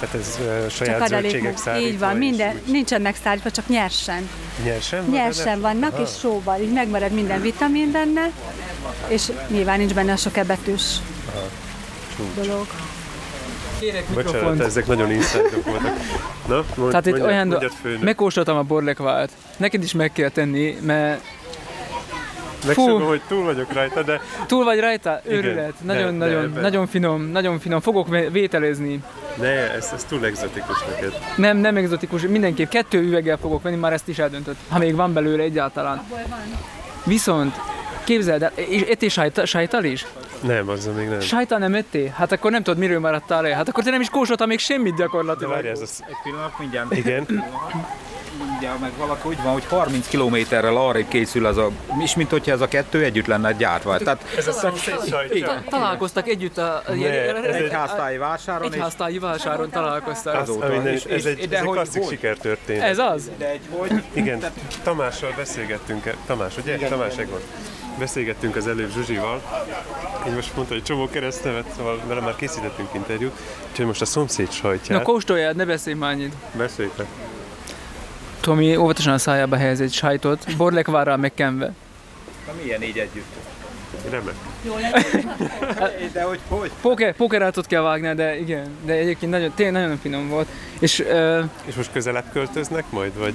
Hát 0.00 0.14
ez 0.14 0.38
uh, 0.40 0.68
saját 0.68 0.98
Csak 0.98 1.08
zöldségek 1.08 1.56
szállítva 1.56 1.88
Így 1.88 1.98
van, 1.98 2.16
minden, 2.16 2.60
úgy 2.66 2.72
nincsen 2.72 3.02
megszállítva, 3.02 3.50
csak 3.50 3.68
nyersen. 3.68 4.28
Nyersen 4.64 5.00
van? 5.04 5.10
Nyersen 5.10 5.60
vannak, 5.60 5.92
Aha. 5.92 6.02
és 6.02 6.08
sóval. 6.18 6.60
Így 6.60 6.72
megmarad 6.72 7.12
minden 7.12 7.40
vitamin 7.40 7.92
benne, 7.92 8.30
és 9.08 9.32
nyilván 9.48 9.78
nincs 9.78 9.94
benne 9.94 10.16
sok 10.16 10.36
ebetűs 10.36 10.82
dolog. 12.34 12.66
Kérek 13.80 14.04
Bocsánat, 14.04 14.32
mikrofont. 14.32 14.60
ezek 14.60 14.86
nagyon 14.86 15.10
inside 15.10 15.50
voltak. 15.64 15.96
Na, 16.46 16.64
mond, 16.76 16.90
Tehát 16.90 17.06
itt 17.06 17.12
mondjad, 17.12 17.30
olyan, 17.30 17.46
mondjad 17.46 17.72
főnök. 17.82 18.02
megkóstoltam 18.02 18.56
a 18.56 18.62
borlekvárt. 18.62 19.32
Neked 19.56 19.82
is 19.82 19.92
meg 19.92 20.12
kell 20.12 20.28
tenni, 20.28 20.76
mert 20.80 21.20
Fú. 22.72 22.98
hogy 22.98 23.20
túl 23.28 23.44
vagyok 23.44 23.72
rajta, 23.72 24.02
de 24.02 24.20
túl 24.46 24.64
vagy 24.64 24.80
rajta, 24.80 25.20
őrület. 25.24 25.72
de- 25.80 25.92
Nagyon, 25.94 26.18
de 26.18 26.60
nagyon, 26.60 26.86
finom, 26.86 27.22
nagyon 27.22 27.58
finom. 27.58 27.80
Fogok 27.80 28.08
vé- 28.08 28.30
vételezni. 28.32 29.02
ne, 29.34 29.72
ez, 29.72 29.90
ez 29.94 30.04
túl 30.04 30.24
egzotikus 30.24 30.84
neked. 30.90 31.12
Nem, 31.36 31.56
nem 31.56 31.76
egzotikus, 31.76 32.22
mindenképp 32.22 32.68
kettő 32.70 33.00
üveggel 33.02 33.36
fogok 33.36 33.62
venni, 33.62 33.76
már 33.76 33.92
ezt 33.92 34.08
is 34.08 34.18
eldöntött, 34.18 34.56
ha 34.68 34.78
még 34.78 34.94
van 34.94 35.12
belőle 35.12 35.42
egyáltalán. 35.42 36.02
Viszont, 37.04 37.54
képzeld 38.04 38.42
el, 38.42 38.52
és 38.54 38.82
ettél 38.82 39.08
sajta, 39.08 39.46
sajtal 39.46 39.84
is? 39.84 40.06
Nem, 40.40 40.68
azzal 40.68 40.92
még 40.92 41.08
nem. 41.08 41.20
Sajtal 41.20 41.58
nem 41.58 41.74
ettél? 41.74 42.08
Hát 42.16 42.32
akkor 42.32 42.50
nem 42.50 42.62
tudod, 42.62 42.78
miről 42.78 43.00
maradtál 43.00 43.42
le. 43.42 43.54
Hát 43.54 43.68
akkor 43.68 43.84
te 43.84 43.90
nem 43.90 44.00
is 44.00 44.08
kóstoltál 44.08 44.46
még 44.46 44.58
semmit 44.58 44.94
De 44.94 45.02
gyakorlatilag. 45.02 45.52
várj, 45.52 45.68
ez 45.68 45.80
az... 45.80 46.02
Egy 46.08 46.16
pillanat, 46.22 46.58
mindjárt. 46.58 46.96
Igen, 46.96 47.26
Mindjárt 48.48 48.80
meg 48.80 48.90
valaki 48.98 49.28
úgy 49.28 49.42
van, 49.42 49.52
hogy 49.52 49.64
30 49.66 50.08
kilométerrel 50.08 50.76
arra 50.76 51.08
készül 51.08 51.46
az 51.46 51.56
a, 51.56 51.70
és 52.02 52.14
mint 52.14 52.30
hogyha 52.30 52.52
ez 52.52 52.60
a 52.60 52.68
kettő 52.68 53.04
együtt 53.04 53.26
lenne 53.26 53.52
gyártva. 53.52 53.98
Tehát 53.98 54.24
ez 54.36 54.48
a 54.48 54.52
szomszéd 54.52 55.06
sajtja. 55.08 55.62
Találkoztak 55.68 56.28
együtt 56.28 56.58
a, 56.58 56.82
egy 56.90 57.70
háztáji 57.72 58.16
vásáron, 58.16 58.68
és 58.68 58.74
egyháztáji 58.74 59.18
vásáron 59.18 59.70
találkoztak. 59.70 60.34
Az, 60.34 60.48
Azóta. 60.48 60.72
ez 60.72 60.84
egy, 60.84 61.48
de 61.48 61.56
ez 61.56 61.62
egy 61.62 61.70
klasszik 61.70 62.08
sikertörténet. 62.08 62.88
Ez 62.88 62.98
az? 62.98 63.30
de 63.38 63.50
egy 63.50 63.60
hogy, 63.70 64.02
Igen, 64.12 64.44
Tamással 64.82 65.32
beszélgettünk, 65.36 66.14
Tamás, 66.26 66.56
ugye? 66.56 66.76
Tamás 66.76 67.16
Egon. 67.16 67.40
Beszélgettünk 67.98 68.56
az 68.56 68.66
előbb 68.66 68.90
Zsuzsival, 68.92 69.42
így 70.28 70.34
most 70.34 70.56
mondta, 70.56 70.74
hogy 70.74 70.82
csomó 70.82 71.08
keresztnevet, 71.08 71.64
szóval 71.76 72.00
vele 72.06 72.20
már 72.20 72.36
készítettünk 72.36 72.88
interjút, 72.94 73.32
úgyhogy 73.70 73.86
most 73.86 74.00
a 74.00 74.04
szomszéd 74.04 74.46
Na 74.46 74.52
sajtját. 74.52 75.02
kóstoljál, 75.02 75.52
ne 75.52 75.64
beszélj 75.64 75.96
már 75.96 76.12
annyit. 76.12 76.34
Beszéljtek. 76.56 77.06
Tomi 78.40 78.76
óvatosan 78.76 79.12
a 79.12 79.18
szájába 79.18 79.56
helyez 79.56 79.80
egy 79.80 79.92
sajtot, 79.92 80.56
borlekvárral 80.56 81.16
megkenve. 81.16 81.66
na 82.46 82.52
milyen 82.62 82.82
így 82.82 82.98
együtt? 82.98 83.24
Remek. 84.10 84.34
De 86.12 86.22
hogy 86.22 86.40
hogy? 86.48 86.70
Póker, 86.80 87.14
pókerátot 87.14 87.66
kell 87.66 87.82
vágni, 87.82 88.14
de 88.14 88.38
igen, 88.38 88.76
de 88.84 88.92
egyébként 88.92 89.32
nagyon, 89.32 89.52
tényleg 89.54 89.82
nagyon 89.82 89.98
finom 89.98 90.28
volt. 90.28 90.48
És 90.78 90.98
uh, 90.98 91.44
És 91.64 91.74
most 91.74 91.92
közelebb 91.92 92.24
költöznek 92.32 92.84
majd, 92.90 93.18
vagy? 93.18 93.34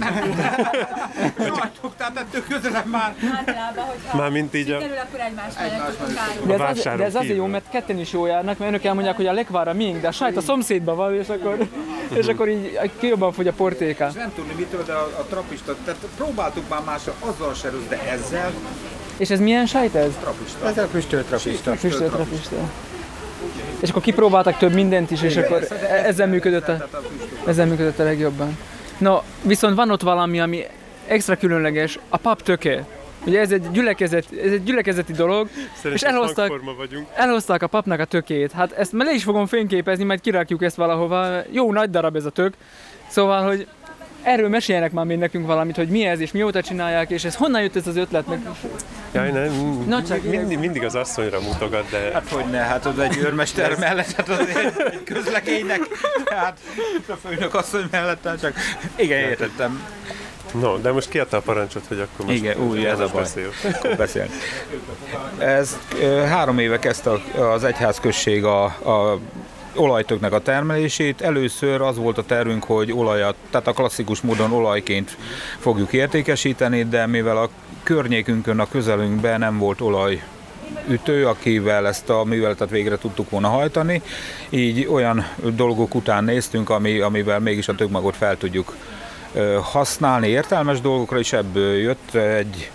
Vagytok, 1.38 1.96
tehát 1.98 2.18
ettől 2.18 2.44
közelebb 2.50 2.86
már. 2.86 3.16
Általában, 3.38 3.86
hogyha 3.86 4.18
Már 4.18 4.30
mint 4.30 4.54
így 4.56 4.70
a... 4.72 4.80
sikerül, 4.80 4.98
akkor 4.98 5.20
egymás 5.20 5.54
mellett 5.60 5.98
tudunk 5.98 6.18
állni. 6.18 6.58
de, 6.58 6.64
ez, 6.64 6.78
az, 6.78 6.84
de 6.98 7.04
ez 7.04 7.16
azért 7.16 7.38
jó, 7.38 7.46
mert 7.46 7.70
ketten 7.70 8.00
is 8.00 8.12
jó 8.12 8.26
járnak, 8.26 8.58
mert 8.58 8.72
önök 8.72 8.84
elmondják, 8.84 9.16
hogy 9.16 9.28
a 9.28 9.34
lekvára 9.34 9.74
miénk, 9.74 10.02
de 10.02 10.08
a 10.08 10.12
sajt 10.12 10.38
a 10.38 10.42
szomszédban 10.42 10.96
van, 10.96 11.16
és 11.16 11.28
akkor, 11.30 11.68
és 12.14 12.28
akkor 12.28 12.50
így 12.50 12.92
ki 13.00 13.08
jobban 13.08 13.32
fogy 13.32 13.48
a 13.48 13.54
portéka. 13.54 14.08
És 14.08 14.14
nem 14.14 14.34
tudni 14.36 14.54
mitől, 14.54 14.84
de 14.84 14.94
a, 14.94 15.04
a 15.20 15.26
trapista, 15.30 15.76
tehát 15.86 16.02
próbáltuk 16.18 16.70
már 16.70 16.82
mással, 16.86 17.14
azzal 17.20 17.54
se 17.54 17.70
rossz, 17.70 17.88
de 17.90 18.02
ezzel 18.10 18.52
És 19.22 19.30
ez 19.30 19.40
milyen 19.40 19.66
sajt 19.66 19.96
ez? 19.96 20.12
trapista. 20.22 20.68
Ez 20.68 20.78
a 20.78 20.88
füstölt 20.88 21.26
trapista. 21.26 21.76
Füstölt 21.76 22.12
trapista. 22.12 22.56
És 23.80 23.90
akkor 23.90 24.02
kipróbáltak 24.02 24.58
több 24.58 24.74
mindent 24.74 25.12
is, 25.12 25.22
és 25.22 25.38
akkor 25.38 25.68
e- 25.70 26.06
ezzel 26.06 26.28
működött 26.28 26.68
a, 26.68 26.88
ezzel 27.46 27.66
működött 27.66 28.00
a 28.00 28.04
legjobban. 28.04 28.58
No, 28.98 29.18
viszont 29.42 29.76
van 29.76 29.92
ott 29.92 30.02
valami, 30.02 30.40
ami 30.40 30.64
extra 31.08 31.36
különleges, 31.36 32.00
a 32.10 32.18
pap 32.18 32.42
töke. 32.42 32.86
Ugye 33.26 33.40
ez 33.40 33.52
egy, 33.52 33.72
gyülekezet, 33.72 34.26
ez 34.44 34.52
egy 34.52 34.64
gyülekezeti 34.64 35.14
dolog, 35.14 35.50
és 35.84 36.02
elhoztak, 36.02 36.48
hangforma 36.48 36.78
vagyunk. 36.78 37.08
elhozták 37.14 37.62
a 37.62 37.68
papnak 37.68 38.00
a 38.00 38.06
tökét. 38.06 38.52
Hát 38.52 38.72
ezt 38.72 38.92
le 38.92 39.14
is 39.14 39.24
fogom 39.24 39.46
fényképezni, 39.46 40.04
majd 40.04 40.22
kirakjuk 40.22 40.64
ezt 40.64 40.76
valahova. 40.76 41.42
Jó 41.52 41.72
nagy 41.72 41.90
darab 41.90 42.16
ez 42.16 42.26
a 42.26 42.30
tök. 42.30 42.54
Szóval, 43.08 43.48
hogy 43.48 43.68
erről 44.24 44.50
meséljenek 44.50 44.92
már 44.92 45.06
még 45.06 45.18
nekünk 45.18 45.46
valamit, 45.46 45.76
hogy 45.76 45.88
mi 45.88 46.06
ez, 46.06 46.20
és 46.20 46.32
mióta 46.32 46.62
csinálják, 46.62 47.10
és 47.10 47.24
ez 47.24 47.36
honnan 47.36 47.62
jött 47.62 47.76
ez 47.76 47.88
az 47.88 47.96
ötlet? 47.96 48.28
Meg... 48.28 48.40
Jaj, 49.14 49.32
nem, 49.32 49.84
Na 49.88 50.04
csak 50.04 50.24
mindig, 50.24 50.60
mindig 50.60 50.84
az 50.84 50.96
asszonyra 50.96 51.40
mutogat, 51.42 51.90
de 51.90 52.10
Hát 52.14 52.30
hogy 52.30 52.46
ne, 52.52 52.58
hát 52.58 52.86
az 52.86 53.00
egy 53.00 53.18
őrmester 53.18 53.78
mellett, 53.80 54.12
hát 54.12 54.30
az 54.30 54.40
egy, 54.40 54.74
egy 54.92 55.04
közlekénynek, 55.04 55.80
hát 56.26 56.58
a 57.08 57.14
főnök 57.28 57.54
asszony 57.56 57.88
mellett, 57.92 58.24
hát 58.24 58.40
csak 58.42 58.54
igen, 58.96 59.20
értettem. 59.20 59.84
no, 60.54 60.78
de 60.78 60.92
most 60.92 61.10
kiadta 61.10 61.38
a 61.38 61.42
parancsot, 61.42 61.84
hogy 61.88 62.00
akkor 62.00 62.26
most 62.26 62.38
Igen, 62.38 62.58
úgy, 62.58 62.84
ez 62.86 63.00
a 63.00 63.08
baj. 63.12 63.22
beszél. 63.22 63.50
Akkor 63.74 63.96
beszél. 63.96 64.26
Ez 65.38 65.78
három 66.30 66.60
éve 66.60 66.80
kezdte 66.80 67.12
az 67.40 67.64
egyházközség 67.64 68.44
a, 68.44 68.64
a 68.64 69.20
olajtöknek 69.76 70.34
a 70.34 70.42
termelését. 70.42 71.22
Először 71.22 71.82
az 71.82 71.98
volt 71.98 72.18
a 72.18 72.24
tervünk, 72.24 72.64
hogy 72.64 72.92
olajat, 72.92 73.36
tehát 73.50 73.68
a 73.68 73.74
klasszikus 73.74 74.22
módon 74.22 74.52
olajként 74.52 75.18
fogjuk 75.60 75.94
értékesíteni, 75.94 76.84
de 76.84 77.06
mivel 77.06 77.38
a 77.38 77.50
környékünkön, 77.84 78.60
a 78.60 78.70
közelünkben 78.70 79.40
nem 79.40 79.58
volt 79.58 79.82
olaj 79.82 80.24
ütő, 80.88 81.28
akivel 81.28 81.88
ezt 81.88 82.10
a 82.10 82.24
műveletet 82.24 82.70
végre 82.70 82.98
tudtuk 82.98 83.30
volna 83.30 83.48
hajtani. 83.48 84.02
Így 84.50 84.88
olyan 84.88 85.28
dolgok 85.56 85.96
után 85.96 86.24
néztünk, 86.24 86.70
ami, 86.70 87.00
amivel 87.00 87.40
mégis 87.40 87.68
a 87.68 87.76
tökmagot 87.76 88.16
fel 88.16 88.38
tudjuk 88.38 88.76
használni 89.62 90.28
értelmes 90.28 90.82
dolgokra, 90.82 91.20
és 91.20 91.34
ebből 91.34 91.74
jött 91.78 92.14
egy, 92.16 92.72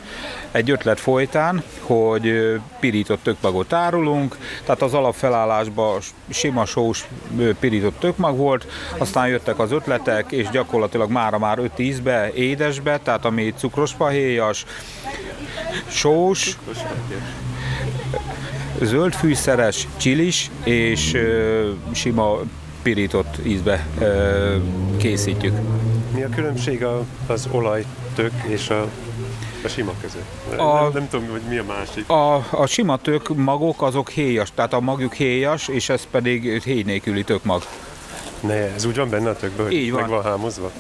egy 0.57 0.71
ötlet 0.71 1.01
folytán, 1.01 1.63
hogy 1.81 2.55
pirított 2.81 3.23
tökmagot 3.23 3.73
árulunk, 3.73 4.37
tehát 4.65 4.83
az 4.83 4.95
alapfelállásban 4.95 6.01
sima 6.29 6.65
sós 6.65 7.07
pirított 7.61 7.99
tökmag 7.99 8.37
volt, 8.37 8.67
aztán 8.99 9.29
jöttek 9.29 9.59
az 9.59 9.73
ötletek, 9.73 10.33
és 10.33 10.49
gyakorlatilag 10.49 11.11
mára 11.11 11.39
már 11.39 11.59
öt 11.59 11.79
ízbe, 11.79 12.33
édesbe, 12.33 12.99
tehát 12.99 13.25
ami 13.25 13.55
cukrospahéjas, 13.57 14.65
sós, 15.87 16.59
zöld 18.81 19.15
fűszeres, 19.15 19.89
csilis 19.97 20.51
és 20.65 21.15
ö, 21.15 21.71
sima 21.93 22.39
pirított 22.83 23.47
ízbe 23.47 23.87
ö, 23.99 24.57
készítjük. 24.97 25.55
Mi 26.15 26.23
a 26.23 26.29
különbség 26.29 26.85
az 27.27 27.49
olajtök 27.51 28.33
és 28.49 28.71
a, 28.71 28.89
a 29.67 29.69
sima 29.69 29.93
között? 30.01 30.59
A- 30.61 30.81
Nem, 30.83 30.91
nem 30.93 31.09
tudom, 31.09 31.29
hogy 31.31 31.41
mi 31.49 31.57
a 31.59 31.65
másik. 31.65 32.09
A, 32.09 32.35
a 32.51 32.67
sima 32.67 32.97
tök 32.97 33.37
magok 33.37 33.83
azok 33.83 34.11
héjas, 34.11 34.49
tehát 34.55 34.73
a 34.73 34.81
magjuk 34.81 35.15
héjas, 35.15 35.69
és 35.69 35.89
ez 35.89 36.07
pedig 36.11 36.63
héj 36.65 36.83
nélküli 36.83 37.25
tökmag. 37.25 37.63
Ne, 38.41 38.55
ez 38.55 38.85
úgy 38.85 38.97
van 38.97 39.09
benne 39.11 39.29
a 39.31 39.37
tökből, 39.37 39.71
Így 39.71 39.91
van. 39.93 40.01
meg 40.01 40.11
van 40.11 40.23
hámozva? 40.23 40.71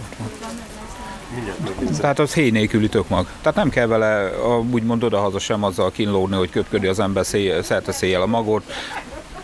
Mindjárt. 1.35 2.01
Tehát 2.01 2.19
az 2.19 2.33
héj 2.35 2.51
nélküli 2.51 2.89
tökmag. 2.89 3.27
Tehát 3.41 3.57
nem 3.59 3.69
kell 3.71 3.87
vele 3.87 4.31
úgymond 4.73 5.03
odahaza 5.05 5.39
sem 5.39 5.63
azzal 5.65 5.91
kínlódni, 5.91 6.37
hogy 6.37 6.51
köpködi 6.51 6.87
az 6.87 6.99
ember 7.01 7.27
szél, 7.27 7.63
szerte 7.63 7.93
széjjel 7.93 8.23
a 8.23 8.27
magot. 8.27 8.63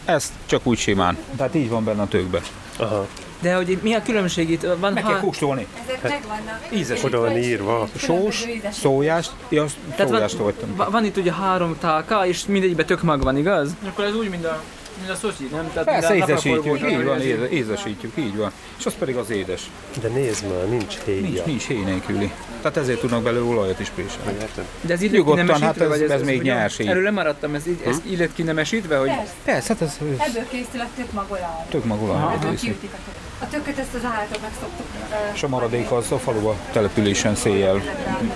Ezt 0.05 0.33
csak 0.47 0.67
úgy 0.67 0.79
simán. 0.79 1.17
Tehát 1.37 1.55
így 1.55 1.69
van 1.69 1.85
benne 1.85 2.03
a 2.03 2.07
tökbe. 2.09 2.41
Aha, 2.77 3.07
De 3.43 3.55
hogy 3.55 3.79
mi 3.83 3.95
a 3.95 4.03
különbség 4.03 4.51
itt? 4.51 4.63
Van 4.81 4.93
Meg 4.93 5.05
kell 5.05 5.21
kóstolni. 5.21 5.67
Ezek 5.87 6.03
megvannak. 6.03 6.61
Ízes. 6.75 7.03
oda 7.05 7.21
van 7.21 7.37
írva. 7.37 7.89
Sós, 7.99 8.45
szójás, 8.71 9.27
ja, 9.49 9.65
Tehát 9.97 10.09
szójást 10.13 10.35
van, 10.35 10.43
voltam. 10.43 10.77
va- 10.77 10.91
van 10.91 11.05
itt 11.05 11.17
ugye 11.17 11.33
három 11.33 11.77
tálka, 11.81 12.27
és 12.27 12.47
mindegyikben 12.47 12.87
tök 12.87 13.03
mag 13.03 13.23
van, 13.23 13.37
igaz? 13.37 13.71
Akkor 13.89 14.05
ez 14.05 14.15
úgy, 14.15 14.29
mint 14.31 14.45
a, 14.45 14.63
mint 14.99 15.11
a 15.11 15.15
szoszi, 15.15 15.49
nem? 15.53 15.71
Tehát 15.73 15.85
Persze, 15.89 16.17
ízesítjük, 16.17 16.91
így 16.91 17.05
van, 17.05 17.21
ízesítjük, 17.53 18.13
így 18.15 18.37
van. 18.37 18.51
És 18.79 18.87
az 18.87 18.95
pedig 18.99 19.17
az 19.17 19.31
édes. 19.31 19.63
De 20.01 20.09
nézd 20.09 20.45
már, 20.49 20.69
nincs 20.69 20.97
Nincs, 21.07 21.27
héja. 21.29 21.43
nincs 21.47 21.67
héj 21.67 21.83
nélküli. 21.85 22.31
Tehát 22.61 22.77
ezért 22.77 23.01
tudnak 23.01 23.23
belőle 23.23 23.45
olajat 23.45 23.81
is 23.81 23.89
préselni. 23.89 24.39
De 24.81 24.93
ez 24.93 25.03
így 25.03 25.11
Nyugodtan, 25.11 25.47
ki 25.47 25.63
hát 25.63 25.81
ez- 25.81 25.89
vagy 25.89 26.03
ez 26.03 26.23
még 26.23 26.37
hogy 26.37 26.45
nyers 26.45 26.79
így. 26.79 26.87
Erről 26.87 27.03
lemaradtam, 27.03 27.55
ez 27.55 27.67
így, 27.67 27.81
ez 27.87 27.97
így 28.07 28.19
lett 28.19 28.35
ki 28.35 28.43
nemesítve, 28.43 28.97
hogy 28.99 29.09
Persze, 29.09 29.33
Persze, 29.45 29.69
hát 29.73 29.83
ez, 29.83 29.97
ez 30.19 30.27
ebből 30.29 30.49
készül 30.51 30.81
a 30.81 30.87
tökmagolaj. 30.97 31.43
tök 31.71 31.85
magolaj. 31.85 32.35
Ebből 32.35 32.55
kiütik 32.57 32.91
a 32.93 32.97
tököt. 33.07 33.21
A 33.43 33.49
tököt 33.49 33.79
ezt 33.79 33.95
az 33.95 34.05
állatoknak 34.05 34.51
szoktuk 34.61 34.87
ö, 35.11 35.35
És 35.35 35.43
a 35.43 35.49
maradék 35.49 35.91
az 35.91 36.13
a 36.13 36.19
faluba 36.19 36.57
településen 36.73 37.35
széjjel, 37.35 37.83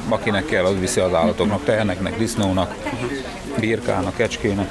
akinek 0.08 0.44
kell, 0.44 0.64
az 0.64 0.78
viszi 0.78 1.00
az 1.00 1.14
állatoknak, 1.14 1.64
teherneknek, 1.64 2.16
disznónak, 2.18 2.74
birkának, 3.60 4.16
kecskének. 4.16 4.68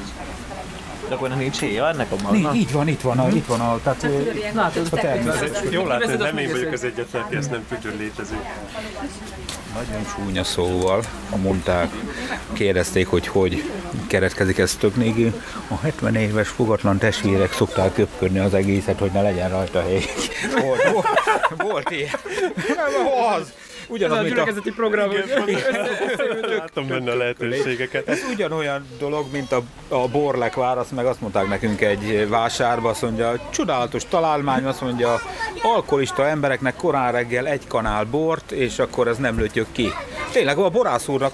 De 1.09 1.15
akkor 1.15 1.29
nincs 1.29 1.59
héja 1.59 1.87
ennek 1.87 2.11
a 2.11 2.15
Így, 2.15 2.21
magnak? 2.21 2.55
így 2.55 2.71
van, 2.71 2.87
itt 2.87 3.01
van, 3.01 3.19
a, 3.19 3.27
itt 3.27 3.45
van 3.45 3.59
a, 3.59 3.79
tehát 3.83 4.03
ö, 4.03 4.21
látod, 4.53 4.87
a 4.91 4.95
természet. 4.95 5.63
Jól 5.69 5.91
azt 5.91 6.17
nem 6.17 6.37
én 6.37 6.51
vagyok 6.51 6.71
az 6.71 6.83
egyetlen, 6.83 7.21
aki 7.21 7.35
ezt 7.35 7.51
nem 7.51 7.65
tudja, 7.69 7.91
létezik. 7.97 8.37
Nagyon 9.73 10.05
csúnya 10.15 10.43
szóval 10.43 11.03
mondták, 11.41 11.91
kérdezték, 12.53 13.07
hogy 13.07 13.27
hogy 13.27 13.63
keretkezik 14.07 14.57
ez 14.57 14.77
nélkül. 14.95 15.41
A 15.67 15.75
70 15.81 16.15
éves 16.15 16.47
fogatlan 16.47 16.97
testvérek 16.97 17.53
szokták 17.53 17.93
köpködni 17.93 18.39
az 18.39 18.53
egészet, 18.53 18.99
hogy 18.99 19.11
ne 19.11 19.21
legyen 19.21 19.49
rajta 19.49 19.81
hely. 19.81 20.05
Volt, 20.61 20.83
volt, 20.91 21.07
volt 21.57 21.89
ilyen. 21.89 22.19
Nem, 22.67 23.07
az. 23.37 23.53
Ez 23.85 23.91
Ugyanaz, 23.91 24.17
a 24.17 24.21
mint 24.21 24.31
a, 24.31 24.35
gyülekezeti 24.35 24.71
program, 24.71 25.09
hogy 25.09 25.63
Látom 26.57 26.87
benne 26.87 27.11
a 27.11 27.15
lehetőségeket. 27.15 28.07
ez 28.07 28.19
ugyanolyan 28.31 28.85
dolog, 28.99 29.25
mint 29.31 29.51
a, 29.51 29.61
a 29.87 30.07
borlekvár, 30.07 30.77
azt 30.77 30.91
meg 30.91 31.05
azt 31.05 31.21
mondták 31.21 31.47
nekünk 31.47 31.81
egy 31.81 32.29
vásárba, 32.29 32.89
azt 32.89 33.01
mondja, 33.01 33.49
csodálatos 33.49 34.05
találmány, 34.05 34.63
azt 34.63 34.81
mondja, 34.81 35.21
alkoholista 35.61 36.27
embereknek 36.27 36.75
korán 36.75 37.11
reggel 37.11 37.47
egy 37.47 37.67
kanál 37.67 38.03
bort, 38.05 38.51
és 38.51 38.79
akkor 38.79 39.07
ez 39.07 39.17
nem 39.17 39.39
lötyök 39.39 39.67
ki. 39.71 39.89
Tényleg 40.31 40.57
a 40.57 40.69
borász 40.69 41.07
úrnak 41.07 41.33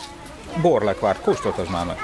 borlekvárt, 0.61 1.21
kóstoltad 1.21 1.69
már 1.69 1.85
meg. 1.85 1.97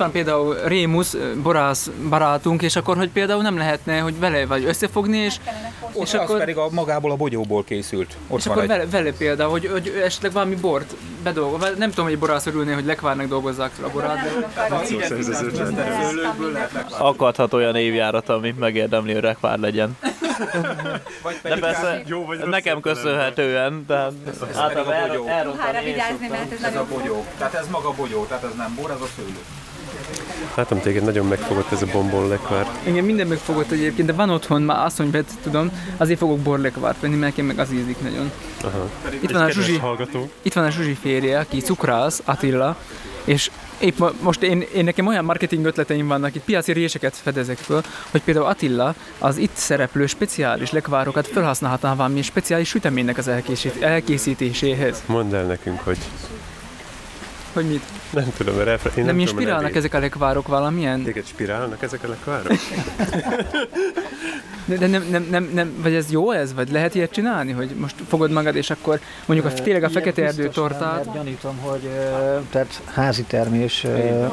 Van 0.00 0.10
például 0.10 0.56
Rémus, 0.64 1.16
borász 1.42 1.90
barátunk, 2.08 2.62
és 2.62 2.76
akkor, 2.76 2.96
hogy 2.96 3.10
például 3.10 3.42
nem 3.42 3.56
lehetne, 3.56 3.98
hogy 3.98 4.18
vele 4.18 4.46
vagy 4.46 4.64
összefogni, 4.64 5.16
és, 5.16 5.34
És 5.92 6.00
és 6.02 6.14
az 6.14 6.20
akkor, 6.20 6.38
pedig 6.38 6.56
a 6.56 6.68
magából 6.70 7.10
a 7.10 7.16
bogyóból 7.16 7.64
készült. 7.64 8.16
Ott 8.28 8.38
és 8.38 8.44
van 8.44 8.52
akkor 8.52 8.62
egy... 8.62 8.68
vele, 8.68 8.86
vele 8.90 9.12
például, 9.12 9.50
hogy, 9.50 9.68
hogy 9.72 10.00
esetleg 10.04 10.32
valami 10.32 10.54
bort 10.54 10.94
bedolgoz, 11.22 11.72
nem 11.78 11.88
tudom, 11.88 12.04
hogy 12.04 12.18
borász 12.18 12.46
örülné, 12.46 12.72
hogy 12.72 12.84
lekvárnak 12.84 13.26
dolgozzák 13.26 13.70
fel 13.70 13.84
a 13.84 13.90
borát, 13.90 14.18
de. 14.22 14.48
Akadhat 16.98 17.52
olyan 17.52 17.76
évjárat, 17.76 18.28
ami 18.28 18.54
megérdemli, 18.58 19.12
hogy 19.12 19.22
rekvár 19.22 19.58
legyen. 19.58 19.98
De 21.42 21.56
persze 21.58 22.02
Jó 22.06 22.24
vagy 22.24 22.38
nekem 22.38 22.80
köszönhetően, 22.80 23.84
tehát 23.86 24.12
általában 24.54 24.92
el, 25.28 25.54
Hára 25.58 25.82
vigyázni, 25.82 26.28
mert 26.28 26.52
ez 26.52 26.62
Ez 26.62 26.66
a 26.66 26.70
nagyon 26.70 26.88
bogyó. 26.88 27.24
Tehát 27.38 27.54
ez 27.54 27.68
maga 27.68 27.92
bogyó, 27.92 28.24
tehát 28.24 28.44
ez 28.44 28.54
nem 28.56 28.74
bor, 28.80 28.90
ez 28.90 29.00
a 29.00 29.06
szőlő. 29.16 29.38
Látom 30.54 30.80
téged, 30.80 31.04
nagyon 31.04 31.26
megfogott 31.26 31.72
ez 31.72 31.82
a 31.82 31.86
bombon 31.92 32.28
lekvár. 32.28 32.66
engem 32.86 33.04
minden 33.04 33.26
megfogott 33.26 33.70
egyébként, 33.70 34.06
de 34.08 34.12
van 34.14 34.30
otthon 34.30 34.62
már 34.62 34.84
asszonybet, 34.84 35.30
tudom, 35.42 35.70
azért 35.96 36.18
fogok 36.18 36.38
borlekvárt 36.38 37.00
venni, 37.00 37.16
mert 37.16 37.36
nekem 37.36 37.46
meg 37.56 37.58
az 37.58 37.72
ízik 37.72 38.00
nagyon. 38.02 38.30
Aha. 38.62 38.88
Itt 39.20 39.30
van 39.30 39.42
a 39.42 39.50
Zsuzsi, 39.50 39.76
hallgató. 39.76 40.30
itt 40.42 40.52
van 40.52 40.64
a 40.64 40.70
Zsuzsi 40.70 40.94
férje, 41.00 41.38
aki 41.38 41.60
cukrász, 41.60 42.22
Attila, 42.24 42.76
és 43.24 43.50
épp 43.78 43.98
mo- 43.98 44.22
most 44.22 44.42
én, 44.42 44.64
én 44.74 44.84
nekem 44.84 45.06
olyan 45.06 45.24
marketing 45.24 45.64
ötleteim 45.64 46.06
vannak, 46.06 46.34
itt 46.34 46.44
piaci 46.44 46.72
réseket 46.72 47.16
fedezek 47.16 47.56
föl, 47.58 47.82
hogy 48.10 48.22
például 48.22 48.46
Attila 48.46 48.94
az 49.18 49.36
itt 49.36 49.54
szereplő 49.56 50.06
speciális 50.06 50.70
lekvárokat 50.70 51.26
felhasználhatná 51.26 51.94
valami 51.94 52.22
speciális 52.22 52.68
süteménynek 52.68 53.18
az 53.18 53.28
elkészít, 53.28 53.82
elkészítéséhez. 53.82 55.02
Mondd 55.06 55.34
el 55.34 55.44
nekünk, 55.44 55.80
hogy 55.80 55.98
Hogy 57.52 57.64
mit? 57.68 57.82
Nem 58.10 58.32
tudom, 58.36 58.54
mert 58.54 58.68
elfe... 58.68 58.88
én 58.88 59.04
Nem, 59.04 59.04
nem 59.04 59.14
tudom 59.14 59.18
a 59.18 59.20
inspirálnak 59.20 59.62
nevét. 59.62 59.76
ezek 59.76 59.94
a 59.94 59.98
lekvárok 59.98 60.46
valamilyen? 60.48 61.02
Téged 61.02 61.26
spirálnak 61.26 61.82
ezek 61.82 62.04
a 62.04 62.08
lekvárok? 62.08 62.52
De, 64.64 64.76
de 64.76 64.86
nem, 64.86 65.06
nem, 65.10 65.26
nem, 65.30 65.50
nem, 65.54 65.72
vagy 65.82 65.94
ez 65.94 66.10
jó 66.10 66.30
ez? 66.30 66.54
Vagy 66.54 66.70
lehet 66.70 66.94
ilyet 66.94 67.10
csinálni, 67.10 67.52
hogy 67.52 67.70
most 67.78 67.94
fogod 68.08 68.30
magad, 68.30 68.56
és 68.56 68.70
akkor 68.70 69.00
mondjuk 69.26 69.52
a, 69.52 69.62
tényleg 69.62 69.84
a 69.84 69.88
fekete 69.88 70.24
erdő 70.24 70.42
nem, 70.42 70.52
tortát, 70.52 71.04
mert 71.04 71.14
Gyanítom, 71.14 71.56
hogy 71.58 71.88
tehát 72.50 72.82
házi 72.84 73.22
termés 73.22 73.86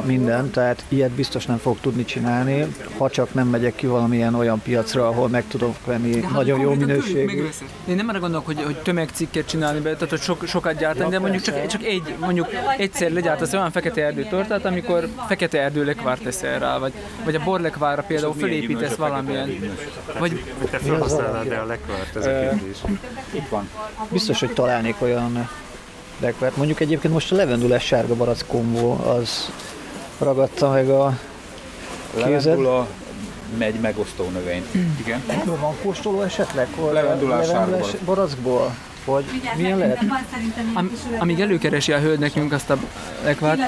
minden, 0.03 0.49
tehát 0.49 0.83
ilyet 0.87 1.11
biztos 1.11 1.45
nem 1.45 1.57
fog 1.57 1.77
tudni 1.79 2.05
csinálni, 2.05 2.65
ha 2.97 3.09
csak 3.09 3.33
nem 3.33 3.47
megyek 3.47 3.75
ki 3.75 3.87
valamilyen 3.87 4.35
olyan 4.35 4.61
piacra, 4.61 5.07
ahol 5.07 5.27
meg 5.27 5.43
tudok 5.47 5.85
venni 5.85 6.11
De 6.11 6.21
hát 6.21 6.31
nagyon 6.31 6.59
jó 6.59 6.73
minőségű. 6.73 7.47
Én 7.87 7.95
nem 7.95 8.07
arra 8.07 8.19
gondolok, 8.19 8.45
hogy, 8.45 8.63
hogy 8.63 8.77
tömegcikket 8.77 9.45
csinálni 9.47 9.79
be, 9.79 9.93
tehát 9.93 10.09
hogy 10.09 10.21
sok, 10.21 10.47
sokat 10.47 10.77
gyártani, 10.77 11.09
de 11.09 11.19
mondjuk 11.19 11.43
csak, 11.43 11.65
csak 11.65 11.83
egy, 11.83 12.15
mondjuk 12.19 12.47
egyszer 12.77 13.11
legyártasz 13.11 13.53
olyan 13.53 13.71
fekete 13.71 14.05
erdő 14.05 14.27
tortát, 14.29 14.65
amikor 14.65 15.07
fekete 15.27 15.61
erdő 15.61 15.85
lekvárt 15.85 16.21
teszel 16.21 16.59
rá, 16.59 16.77
vagy, 16.77 16.93
vagy 17.25 17.35
a 17.35 17.43
borlekvárra 17.43 18.01
például 18.01 18.33
fölépítesz 18.33 18.95
valamilyen. 18.95 19.49
Vagy 20.19 20.43
Te 20.71 20.77
felhasználnád 20.77 21.51
e 21.51 21.61
a 21.61 21.65
lekvárt, 21.65 22.15
ez 22.15 22.25
a 22.25 22.29
kérdés. 22.29 22.77
Itt 23.31 23.49
van. 23.49 23.69
Biztos, 24.11 24.39
hogy 24.39 24.53
találnék 24.53 24.95
olyan 25.01 25.49
lekvert. 26.19 26.55
Mondjuk 26.55 26.79
egyébként 26.79 27.13
most 27.13 27.31
a 27.31 27.35
levendulás 27.35 27.85
sárga 27.85 28.15
barack 28.15 28.47
kombó 28.47 28.91
az 28.93 29.51
ragadta 30.19 30.69
meg 30.69 30.89
a 30.89 31.17
kézed. 32.15 32.45
Levendula 32.45 32.87
megy 33.57 33.79
megosztó 33.79 34.29
növény. 34.29 34.65
Igen. 34.99 35.23
Ebből 35.27 35.59
van 35.59 35.75
kóstoló 35.81 36.21
esetleg? 36.21 36.67
Hogy 36.75 36.93
Levendulás 36.93 37.47
levendulás 37.47 37.87
sárga 37.87 38.05
barackból? 38.05 38.75
Vagy 39.07 39.25
milyen 39.55 39.77
lehet? 39.77 39.99
Am, 40.73 40.91
amíg 41.19 41.39
előkeresi 41.39 41.91
a 41.91 41.99
hölgy 41.99 42.19
nekünk 42.19 42.51
azt 42.51 42.69
a 42.69 42.77
lekvárt, 43.23 43.59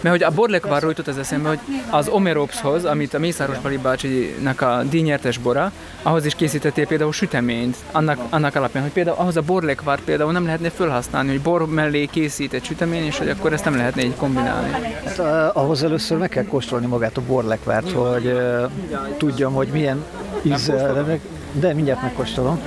mert 0.00 0.14
hogy 0.14 0.22
a 0.22 0.30
borlekvárról 0.30 0.90
jutott 0.90 1.06
az 1.06 1.18
eszembe, 1.18 1.48
hogy 1.48 1.58
az 1.90 2.08
Omeropshoz, 2.08 2.84
amit 2.84 3.14
a 3.14 3.18
Mészáros 3.18 3.56
Pali 3.56 3.76
bácsinak 3.76 4.60
a 4.60 4.82
díjnyertes 4.88 5.38
bora, 5.38 5.72
ahhoz 6.02 6.24
is 6.24 6.34
készítettél 6.34 6.86
például 6.86 7.12
süteményt, 7.12 7.76
annak, 7.92 8.18
annak 8.30 8.54
alapján, 8.54 8.82
hogy 8.82 8.92
például 8.92 9.16
ahhoz 9.16 9.36
a 9.36 9.42
borlekvár 9.42 10.00
például 10.00 10.32
nem 10.32 10.44
lehetne 10.44 10.70
felhasználni, 10.70 11.28
hogy 11.30 11.40
bor 11.40 11.66
mellé 11.66 12.04
készít 12.06 12.52
egy 12.52 12.64
sütemény, 12.64 13.04
és 13.04 13.18
hogy 13.18 13.28
akkor 13.28 13.52
ezt 13.52 13.64
nem 13.64 13.76
lehetne 13.76 14.04
így 14.04 14.16
kombinálni. 14.16 14.70
Hát, 15.04 15.18
uh, 15.18 15.56
ahhoz 15.56 15.82
először 15.82 16.18
meg 16.18 16.28
kell 16.28 16.44
kóstolni 16.44 16.86
magát 16.86 17.16
a 17.16 17.20
borlekvárt, 17.26 17.90
hogy 17.90 18.26
uh, 18.26 18.70
tudjam, 19.16 19.52
hogy 19.52 19.68
milyen 19.68 20.04
ízzel. 20.42 21.18
De 21.52 21.74
mindjárt 21.74 22.02
megkóstolom. 22.02 22.60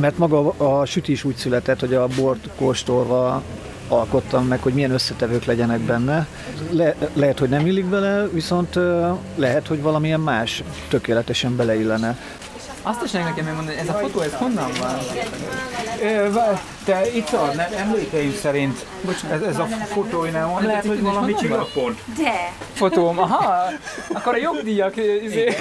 Mert 0.00 0.18
maga 0.18 0.48
a 0.50 0.84
sütés 0.84 1.24
úgy 1.24 1.36
született, 1.36 1.80
hogy 1.80 1.94
a 1.94 2.06
bort 2.16 2.48
kóstolva 2.56 3.42
alkottam 3.88 4.46
meg, 4.46 4.62
hogy 4.62 4.72
milyen 4.74 4.90
összetevők 4.90 5.44
legyenek 5.44 5.80
benne. 5.80 6.26
Le, 6.70 6.94
lehet, 7.14 7.38
hogy 7.38 7.48
nem 7.48 7.66
illik 7.66 7.84
bele, 7.84 8.28
viszont 8.32 8.78
lehet, 9.34 9.66
hogy 9.66 9.82
valamilyen 9.82 10.20
más 10.20 10.62
tökéletesen 10.88 11.56
beleillene. 11.56 12.18
Azt 12.88 13.02
is 13.02 13.10
nekem 13.10 13.44
megmondani, 13.44 13.76
hogy 13.76 13.88
ez 13.88 13.94
a 13.94 13.98
fotó, 13.98 14.20
ez 14.20 14.34
honnan 14.34 14.70
van? 14.80 14.98
Te 16.84 17.14
itt 17.14 17.28
van, 17.28 17.56
nem, 17.56 17.72
emlékeim 17.76 18.32
szerint 18.32 18.86
ez, 19.30 19.42
ez 19.42 19.58
a 19.58 19.64
fotó 19.64 20.24
nem 20.24 20.50
van, 20.50 20.64
lehet, 20.64 20.86
hogy 20.86 21.00
valami 21.00 21.34
csillagpont. 21.34 22.00
De. 22.16 22.52
Fotóm, 22.72 23.18
aha, 23.18 23.72
akkor 24.12 24.34
a 24.34 24.36
jogdíjak, 24.36 24.96
izé, 24.96 25.44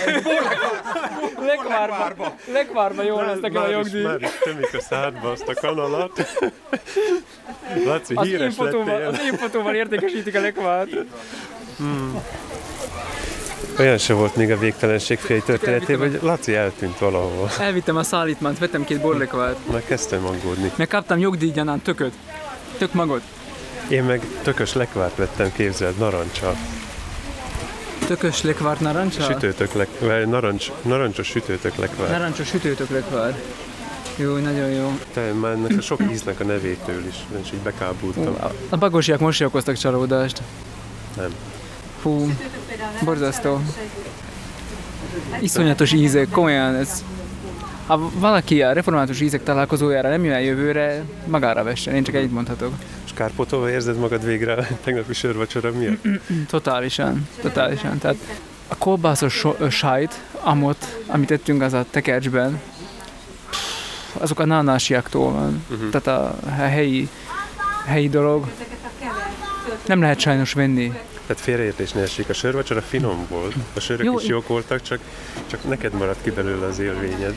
lekvárba, 1.49 2.35
lekvárba 2.53 3.03
jól 3.03 3.25
lesznek 3.25 3.55
el 3.55 3.61
a 3.61 3.69
jogdíj. 3.69 4.03
már 4.03 4.21
is 4.21 4.29
tömik 4.43 4.73
a 4.73 4.81
szádba 4.81 5.31
azt 5.31 5.47
a 5.47 5.53
kanalat. 5.53 6.11
Laci, 7.85 8.13
Az 8.15 8.25
én, 8.25 8.31
híres 8.31 8.55
fotóval, 8.55 8.99
lettél. 8.99 9.07
az 9.07 9.19
én 9.25 9.33
fotóval 9.33 9.75
értékesítik 9.75 10.35
a 10.35 10.39
lekvárt. 10.39 10.89
Hmm. 11.77 12.21
Olyan 13.79 13.97
se 13.97 14.13
volt 14.13 14.35
még 14.35 14.51
a 14.51 14.57
végtelenség 14.57 15.19
fiai 15.19 15.41
történetében, 15.41 16.09
hogy 16.09 16.19
Laci 16.21 16.55
eltűnt 16.55 16.99
valahol. 16.99 17.49
Elvittem 17.59 17.95
a 17.95 18.03
szállítmányt, 18.03 18.59
vettem 18.59 18.83
két 18.83 19.01
borlekvárt. 19.01 19.71
Már 19.71 19.83
kezdtem 19.85 20.25
aggódni. 20.25 20.71
Meg 20.75 20.87
kaptam 20.87 21.17
jogdíjgyanán 21.19 21.81
tököt. 21.81 22.13
Tök 22.77 22.93
magot. 22.93 23.21
Én 23.89 24.03
meg 24.03 24.21
tökös 24.41 24.73
lekvárt 24.73 25.15
vettem, 25.15 25.51
képzeld, 25.53 25.97
narancsal. 25.97 26.55
Tökös 28.07 28.41
lekvárt 28.41 28.79
narancsal? 28.79 29.25
Sütőtök 29.25 29.73
lek, 29.73 29.87
vagy 29.99 30.27
narancs, 30.27 30.71
narancsos 30.81 31.27
sütőtök 31.27 31.75
lekvár. 31.75 32.09
Narancsos 32.09 32.47
sütőtök 32.47 32.89
lekvár. 32.89 33.39
Jó, 34.15 34.35
nagyon 34.35 34.69
jó. 34.69 34.99
Te 35.13 35.33
már 35.33 35.51
ennek 35.51 35.77
a 35.77 35.81
sok 35.81 35.99
íznek 36.11 36.39
a 36.39 36.43
nevétől 36.43 37.05
is, 37.07 37.15
és 37.43 37.51
így 37.53 37.59
bekábultam. 37.59 38.35
A, 38.41 38.51
a 38.69 38.77
bagosiak 38.77 39.19
most 39.19 39.41
okoztak 39.41 39.77
csalódást. 39.77 40.41
Nem. 41.15 41.35
Fú, 42.01 42.31
borzasztó. 43.03 43.61
Iszonyatos 45.39 45.91
ízek, 45.91 46.29
komolyan 46.29 46.75
ez... 46.75 47.03
Ha 47.87 48.09
valaki 48.13 48.61
a 48.61 48.71
református 48.73 49.21
ízek 49.21 49.43
találkozójára 49.43 50.09
nem 50.09 50.23
jön 50.23 50.33
el 50.33 50.41
jövőre, 50.41 51.03
magára 51.25 51.63
vessen, 51.63 51.95
én 51.95 52.03
csak 52.03 52.15
egyet 52.15 52.31
mondhatok. 52.31 52.73
És 53.05 53.11
kárpotolva 53.13 53.69
érzed 53.69 53.97
magad 53.97 54.25
végre 54.25 54.53
a 54.53 54.65
tegnapi 54.83 55.13
sörvacsora 55.13 55.71
miatt? 55.71 56.03
Totálisan, 56.49 57.27
totálisan. 57.41 57.97
Tehát 57.97 58.15
a 58.67 58.75
kolbászos 58.75 59.33
so- 59.33 59.71
sajt, 59.71 60.21
amot, 60.41 61.01
amit 61.05 61.31
ettünk 61.31 61.61
az 61.61 61.73
a 61.73 61.85
tekercsben, 61.89 62.61
azok 64.13 64.39
a 64.39 64.45
nánásiaktól 64.45 65.31
van. 65.31 65.63
Mhm. 65.69 65.89
Tehát 65.89 66.07
a 66.07 66.49
helyi, 66.51 67.09
helyi 67.85 68.09
dolog. 68.09 68.47
Nem 69.85 70.01
lehet 70.01 70.19
sajnos 70.19 70.53
venni. 70.53 70.87
Tehát 71.25 71.43
félreértés 71.43 71.91
ne 71.91 72.01
essék, 72.01 72.29
a 72.29 72.33
sörvacsora 72.33 72.81
finom 72.81 73.25
volt, 73.29 73.55
a 73.73 73.79
sörök 73.79 74.05
Jó, 74.05 74.19
is 74.19 74.25
jók 74.25 74.47
voltak, 74.47 74.81
csak, 74.81 74.99
csak 75.47 75.63
neked 75.63 75.93
maradt 75.93 76.23
ki 76.23 76.31
belőle 76.31 76.65
az 76.65 76.79
élvényed. 76.79 77.33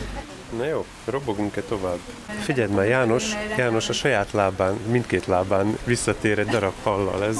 Na 0.56 0.64
jó, 0.66 0.84
robogunk-e 1.04 1.60
tovább? 1.60 1.98
Figyeld 2.40 2.70
már, 2.70 2.86
János, 2.86 3.24
János 3.56 3.88
a 3.88 3.92
saját 3.92 4.32
lábán, 4.32 4.78
mindkét 4.90 5.26
lábán 5.26 5.78
visszatér 5.84 6.38
egy 6.38 6.46
darab 6.46 6.72
hallal. 6.82 7.24
Ez, 7.24 7.38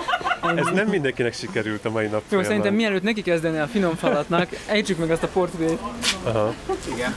ez 0.56 0.66
nem 0.74 0.88
mindenkinek 0.88 1.34
sikerült 1.34 1.84
a 1.84 1.90
mai 1.90 2.06
nap 2.06 2.22
Jó, 2.28 2.42
szerintem 2.42 2.74
mielőtt 2.74 3.02
neki 3.02 3.22
kezdeni 3.22 3.58
a 3.58 3.66
finom 3.66 3.96
falatnak, 3.96 4.48
ejtsük 4.66 4.98
meg 4.98 5.10
azt 5.10 5.22
a 5.22 5.28
portrét. 5.28 5.78
Aha. 6.22 6.54
Igen. 6.94 7.14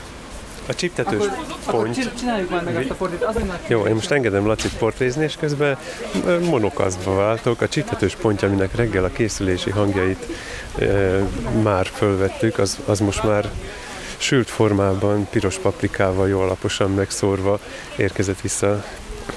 A 0.66 0.74
csiptetős 0.74 1.24
Akkor, 1.66 1.88
akkor 1.88 1.90
csináljuk 2.18 2.50
már 2.50 2.64
meg 2.64 2.76
azt 2.76 2.90
a 2.90 2.94
portrét. 2.94 3.22
Azért 3.22 3.46
már 3.46 3.60
Jó, 3.66 3.86
én 3.86 3.94
most 3.94 4.10
engedem 4.10 4.46
Lacit 4.46 4.76
portrézni, 4.76 5.24
és 5.24 5.36
közben 5.36 5.78
ö, 6.26 6.40
monokasztba 6.40 7.14
váltok. 7.14 7.60
A 7.60 7.68
csiptetős 7.68 8.14
pontja, 8.14 8.48
aminek 8.48 8.76
reggel 8.76 9.04
a 9.04 9.10
készülési 9.10 9.70
hangjait 9.70 10.26
e, 10.78 10.84
már 11.62 11.86
fölvettük, 11.86 12.58
az, 12.58 12.78
az 12.86 13.00
most 13.00 13.22
már 13.24 13.50
sült 14.16 14.50
formában, 14.50 15.28
piros 15.30 15.58
paprikával 15.58 16.28
jól 16.28 16.42
alaposan 16.42 16.90
megszórva 16.90 17.58
érkezett 17.96 18.40
vissza 18.40 18.84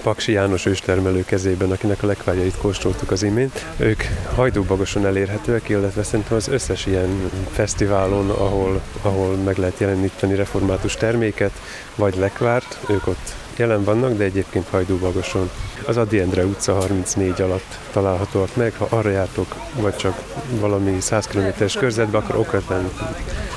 Paksi 0.04 0.32
János 0.32 0.66
őstermelő 0.66 1.24
kezében, 1.26 1.72
akinek 1.72 2.04
a 2.04 2.08
lekvárjait 2.08 2.58
kóstoltuk 2.58 3.12
az 3.12 3.24
imént. 3.24 3.66
Ők 3.78 4.04
Hajdúbagoson 4.36 5.06
elérhetőek, 5.06 5.70
illetve 5.70 6.04
szerintem 6.04 6.38
az 6.38 6.48
összes 6.48 6.86
ilyen 6.86 7.32
fesztiválon, 7.52 8.30
ahol, 8.30 8.82
ahol 9.02 9.36
meg 9.36 9.58
lehet 9.58 9.80
jeleníteni 9.80 10.36
református 10.36 10.96
terméket, 10.96 11.52
vagy 11.96 12.16
lekvárt, 12.16 12.78
ők 12.90 13.08
ott 13.08 13.34
jelen 13.58 13.84
vannak, 13.84 14.18
de 14.18 14.24
egyébként 14.24 14.68
Hajdúbagoson. 14.70 15.50
Az 15.86 15.98
Adi 15.98 16.20
Endre 16.20 16.46
utca 16.46 16.74
34 16.74 17.42
alatt 17.42 17.78
találhatóak 17.92 18.56
meg, 18.56 18.74
ha 18.78 18.88
arra 18.90 19.10
jártok, 19.10 19.56
vagy 19.74 19.96
csak 19.96 20.22
valami 20.60 21.00
100 21.00 21.28
km-es 21.28 21.74
körzetbe, 21.74 22.18
akkor 22.18 22.36
okvetlen 22.36 22.90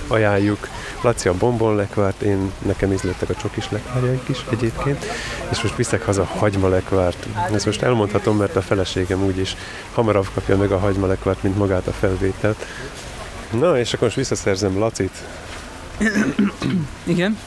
ajánljuk. 0.06 0.68
Laci 1.02 1.28
a 1.28 1.34
bombon 1.34 1.76
lekvárt, 1.76 2.22
én 2.22 2.52
nekem 2.66 2.92
ízlettek 2.92 3.28
a 3.28 3.34
csokis 3.34 3.70
lekvárjaik 3.70 4.28
is 4.28 4.44
egyébként, 4.50 5.04
és 5.50 5.62
most 5.62 5.76
viszek 5.76 6.04
haza 6.04 6.24
hagyma 6.24 6.68
lekvárt. 6.68 7.26
Ezt 7.52 7.66
most 7.66 7.82
elmondhatom, 7.82 8.37
mert 8.37 8.56
a 8.56 8.62
feleségem 8.62 9.24
úgyis 9.24 9.56
hamarabb 9.94 10.28
kapja 10.34 10.56
meg 10.56 10.72
a 10.72 10.78
hagyma 10.78 11.06
lekvárt, 11.06 11.42
mint 11.42 11.58
magát 11.58 11.87
a 11.87 11.92
felvételt. 11.92 12.66
Na, 13.50 13.78
és 13.78 13.92
akkor 13.92 14.02
most 14.04 14.16
visszaszerzem 14.16 14.78
Lacit. 14.78 15.24
Igen. 17.04 17.38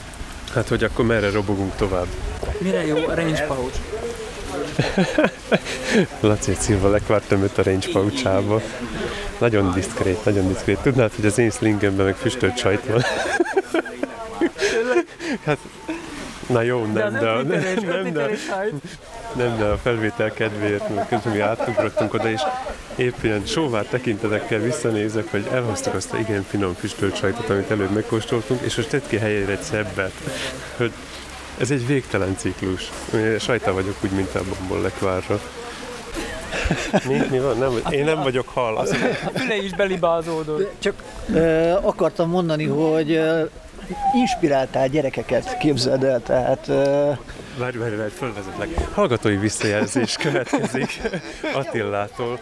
Hát, 0.53 0.67
hogy 0.67 0.83
akkor 0.83 1.05
merre 1.05 1.29
robogunk 1.29 1.75
tovább? 1.75 2.07
Mire 2.57 2.85
jó 2.85 2.97
a 2.97 3.15
range 3.15 3.45
pouch? 3.47 3.79
Laci 6.19 6.53
szilva 6.59 6.89
lekvárt 6.89 7.27
tömött 7.27 7.57
a 7.57 7.63
range 7.63 7.87
pouchába. 7.91 8.61
Nagyon 9.37 9.71
diszkrét, 9.73 10.25
nagyon 10.25 10.47
diszkrét. 10.47 10.79
Tudnád, 10.79 11.11
hogy 11.15 11.25
az 11.25 11.37
én 11.37 11.49
slingemben 11.49 12.05
meg 12.05 12.15
füstölt 12.15 12.57
sajt 12.57 12.85
van? 12.85 13.01
hát, 15.45 15.57
na 16.47 16.61
jó, 16.61 16.85
nem, 16.85 17.13
de, 17.13 17.19
de, 17.19 17.41
nem, 17.43 17.85
nem, 17.85 18.13
de, 18.13 18.29
nem, 19.35 19.57
de 19.57 19.63
a 19.63 19.77
felvétel 19.77 20.31
kedvéért, 20.31 20.95
mert 20.95 21.09
közben 21.09 21.33
mi 21.33 21.39
átugrottunk 21.39 22.13
oda, 22.13 22.29
és 22.29 22.41
épp 22.95 23.23
ilyen 23.23 23.45
sóvár 23.45 23.85
tekintetekkel 23.85 24.59
visszanézek, 24.59 25.31
hogy 25.31 25.47
elhoztak 25.51 25.93
azt 25.93 26.13
a 26.13 26.17
igen 26.17 26.45
finom 26.49 26.73
füstölt 26.73 27.15
sajtot, 27.15 27.49
amit 27.49 27.71
előbb 27.71 27.91
megkóstoltunk, 27.91 28.61
és 28.61 28.75
most 28.75 28.89
tett 28.89 29.07
ki 29.07 29.17
helyére 29.17 29.51
egy 29.51 29.61
szebbet, 29.61 30.13
hogy 30.77 30.91
ez 31.57 31.71
egy 31.71 31.87
végtelen 31.87 32.35
ciklus. 32.37 32.91
Sajta 33.39 33.73
vagyok 33.73 33.95
úgy, 34.03 34.11
mint 34.11 34.35
a 34.35 34.41
bombon 34.43 34.81
lekvárra. 34.81 35.39
Mi, 37.07 37.21
mi 37.29 37.39
van? 37.39 37.57
Nem, 37.57 37.71
én 37.89 38.03
nem 38.03 38.21
vagyok 38.21 38.47
hal. 38.47 38.77
Azt 38.77 38.91
A 39.33 39.39
füle 39.39 39.55
is 39.55 39.71
belibázódott. 39.71 40.71
Csak 40.79 40.93
ö, 41.33 41.71
akartam 41.81 42.29
mondani, 42.29 42.65
hogy 42.65 43.11
ö, 43.11 43.43
inspiráltál 44.15 44.87
gyerekeket, 44.87 45.57
képzeld 45.57 46.03
el, 46.03 46.21
tehát 46.21 46.67
ö, 46.67 47.11
Várj, 47.57 47.77
várj, 47.77 47.95
várj, 47.95 48.09
fölvezetlek. 48.11 48.93
Hallgatói 48.93 49.37
visszajelzés 49.37 50.15
következik 50.15 51.01
Attillától. 51.53 52.39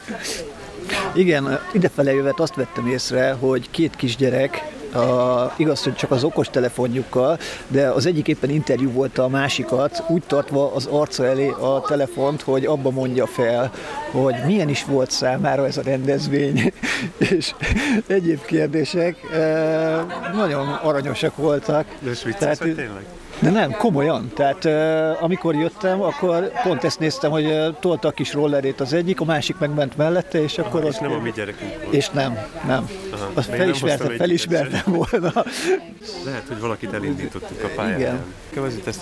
Igen, 1.14 1.60
idefele 1.74 2.14
jövet 2.14 2.40
azt 2.40 2.56
vettem 2.56 2.88
észre, 2.88 3.32
hogy 3.40 3.70
két 3.72 3.96
kisgyerek, 3.96 4.64
a, 4.94 5.54
igaz, 5.58 5.84
hogy 5.84 5.96
csak 5.96 6.12
az 6.12 6.24
okos 6.24 6.50
telefonjukkal, 6.50 7.40
de 7.68 7.88
az 7.88 8.06
egyik 8.06 8.28
éppen 8.28 8.50
interjú 8.50 8.92
volt 8.92 9.18
a 9.18 9.28
másikat, 9.28 10.04
úgy 10.08 10.24
tartva 10.28 10.74
az 10.74 10.86
arca 10.86 11.26
elé 11.26 11.50
a 11.50 11.82
telefont, 11.88 12.42
hogy 12.42 12.66
abba 12.66 12.90
mondja 12.90 13.26
fel, 13.28 13.72
hogy 14.12 14.36
milyen 14.46 14.70
is 14.70 14.86
volt 14.86 15.12
számára 15.12 15.66
ez 15.66 15.78
a 15.78 15.82
rendezvény, 15.82 16.74
és 17.34 17.54
egyéb 18.08 18.46
kérdések 18.46 19.16
e, 19.34 20.06
nagyon 20.34 20.68
aranyosak 20.68 21.36
voltak. 21.36 21.86
De 22.00 22.10
ez 22.10 22.24
vicces, 22.24 22.58
vagy 22.58 22.76
tényleg? 22.76 23.19
De 23.40 23.50
nem, 23.50 23.72
komolyan. 23.72 24.32
Tehát 24.36 24.66
uh, 24.66 25.24
amikor 25.24 25.56
jöttem, 25.56 26.02
akkor 26.02 26.52
pont 26.64 26.84
ezt 26.84 27.00
néztem, 27.00 27.32
hogy 27.32 27.46
uh, 27.46 27.80
tolta 27.80 28.08
a 28.08 28.12
kis 28.12 28.34
rollerét 28.34 28.80
az 28.80 28.94
egyik, 28.94 29.22
a 29.22 29.26
másik 29.26 29.58
meg 29.58 29.74
ment 29.74 29.98
mellette, 29.98 30.42
és 30.42 30.58
akkor 30.58 30.80
Aha, 30.80 30.88
ott... 30.88 30.94
és 30.94 31.00
nem 31.00 31.12
a 31.12 31.20
mi 31.20 31.32
gyerekünk 31.32 31.72
volt. 31.84 31.94
És 31.94 32.10
nem, 32.10 32.38
nem. 32.68 32.90
Aha, 33.12 33.32
Azt 33.34 33.50
felismertem, 33.50 34.16
felismertem 34.16 34.82
volna. 34.86 35.32
Lehet, 36.26 36.44
hogy 36.48 36.60
valakit 36.60 36.94
elindítottuk 36.94 37.64
a 37.64 37.68
pályán. 37.76 38.00
Igen. 38.00 38.20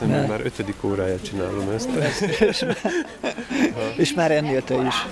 Ne. 0.07 0.17
hogy 0.17 0.27
már 0.27 0.41
ötödik 0.43 0.83
óráját 0.83 1.23
csinálom 1.23 1.69
ezt. 1.75 1.89
és, 2.39 2.65
és 3.97 4.13
már 4.13 4.31
ennél 4.31 4.63
te 4.63 4.75
is. 4.75 5.05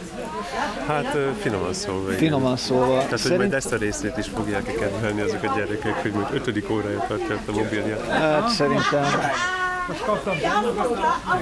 Hát 0.88 1.18
finoman 1.42 1.74
szólva. 1.74 2.08
igen. 2.08 2.18
Finoman 2.18 2.58
szólva. 2.58 2.94
Tehát, 2.94 3.10
hogy 3.10 3.20
Szerint- 3.20 3.40
majd 3.40 3.54
ezt 3.54 3.72
a 3.72 3.78
részét 3.78 4.18
is 4.18 4.28
fogják 4.36 4.64
kedvelni 4.76 5.22
azok 5.22 5.44
a 5.44 5.54
gyerekek, 5.56 6.02
hogy 6.02 6.12
majd 6.12 6.28
ötödik 6.34 6.70
órája 6.70 7.06
tartja 7.08 7.40
a 7.48 7.52
mobilját. 7.52 8.08
Hát 8.08 8.50
szerintem, 8.50 9.06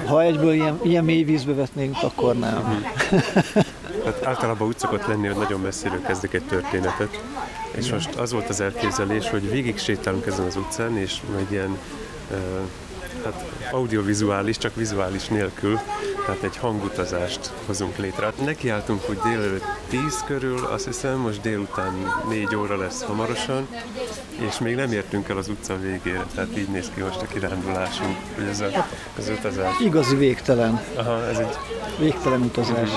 ha 0.06 0.22
egyből 0.22 0.52
ilyen, 0.52 0.80
ilyen 0.82 1.04
mély 1.04 1.22
vízbe 1.22 1.54
vetnénk, 1.54 1.96
akkor 2.02 2.34
nem. 2.38 2.84
Hát 4.04 4.24
általában 4.24 4.68
úgy 4.68 4.78
szokott 4.78 5.06
lenni, 5.06 5.26
hogy 5.26 5.36
nagyon 5.36 5.60
messziről 5.60 6.02
kezdek 6.02 6.34
egy 6.34 6.42
történetet, 6.44 7.20
és 7.70 7.90
most 7.92 8.14
az 8.14 8.32
volt 8.32 8.48
az 8.48 8.60
elképzelés, 8.60 9.30
hogy 9.30 9.50
végig 9.50 9.78
sétálunk 9.78 10.26
ezen 10.26 10.46
az 10.46 10.56
utcán, 10.56 10.96
és 10.98 11.16
majd 11.32 11.46
ilyen 11.50 11.78
hát 13.24 13.44
audiovizuális, 13.72 14.58
csak 14.58 14.74
vizuális 14.74 15.28
nélkül, 15.28 15.80
tehát 16.26 16.42
egy 16.42 16.56
hangutazást 16.56 17.52
hozunk 17.66 17.96
létre. 17.96 18.24
Hát 18.24 18.44
nekiálltunk 18.44 19.10
úgy 19.10 19.18
délelőtt 19.24 19.64
10 19.88 20.00
körül, 20.26 20.64
azt 20.64 20.84
hiszem, 20.84 21.18
most 21.18 21.40
délután 21.40 21.92
4 22.28 22.54
óra 22.56 22.76
lesz 22.76 23.02
hamarosan, 23.02 23.68
és 24.48 24.58
még 24.58 24.74
nem 24.74 24.92
értünk 24.92 25.28
el 25.28 25.36
az 25.36 25.48
utca 25.48 25.78
végére, 25.80 26.24
tehát 26.34 26.58
így 26.58 26.68
néz 26.68 26.90
ki 26.94 27.00
most 27.00 27.20
a 27.20 27.26
kirándulásunk, 27.26 28.16
hogy 28.34 28.44
ez 28.44 28.60
a, 28.60 28.86
az 29.18 29.28
utazás. 29.38 29.80
Igazi 29.80 30.16
végtelen. 30.16 30.80
Aha, 30.94 31.26
ez 31.26 31.38
egy 31.38 31.56
Végtelen 31.98 32.40
utazás. 32.42 32.90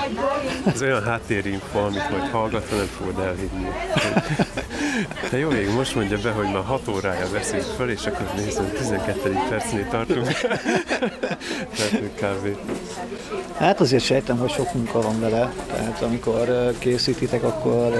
ez 0.66 0.82
olyan 0.82 1.04
háttérinfo, 1.04 1.78
amit 1.78 2.10
majd 2.10 2.30
hallgatva 2.30 2.76
nem 2.76 2.86
fogod 2.86 3.18
elhinni. 3.18 3.68
Te 5.30 5.38
jó 5.38 5.50
ég, 5.50 5.70
most 5.74 5.94
mondja 5.94 6.18
be, 6.22 6.30
hogy 6.30 6.44
már 6.52 6.64
6 6.64 6.88
órája 6.88 7.26
veszünk 7.32 7.62
föl, 7.62 7.90
és 7.90 8.06
akkor 8.06 8.26
nézem, 8.36 8.70
12. 8.78 9.36
percnél 9.48 9.88
tartunk. 9.88 10.26
Tehát 11.76 12.10
kb. 12.20 12.56
Hát 13.58 13.80
azért 13.80 14.04
sejtem, 14.04 14.38
hogy 14.38 14.50
sok 14.50 14.74
munka 14.74 15.00
van 15.00 15.20
vele, 15.20 15.52
tehát 15.66 16.02
amikor 16.02 16.72
készítitek, 16.78 17.42
akkor 17.42 17.92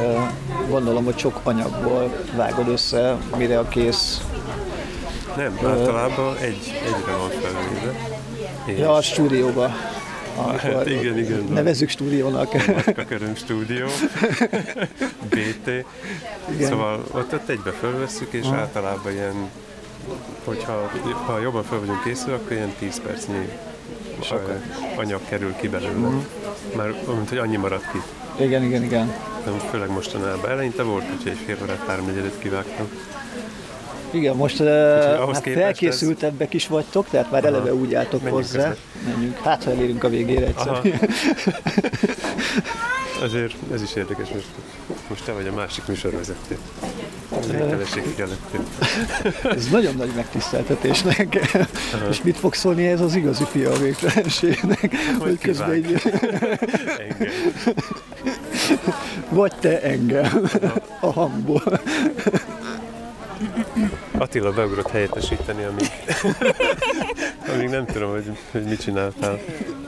gondolom, 0.68 1.05
hogy 1.05 1.18
sok 1.18 1.40
anyagból 1.42 2.24
vágod 2.36 2.68
össze, 2.68 3.16
mire 3.36 3.59
a 3.59 3.68
kész. 3.68 4.20
Nem, 5.36 5.59
általában 5.64 6.36
egy, 6.36 6.80
egyre 6.84 7.16
van 7.16 7.28
felvéve. 7.28 7.94
És 8.64 8.78
Ja, 8.78 8.92
a 8.92 9.03
stúdióba. 9.03 9.70
Amikor 10.39 10.72
Hát 10.74 10.86
igen, 10.86 11.18
igen. 11.18 11.45
Nevezzük 11.53 11.89
stúdiónak. 11.89 12.55
A 12.97 13.05
Köröm 13.09 13.34
stúdió, 13.34 13.86
BT. 15.30 15.66
Igen. 16.55 16.68
Szóval 16.68 17.05
ott, 17.11 17.32
ott 17.32 17.49
egybe 17.49 17.70
fölvesszük, 17.70 18.32
és 18.32 18.45
Aha. 18.45 18.57
általában 18.57 19.12
ilyen, 19.12 19.51
hogyha 20.45 20.91
ha 21.26 21.39
jobban 21.39 21.64
fel 21.64 21.78
vagyunk 21.78 22.03
készülve, 22.03 22.34
akkor 22.34 22.53
ilyen 22.53 22.72
10 22.78 23.01
percnyi 23.01 23.49
Sokat. 24.22 24.62
anyag 24.97 25.20
kerül 25.28 25.55
ki 25.57 25.68
belőle. 25.68 25.93
Mhm. 25.93 26.16
Már 26.76 26.95
mint, 27.14 27.28
hogy 27.28 27.39
annyi 27.39 27.57
maradt 27.57 27.91
ki. 27.93 27.99
Igen, 28.45 28.62
igen, 28.62 28.82
igen. 28.82 29.07
De 29.45 29.51
főleg 29.70 29.91
mostanában. 29.91 30.51
Eleinte 30.51 30.82
volt, 30.82 31.05
hogy 31.05 31.28
egy 31.30 31.39
fél 31.47 31.57
órát, 31.62 31.84
háromnegyedet 31.86 32.39
kivágtam. 32.39 32.89
Igen, 34.11 34.37
most 34.37 34.61
uh, 34.61 34.69
hát 35.33 35.49
felkészültebbek 35.53 36.55
is 36.55 36.67
vagytok, 36.67 37.09
tehát 37.11 37.31
már 37.31 37.45
Aha. 37.45 37.55
eleve 37.55 37.75
úgy 37.75 37.95
álltok 37.95 38.23
Menjünk 38.23 38.45
hozzá. 38.45 38.69
közben. 38.69 38.77
Menjünk. 39.15 39.39
Hát, 39.39 39.65
ha 39.65 39.71
elérünk 39.71 40.05
a 40.05 40.09
végére 40.09 40.47
egyszer. 40.47 40.69
Aha. 40.69 40.83
Azért 43.23 43.55
ez 43.73 43.83
is 43.83 43.95
érdekes, 43.95 44.29
most, 44.29 44.47
most 45.09 45.25
te 45.25 45.33
vagy 45.33 45.47
a 45.47 45.53
másik 45.53 45.87
műsorvezető. 45.87 46.59
Ez 49.43 49.69
nagyon 49.71 49.95
nagy 49.95 50.11
megtiszteltetés 50.17 51.03
nekem. 51.03 51.67
Aha. 51.95 52.09
És 52.11 52.23
mit 52.23 52.37
fog 52.37 52.55
szólni 52.55 52.87
ez 52.87 53.01
az 53.01 53.15
igazi 53.15 53.45
fia 53.45 53.73
a 53.73 53.77
végtelenségnek? 53.79 54.95
Hogy 55.19 55.39
közben 55.39 55.75
így... 55.75 56.03
Engem. 56.99 57.29
Vagy 59.29 59.53
te 59.61 59.83
engem 59.83 60.51
a 61.01 61.13
hangból. 61.13 61.81
Attila 64.19 64.51
beugrott 64.53 64.91
helyettesíteni, 64.91 65.64
amíg, 65.64 65.91
amíg 67.55 67.69
nem 67.69 67.87
tudom, 67.87 68.11
hogy, 68.11 68.25
hogy 68.51 68.62
mit 68.64 68.81
csináltál. 68.81 69.39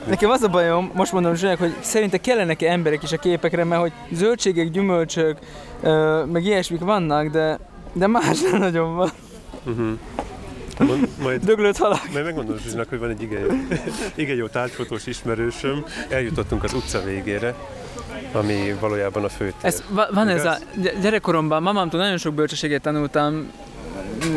Nekem 0.07 0.29
az 0.29 0.41
a 0.41 0.47
bajom, 0.47 0.91
most 0.93 1.11
mondom 1.11 1.35
Zsák, 1.35 1.57
hogy 1.59 1.73
szerinte 1.79 2.17
kellenek 2.17 2.61
emberek 2.61 3.03
is 3.03 3.11
a 3.11 3.17
képekre, 3.17 3.63
mert 3.63 3.81
hogy 3.81 3.91
zöldségek, 4.11 4.69
gyümölcsök, 4.69 5.37
ö, 5.81 6.23
meg 6.25 6.43
ilyesmik 6.45 6.79
vannak, 6.79 7.27
de, 7.27 7.59
de 7.93 8.07
más 8.07 8.41
nem 8.51 8.59
nagyon 8.59 8.95
van. 8.95 9.09
Uh-huh. 9.65 9.97
Mond, 10.79 11.07
majd, 11.21 11.43
Döglött 11.43 11.77
halak. 11.77 12.09
Majd 12.13 12.25
megmondom 12.25 12.57
Zsuzsinak, 12.57 12.89
hogy 12.89 12.99
van 12.99 13.09
egy 13.09 13.21
igen 13.21 13.39
jó, 13.39 13.47
igen 14.23 14.35
jó 14.35 14.47
tárgyfotós 14.47 15.05
ismerősöm. 15.07 15.85
Eljutottunk 16.09 16.63
az 16.63 16.73
utca 16.73 17.03
végére, 17.03 17.55
ami 18.31 18.75
valójában 18.79 19.23
a 19.23 19.29
főtér. 19.29 19.53
Ez, 19.61 19.83
va- 19.89 20.09
van 20.13 20.27
ez 20.27 20.41
Igaz? 20.41 20.61
a 20.75 20.79
gy- 20.81 20.99
gyerekkoromban, 21.01 21.61
mamámtól 21.61 21.99
nagyon 21.99 22.17
sok 22.17 22.33
bölcsességet 22.33 22.81
tanultam. 22.81 23.51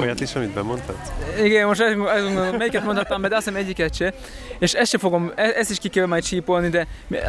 Olyat 0.01 0.21
is, 0.21 0.35
amit 0.35 0.51
bemondtad? 0.51 0.97
Igen, 1.43 1.67
most 1.67 1.81
ezt, 1.81 1.97
ezt 2.09 2.57
melyiket 2.57 2.85
mondhattam 2.85 3.21
be, 3.21 3.29
de 3.29 3.37
azt 3.37 3.45
hiszem 3.45 3.61
egyiket 3.61 3.95
se. 3.95 4.15
És 4.59 4.73
ezt 4.73 4.91
se 4.91 4.99
fogom, 4.99 5.33
e- 5.35 5.53
ezt 5.57 5.71
is 5.71 5.79
ki 5.79 5.89
kell 5.89 6.07
majd 6.07 6.25
csípolni, 6.25 6.69
de 6.69 6.87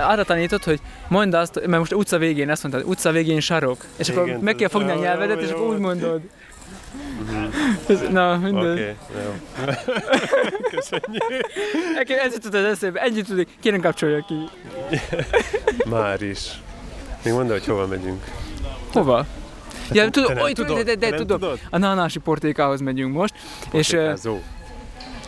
arra 0.07 0.23
tanított, 0.23 0.63
hogy 0.63 0.79
mondd 1.07 1.35
azt, 1.35 1.55
mert 1.55 1.77
most 1.77 1.93
utca 1.93 2.17
végén 2.17 2.49
azt 2.49 2.63
mondtad, 2.63 2.83
utca 2.87 3.11
végén 3.11 3.39
sarok. 3.39 3.85
És 3.97 4.09
akkor 4.09 4.27
Igen, 4.27 4.39
meg 4.39 4.55
kell 4.55 4.67
fogni 4.69 4.91
a 4.91 4.95
nyelvedet, 4.95 5.41
és 5.41 5.49
akkor 5.49 5.67
úgy 5.67 5.79
mondod. 5.79 6.21
Mhm. 7.87 8.11
Na, 8.13 8.37
mindegy. 8.37 8.71
Oké, 8.71 8.95
jó. 9.13 9.33
Köszönjük. 10.75 11.23
Nekem 11.95 12.17
ez 12.19 12.33
jutott 12.33 12.53
az 12.53 12.63
eszébe, 12.65 13.01
ennyit 13.01 13.27
tudik, 13.27 13.47
kérem 13.61 13.81
kapcsolja 13.81 14.25
ki. 14.27 14.35
Már 15.89 16.21
is. 16.21 16.61
Még 17.23 17.33
mondd, 17.33 17.49
hogy 17.49 17.65
hova 17.65 17.87
megyünk. 17.87 18.23
Hova? 18.91 19.25
Ja, 19.91 20.03
Te 20.03 20.09
tudom, 20.09 20.33
nem 20.33 20.43
oly, 20.43 20.51
tudod? 20.53 20.75
de, 20.75 20.83
de, 20.83 20.91
Te 20.93 21.09
de, 21.09 21.09
nem 21.09 21.17
tudod? 21.27 21.59
A 21.69 21.77
Nánási 21.77 22.19
portékához 22.19 22.81
megyünk 22.81 23.13
most. 23.13 23.33
És, 23.71 23.93
ö, 23.93 23.97
Portékázó. 23.97 24.39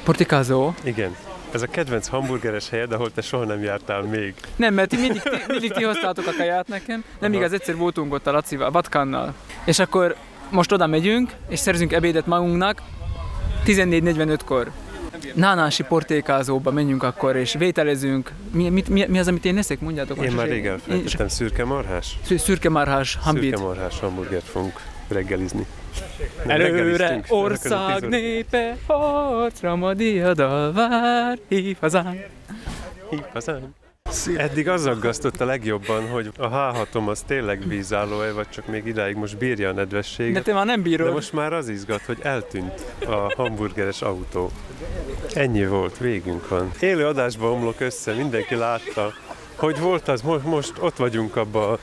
Portikázó. 0.03 0.73
Igen. 0.83 1.15
Ez 1.51 1.61
a 1.61 1.67
kedvenc 1.67 2.07
hamburgeres 2.07 2.69
helyed, 2.69 2.91
ahol 2.91 3.11
te 3.11 3.21
soha 3.21 3.43
nem 3.45 3.63
jártál 3.63 4.01
még. 4.01 4.33
Nem, 4.55 4.73
mert 4.73 4.89
ti 4.89 4.95
mindig, 4.97 5.21
ti, 5.21 5.29
mindig 5.47 5.71
ti 5.71 5.83
hoztátok 5.83 6.27
a 6.27 6.31
kaját 6.37 6.67
nekem. 6.67 7.03
Nem 7.19 7.31
Aha. 7.31 7.39
igaz, 7.39 7.53
egyszer 7.53 7.75
voltunk 7.75 8.13
ott 8.13 8.27
a 8.27 8.31
Lacival, 8.31 8.67
a 8.67 8.69
Batkannal. 8.69 9.33
És 9.65 9.79
akkor 9.79 10.15
most 10.49 10.71
oda 10.71 10.87
megyünk, 10.87 11.31
és 11.49 11.59
szerzünk 11.59 11.93
ebédet 11.93 12.25
magunknak 12.25 12.81
14.45-kor. 13.65 14.71
Nánási 15.33 15.83
portékázóba 15.83 16.71
menjünk 16.71 17.03
akkor, 17.03 17.35
és 17.35 17.53
vételezünk. 17.53 18.31
Mi, 18.51 18.69
mit, 18.69 18.89
mi, 18.89 19.05
mi 19.07 19.19
az, 19.19 19.27
amit 19.27 19.45
én 19.45 19.57
eszek? 19.57 19.79
Mondjátok. 19.79 20.23
Én 20.23 20.31
már 20.31 20.45
és 20.45 20.51
rég 20.51 20.65
elfelejtettem, 20.65 21.27
szürke 21.27 21.65
marhás? 21.65 22.17
Szü- 22.25 22.39
Szürke 22.39 22.69
marhás 22.69 23.15
hambit. 23.21 23.43
Szürke 23.43 23.61
marhás 23.65 23.99
hamburgert 23.99 24.45
fogunk 24.45 24.81
reggelizni. 25.07 25.65
Nem, 26.45 26.61
Előre 26.61 27.23
ország 27.29 28.07
népe, 28.09 28.77
harcra 28.87 29.75
ma 29.75 29.93
diadal 29.93 30.73
vár, 30.73 31.37
hív 31.47 31.77
hazánk. 31.79 32.19
Hív 33.09 33.23
hazánk. 33.33 33.65
Eddig 34.37 34.69
az 34.69 34.85
aggasztott 34.85 35.41
a 35.41 35.45
legjobban, 35.45 36.09
hogy 36.09 36.31
a 36.37 36.49
H6-om 36.49 37.07
az 37.07 37.21
tényleg 37.21 37.67
vízálló-e, 37.67 38.31
vagy 38.31 38.49
csak 38.49 38.67
még 38.67 38.85
idáig 38.85 39.15
most 39.15 39.37
bírja 39.37 39.69
a 39.69 39.73
nedvességet. 39.73 40.33
De 40.33 40.41
te 40.41 40.53
már 40.53 40.65
nem 40.65 40.81
bírod. 40.81 41.07
De 41.07 41.13
most 41.13 41.33
már 41.33 41.53
az 41.53 41.69
izgat, 41.69 42.01
hogy 42.01 42.17
eltűnt 42.21 42.85
a 43.05 43.33
hamburgeres 43.35 44.01
autó. 44.01 44.51
Ennyi 45.33 45.67
volt, 45.67 45.97
végünk 45.97 46.47
van. 46.47 46.71
Élő 46.79 47.05
adásba 47.05 47.51
omlok 47.51 47.79
össze, 47.79 48.13
mindenki 48.13 48.55
látta. 48.55 49.13
hogy 49.55 49.79
volt 49.79 50.07
az, 50.07 50.21
most, 50.21 50.43
most 50.43 50.73
ott 50.79 50.95
vagyunk 50.95 51.35
abba 51.35 51.71
a, 51.71 51.79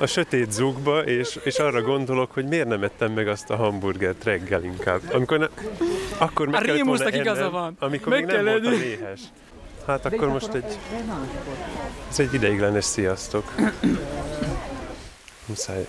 a 0.00 0.06
sötét 0.06 0.52
zugba, 0.52 1.04
és, 1.04 1.38
és 1.44 1.58
arra 1.58 1.82
gondolok, 1.82 2.32
hogy 2.32 2.44
miért 2.44 2.68
nem 2.68 2.82
ettem 2.82 3.12
meg 3.12 3.28
azt 3.28 3.50
a 3.50 3.56
hamburgert 3.56 4.24
reggel 4.24 4.64
inkább. 4.64 5.00
Amikor 5.12 5.38
ne, 5.38 5.46
akkor 6.18 6.46
meg 6.46 6.60
A 6.60 6.64
kellett 6.64 6.82
volna 6.82 7.04
Rémusznak 7.04 7.14
igaza 7.14 7.38
ennem, 7.40 7.52
van. 7.52 7.76
Amikor 7.78 8.12
Meg 8.12 8.24
még 8.24 8.34
nem 8.34 8.44
kell 8.44 8.52
voltam 8.52 8.72
éhes. 8.72 9.20
Hát 9.86 10.04
akkor 10.06 10.28
most 10.28 10.52
egy, 10.54 10.78
ez 12.10 12.18
egy 12.20 12.34
ideiglenes 12.34 12.84
sziasztok. 12.84 13.54
Muszáj 15.46 15.86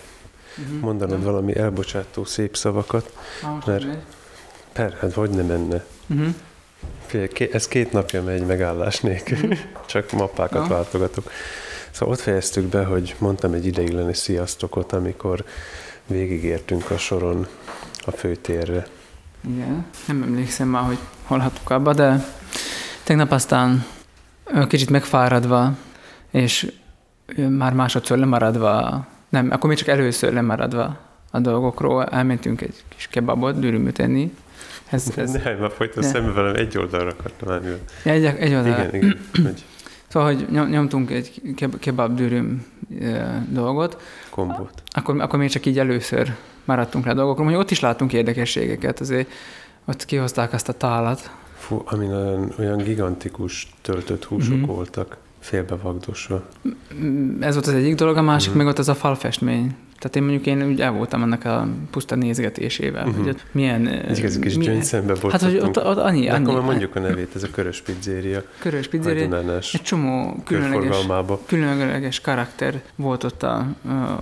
Mhm. 0.56 0.76
mondanod 0.76 1.24
valami 1.24 1.56
elbocsátó 1.58 2.26
szép 2.26 2.56
szavakat, 2.58 3.14
mert 3.66 3.86
per, 4.74 4.98
hát 5.00 5.14
hogy 5.14 5.30
ne 5.30 5.42
menne. 5.42 5.84
Mhm. 6.06 6.28
Ké- 7.34 7.54
ez 7.54 7.68
két 7.68 7.92
napja 7.92 8.24
megy 8.24 8.46
megállás 8.46 9.00
nélkül, 9.00 9.56
csak 9.86 10.12
mappákat 10.12 10.68
váltogatok. 10.68 11.32
Szóval 11.92 12.14
ott 12.14 12.20
fejeztük 12.22 12.66
be, 12.66 12.84
hogy 12.86 13.16
mondtam 13.18 13.54
egy 13.54 13.66
ideiglenes 13.66 14.18
sziasztokot, 14.18 14.94
amikor 14.94 15.44
végigértünk 16.08 16.92
a 16.92 16.98
soron 16.98 17.48
a 18.06 18.12
főtérre. 18.12 18.88
Igen. 19.48 19.86
Nem 20.08 20.24
emlékszem 20.24 20.68
már, 20.68 20.84
hogy 20.84 20.98
hol 21.24 21.52
abba, 21.64 21.94
de 21.94 22.26
tegnap 23.08 23.32
aztán 23.32 23.86
kicsit 24.68 24.90
megfáradva, 24.90 25.72
és 26.32 26.72
már 27.50 27.74
másodszor 27.74 28.18
lemaradva, 28.18 29.06
nem, 29.30 29.48
akkor 29.52 29.70
még 29.70 29.78
csak 29.78 29.88
először 29.88 30.34
lemaradva 30.34 30.98
a 31.32 31.40
dolgokról, 31.40 32.06
elmentünk 32.06 32.62
egy 32.62 32.84
kis 32.96 33.08
kebabot 33.08 33.60
dürümöt 33.60 34.00
enni. 34.00 34.34
Ez, 34.90 35.12
ez, 35.16 35.32
Nem, 35.32 35.58
már 35.58 35.72
folyton 35.72 36.04
Ne. 36.04 36.10
szembe 36.10 36.32
velem 36.32 36.56
egy 36.56 36.78
oldalra 36.78 37.10
akartam 37.10 37.50
állni. 37.50 37.68
Ja, 38.04 38.12
egy, 38.12 38.26
egy 38.26 38.54
oldalra. 38.54 38.88
Igen, 38.88 38.96
igen. 38.96 39.20
Hogy 39.44 39.64
Szóval, 40.08 40.34
hogy 40.34 40.48
nyom- 40.52 40.70
nyomtunk 40.70 41.12
egy 41.12 41.42
keb- 41.56 41.80
kebab 41.80 42.16
dürüm 42.16 42.66
dolgot, 43.50 44.02
kombót. 44.30 44.84
akkor, 44.86 45.22
akkor 45.22 45.40
még 45.40 45.50
csak 45.50 45.66
így 45.66 45.80
először 45.80 46.36
maradtunk 46.66 47.06
le 47.06 47.12
a 47.12 47.16
dolgokról, 47.16 47.46
hogy 47.48 47.56
ott 47.56 47.72
is 47.72 47.80
láttunk 47.80 48.14
érdekességeket, 48.14 49.00
azért 49.00 49.30
ott 49.86 50.06
kihozták 50.06 50.54
azt 50.54 50.70
a 50.70 50.74
tálat, 50.74 51.32
Fú, 51.68 51.82
amin 51.86 52.12
olyan, 52.14 52.52
olyan 52.60 52.78
gigantikus 52.78 53.68
töltött 53.82 54.24
húsok 54.24 54.58
Mhm. 54.58 54.66
voltak, 54.66 55.18
félbevagdosva. 55.40 56.46
Mm, 57.04 57.42
Ez 57.42 57.54
volt 57.54 57.68
az 57.68 57.74
egyik 57.74 57.96
dolog, 57.96 58.18
a 58.18 58.22
másik 58.22 58.50
Mhm. 58.50 58.58
meg 58.58 58.68
ott 58.68 58.78
az 58.78 58.90
a 58.90 58.96
falfestmény. 58.96 59.76
Tehát 60.00 60.16
én 60.16 60.24
mondjuk 60.24 60.46
én 60.46 60.68
úgy 60.68 60.82
el 60.82 60.92
voltam 60.92 61.22
ennek 61.24 61.46
a 61.46 61.68
puszta 61.92 62.16
nézgetésével, 62.16 63.06
Mhm. 63.06 63.18
hogy 63.18 63.30
ott 63.30 63.44
milyen... 63.52 63.88
Egy 63.88 64.24
ez 64.24 64.40
kis 64.40 64.56
milyen- 64.56 64.74
gyöngyszembe 64.74 65.16
Hát, 65.32 65.42
hogy 65.42 65.58
ott, 65.58 65.78
ott 65.86 65.98
annyi, 65.98 66.26
De 66.26 66.32
akkor 66.34 66.46
annyi 66.48 66.54
már 66.54 66.64
mondjuk 66.64 66.96
a 66.96 67.00
nevét, 67.00 67.36
ez 67.36 67.44
a 67.44 67.48
Körös 67.52 67.82
Pizzéria. 67.82 68.44
Körös 68.60 68.88
pizzéria, 68.88 69.48
egy 69.50 69.82
csomó 69.84 70.36
különleges, 70.46 70.98
különleges 71.46 72.22
karakter 72.22 72.82
volt 72.96 73.24
ott 73.24 73.44
a, 73.44 73.66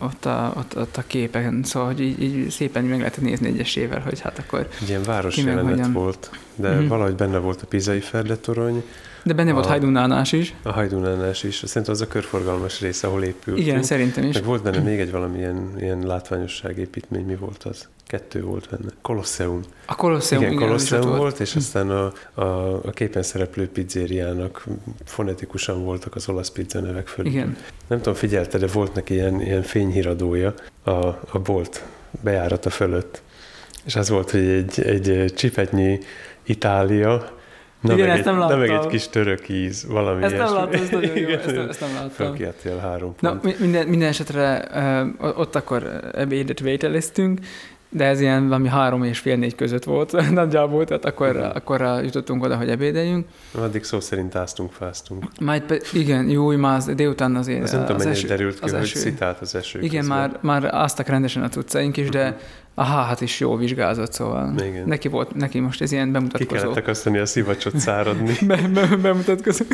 ott 0.01 0.25
a, 0.25 0.53
ott, 0.57 0.77
ott 0.77 0.97
a 0.97 1.03
képen, 1.07 1.63
szóval 1.63 1.87
hogy 1.87 1.99
így, 2.01 2.21
így 2.23 2.49
szépen 2.49 2.83
meg 2.83 2.97
lehetett 2.97 3.23
nézni 3.23 3.47
egyesével, 3.47 3.99
hogy 3.99 4.19
hát 4.19 4.39
akkor... 4.39 4.67
Egy 4.81 4.89
ilyen 4.89 5.03
város 5.03 5.37
jelenet 5.37 5.63
hogyan. 5.69 5.91
volt, 5.93 6.29
de 6.55 6.69
Mhm. 6.69 6.87
valahogy 6.87 7.15
benne 7.15 7.37
volt 7.37 7.61
a 7.61 7.65
Pizai 7.65 7.99
Ferdetorony, 7.99 8.83
De 9.25 9.33
benne 9.33 9.51
volt 9.51 9.65
A- 9.65 9.67
Hajdunánás 9.67 10.31
is. 10.31 10.53
a 10.63 10.71
Hajdunánás 10.71 11.43
is. 11.43 11.61
Szerintem 11.65 11.93
az 11.93 12.01
a 12.01 12.07
körforgalmas 12.07 12.81
rész, 12.81 13.03
ahol 13.03 13.23
épült. 13.23 13.57
Igen, 13.57 13.83
szerintem 13.83 14.23
is. 14.23 14.33
Meg 14.33 14.43
volt 14.43 14.63
benne 14.63 14.79
még 14.79 14.99
egy 14.99 15.11
valamilyen 15.11 15.73
ilyen 15.79 15.99
látványosságépítmény, 16.05 17.25
mi 17.25 17.35
volt 17.35 17.63
az? 17.63 17.87
Kettő 18.07 18.41
volt 18.43 18.67
benne. 18.69 18.91
Kolosseum. 19.01 19.61
A 19.85 19.95
Kolosseum, 19.95 20.41
igen, 20.41 20.53
igen, 20.53 20.65
Kolosseum 20.67 21.01
volt. 21.07 21.17
volt, 21.17 21.39
és 21.39 21.55
aztán 21.55 21.89
a, 21.89 22.11
a, 22.33 22.73
a 22.85 22.89
képen 22.93 23.23
szereplő 23.23 23.67
pizzériának 23.69 24.65
fonetikusan 25.05 25.83
voltak 25.83 26.15
az 26.15 26.29
olasz 26.29 26.49
pizza 26.49 26.79
nevek 26.79 27.07
fölött. 27.07 27.31
Igen. 27.31 27.57
Nem 27.87 27.97
tudom, 27.97 28.13
figyelte, 28.13 28.57
de 28.57 28.67
volt 28.67 28.93
neki 28.93 29.13
ilyen, 29.13 29.41
ilyen 29.41 29.61
fényhíradója 29.61 30.53
a, 30.83 30.91
a 31.31 31.39
bolt 31.43 31.83
bejárata 32.23 32.69
fölött. 32.69 33.21
És 33.85 33.95
az 33.95 34.09
volt, 34.09 34.31
hogy 34.31 34.45
egy, 34.47 34.79
egy 34.81 35.33
csipetnyi 35.35 35.99
Itália, 36.43 37.34
Na, 37.85 37.93
Igen, 37.93 38.07
meg 38.07 38.17
ezt 38.17 38.27
egy, 38.27 38.33
nem 38.33 38.37
na 38.49 38.57
meg 38.57 38.67
láttam. 38.69 38.83
egy 38.85 38.89
kis 38.91 39.07
török 39.07 39.49
íz, 39.49 39.85
valami 39.89 40.23
Ezt 40.23 40.31
nem 40.31 40.39
ilyesmi. 40.41 40.57
láttam, 40.57 40.81
ez 40.81 40.89
nagyon 40.89 41.15
jó, 41.17 41.27
Igen, 41.27 41.39
ezt 41.39 41.55
nem- 41.55 41.69
ezt 41.69 41.79
nem 41.79 41.89
láttam. 41.93 42.09
Fölkiáltél 42.09 42.77
három 42.77 43.13
Na, 43.19 43.29
pont. 43.29 43.43
mi- 43.43 43.55
minden, 43.59 43.87
minden 43.87 44.07
esetre 44.07 44.67
ö, 45.21 45.25
ott 45.37 45.55
akkor 45.55 45.99
ebédet 46.13 46.59
vételeztünk, 46.59 47.39
de 47.89 48.05
ez 48.05 48.19
ilyen 48.21 48.47
valami 48.47 48.67
három 48.67 49.03
és 49.03 49.19
fél 49.19 49.35
négy 49.35 49.55
között 49.55 49.83
volt 49.83 50.11
nagyjából, 50.31 50.85
tehát 50.85 51.05
akkor, 51.05 51.35
akkor 51.55 51.81
jutottunk 52.03 52.43
oda, 52.43 52.55
hogy 52.55 52.69
ebédeljünk. 52.69 53.27
Addig 53.51 53.83
szó 53.83 53.99
szerint 53.99 54.35
áztunk, 54.35 54.71
fáztunk. 54.71 55.23
Majd 55.41 55.61
pe, 55.61 55.77
igen, 55.93 56.29
jó, 56.29 56.47
már 56.47 56.75
az 56.77 56.85
délután 56.95 57.35
azért 57.35 57.63
Az 57.63 57.71
nem 57.71 57.81
tudom, 57.81 57.95
az 57.95 58.05
eső, 58.05 58.27
derült 58.27 58.59
ki, 58.59 58.63
az 58.65 58.71
hogy 58.71 58.81
eső. 58.81 58.99
szitált 58.99 59.39
az 59.41 59.55
eső 59.55 59.79
Igen, 59.81 59.99
közben. 59.99 60.17
már, 60.17 60.37
már 60.61 60.73
áztak 60.73 61.07
rendesen 61.07 61.43
a 61.43 61.49
tudcaink 61.49 61.97
is, 61.97 62.09
de 62.09 62.37
a 62.77 62.83
hát 62.83 63.21
is 63.21 63.39
jó 63.39 63.55
vizsgázott, 63.55 64.13
szóval 64.13 64.53
Igen. 64.59 64.87
neki 64.87 65.07
volt, 65.07 65.35
neki 65.35 65.59
most 65.59 65.81
ez 65.81 65.91
ilyen 65.91 66.05
Ki 66.05 66.11
bemutatkozó. 66.11 66.61
kellett 66.61 66.77
akasztani 66.77 67.17
a 67.17 67.25
szivacsot 67.25 67.77
száradni. 67.77 68.33
Be, 68.47 68.67
be, 68.73 68.95
bemutatkozó. 68.95 69.65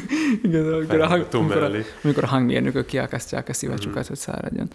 Igen, 0.43 0.73
amikor 0.73 1.01
a, 1.01 1.11
amikor, 1.31 1.63
a, 1.63 1.69
amikor 2.03 2.23
a 2.23 2.27
hangmérnökök 2.27 2.85
kiakasztják 2.85 3.49
a 3.49 3.53
szivacsukat, 3.53 4.07
hogy 4.07 4.17
száradjon. 4.17 4.67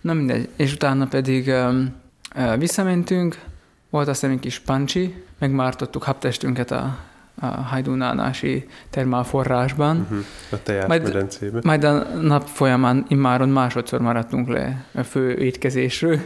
Na 0.00 0.12
mindegy. 0.12 0.48
És 0.56 0.72
utána 0.72 1.06
pedig 1.06 1.46
um, 1.46 1.94
uh, 2.36 2.58
visszamentünk, 2.58 3.40
volt 3.90 4.08
azt 4.08 4.20
hiszem 4.20 4.34
egy 4.34 4.40
kis 4.40 4.58
pancsi, 4.58 5.14
megmártottuk 5.38 6.02
habtestünket 6.02 6.70
a, 6.70 6.98
a 7.40 7.46
hajdunánási 7.46 8.66
termálforrásban. 8.90 9.96
Uh-huh. 9.96 10.18
A 10.50 10.62
teját 10.62 10.88
Majd-. 10.88 11.64
Majd 11.64 11.84
a 11.84 12.06
nap 12.20 12.46
folyamán 12.46 13.04
immáron 13.08 13.48
másodszor 13.48 14.00
maradtunk 14.00 14.48
le 14.48 14.84
a 14.94 15.02
fő 15.02 15.34
étkezésről, 15.38 16.18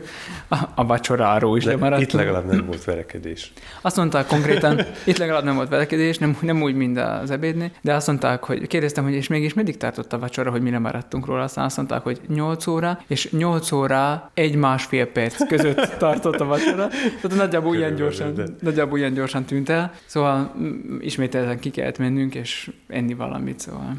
a, 0.48 0.56
a 0.74 0.86
vacsoráról 0.86 1.56
is 1.56 1.64
De 1.64 1.70
lemaradtunk. 1.70 2.08
itt 2.08 2.14
legalább 2.14 2.46
nem 2.46 2.66
volt 2.66 2.84
verekedés. 2.84 3.52
Azt 3.80 3.96
mondták 3.96 4.26
konkrétan, 4.26 4.80
itt 5.04 5.16
legalább 5.16 5.44
nem 5.44 5.54
volt 5.54 5.68
velekedés, 5.68 6.18
nem, 6.18 6.36
nem 6.40 6.62
úgy, 6.62 6.74
mint 6.74 6.98
az 6.98 7.30
ebédnél, 7.30 7.70
de 7.80 7.94
azt 7.94 8.06
mondták, 8.06 8.44
hogy 8.44 8.66
kérdeztem, 8.66 9.04
hogy 9.04 9.12
és 9.12 9.28
mégis 9.28 9.54
meddig 9.54 9.76
tartott 9.76 10.12
a 10.12 10.18
vacsora, 10.18 10.50
hogy 10.50 10.62
mire 10.62 10.78
maradtunk 10.78 11.26
róla, 11.26 11.42
aztán 11.42 11.64
azt 11.64 11.76
mondták, 11.76 12.02
hogy 12.02 12.20
8 12.28 12.66
óra, 12.66 12.98
és 13.06 13.30
8 13.30 13.72
óra 13.72 14.30
egy-másfél 14.34 15.06
perc 15.06 15.46
között 15.46 15.94
tartott 15.98 16.40
a 16.40 16.44
vacsora. 16.44 16.88
Tehát 16.88 17.36
nagyjából 17.36 17.76
ilyen 17.76 17.94
gyorsan, 17.94 18.56
nagyjából 18.60 18.98
ilyen 18.98 19.14
gyorsan 19.14 19.44
tűnt 19.44 19.68
el. 19.68 19.92
Szóval 20.06 20.54
ismételten 21.00 21.58
ki 21.58 21.70
kellett 21.70 21.98
mennünk, 21.98 22.34
és 22.34 22.70
enni 22.86 23.14
valamit, 23.14 23.58
szóval. 23.60 23.94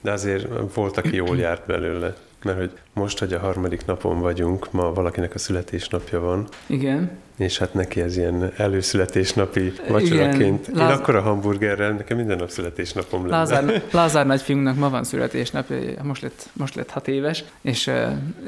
De 0.00 0.12
azért 0.12 0.74
volt, 0.74 0.96
aki 0.96 1.16
jól 1.16 1.36
járt 1.36 1.66
belőle. 1.66 2.16
Mert 2.46 2.58
hogy 2.58 2.70
most, 2.92 3.18
hogy 3.18 3.32
a 3.32 3.38
harmadik 3.38 3.86
napon 3.86 4.20
vagyunk, 4.20 4.72
ma 4.72 4.92
valakinek 4.92 5.34
a 5.34 5.38
születésnapja 5.38 6.20
van, 6.20 6.48
Igen. 6.66 7.10
és 7.36 7.58
hát 7.58 7.74
neki 7.74 8.00
ez 8.00 8.16
ilyen 8.16 8.52
előszületésnapi 8.56 9.72
vacsoraként. 9.88 10.68
Én 10.68 10.76
Láz- 10.76 10.98
akkor 10.98 11.14
a 11.14 11.20
hamburgerrel, 11.20 11.92
nekem 11.92 12.16
minden 12.16 12.36
nap 12.36 12.48
születésnapom 12.48 13.22
lenne. 13.26 13.36
Lázár, 13.36 13.82
Lázár 13.90 14.26
nagyfiúnknak 14.26 14.76
ma 14.76 14.90
van 14.90 15.04
születésnapja, 15.04 15.76
most 16.02 16.22
lett, 16.22 16.48
most 16.52 16.74
lett 16.74 16.90
hat 16.90 17.08
éves, 17.08 17.44
és 17.60 17.90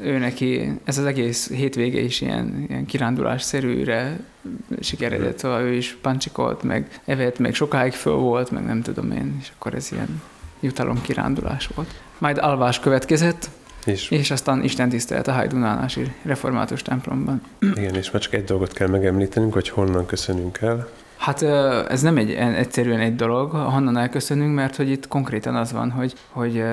ő 0.03 0.17
neki 0.17 0.79
ez 0.83 0.97
az 0.97 1.05
egész 1.05 1.51
hétvége 1.51 1.99
is 1.99 2.21
ilyen, 2.21 2.65
ilyen 2.69 2.85
kirándulásszerűre 2.85 4.19
sikeredett, 4.79 5.37
szóval 5.37 5.61
ő 5.61 5.73
is 5.73 5.97
pancsikolt, 6.01 6.63
meg 6.63 7.01
evett, 7.05 7.39
meg 7.39 7.53
sokáig 7.53 7.93
föl 7.93 8.15
volt, 8.15 8.51
meg 8.51 8.65
nem 8.65 8.81
tudom 8.81 9.11
én, 9.11 9.37
és 9.41 9.51
akkor 9.57 9.73
ez 9.73 9.91
ilyen 9.91 10.21
jutalom 10.59 11.01
kirándulás 11.01 11.69
volt. 11.75 11.89
Majd 12.17 12.37
alvás 12.37 12.79
következett, 12.79 13.49
És, 13.85 14.09
és 14.09 14.31
aztán 14.31 14.63
Isten 14.63 14.89
tisztelet 14.89 15.27
a 15.27 15.31
Hajdunálási 15.31 16.11
Református 16.23 16.81
templomban. 16.81 17.41
igen, 17.59 17.95
és 17.95 18.11
már 18.11 18.21
csak 18.21 18.33
egy 18.33 18.43
dolgot 18.43 18.73
kell 18.73 18.87
megemlítenünk, 18.87 19.53
hogy 19.53 19.69
honnan 19.69 20.05
köszönünk 20.05 20.57
el. 20.61 20.87
Hát 21.17 21.41
ez 21.89 22.01
nem 22.01 22.17
egy 22.17 22.31
en- 22.31 22.53
egyszerűen 22.53 22.99
egy 22.99 23.15
dolog, 23.15 23.51
honnan 23.51 23.97
elköszönünk, 23.97 24.55
mert 24.55 24.75
hogy 24.75 24.89
itt 24.89 25.07
konkrétan 25.07 25.55
az 25.55 25.71
van, 25.71 25.91
hogy, 25.91 26.13
hogy 26.29 26.63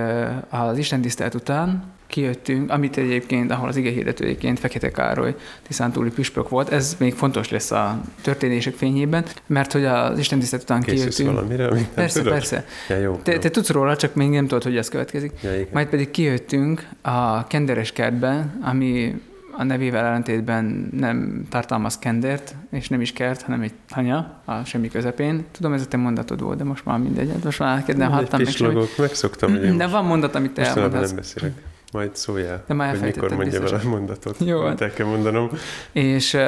az 0.48 0.78
Isten 0.78 1.00
tisztelet 1.00 1.34
után 1.34 1.94
kijöttünk, 2.06 2.70
amit 2.70 2.96
egyébként, 2.96 3.50
ahol 3.50 3.68
az 3.68 3.76
ige 3.76 3.90
hirdető 3.90 4.24
egyébként 4.24 4.58
Fekete 4.58 4.90
Károly 4.90 5.34
tiszántúli 5.66 6.10
püspök 6.10 6.48
volt, 6.48 6.68
ez 6.68 6.96
még 6.98 7.14
fontos 7.14 7.50
lesz 7.50 7.70
a 7.70 8.00
történések 8.22 8.74
fényében, 8.74 9.24
mert 9.46 9.72
hogy 9.72 9.84
az 9.84 10.18
Isten 10.18 10.38
tisztelet 10.38 10.64
után 10.64 10.82
Készülsz 10.82 11.16
kijöttünk. 11.16 11.30
valamire, 11.38 11.64
amit 11.66 11.80
nem 11.84 11.94
Persze, 11.94 12.18
tudok? 12.18 12.32
persze. 12.32 12.64
Ja, 12.88 12.96
jó. 12.96 13.20
Te, 13.22 13.32
jó. 13.32 13.38
te 13.38 13.48
tudsz 13.50 13.70
róla, 13.70 13.96
csak 13.96 14.14
még 14.14 14.28
nem 14.30 14.46
tudod, 14.46 14.62
hogy 14.62 14.76
ez 14.76 14.88
következik. 14.88 15.32
Ja, 15.42 15.54
igen. 15.54 15.66
Majd 15.72 15.86
pedig 15.88 16.10
kijöttünk 16.10 16.88
a 17.02 17.46
kenderes 17.46 17.92
kertbe, 17.92 18.46
ami 18.62 19.20
a 19.58 19.64
nevével 19.64 20.04
ellentétben 20.04 20.88
nem 20.92 21.46
tartalmaz 21.50 21.98
kendert, 21.98 22.54
és 22.70 22.88
nem 22.88 23.00
is 23.00 23.12
kert, 23.12 23.42
hanem 23.42 23.60
egy 23.60 23.72
hanya 23.90 24.40
a 24.44 24.64
semmi 24.64 24.88
közepén. 24.88 25.44
Tudom, 25.52 25.72
ez 25.72 25.82
a 25.82 25.86
te 25.86 25.96
mondatod 25.96 26.40
volt, 26.42 26.58
de 26.58 26.64
most 26.64 26.84
már 26.84 26.98
mindegy. 26.98 27.30
Most 27.44 27.58
már 27.58 27.84
nem 27.96 28.10
hattam 28.10 28.40
meg 28.42 28.52
semmit. 28.52 28.98
megszoktam, 28.98 29.76
De 29.76 29.86
van 29.86 30.04
mondat, 30.04 30.34
amit 30.34 30.50
te 30.50 30.62
elmondasz. 30.66 31.06
nem 31.06 31.16
beszélek. 31.16 31.52
Majd 31.92 32.16
szóljál, 32.16 32.64
De 32.66 32.74
már 32.74 32.90
hogy 32.90 33.00
mikor 33.00 33.28
mondja 33.32 33.36
vele 33.44 33.56
a 33.58 33.60
biztosan. 33.62 33.90
mondatot. 33.90 34.36
Jó, 34.44 34.60
amit 34.60 34.80
el 34.80 34.90
kell 34.92 35.06
mondanom. 35.06 35.50
És 35.92 36.34
uh, 36.34 36.40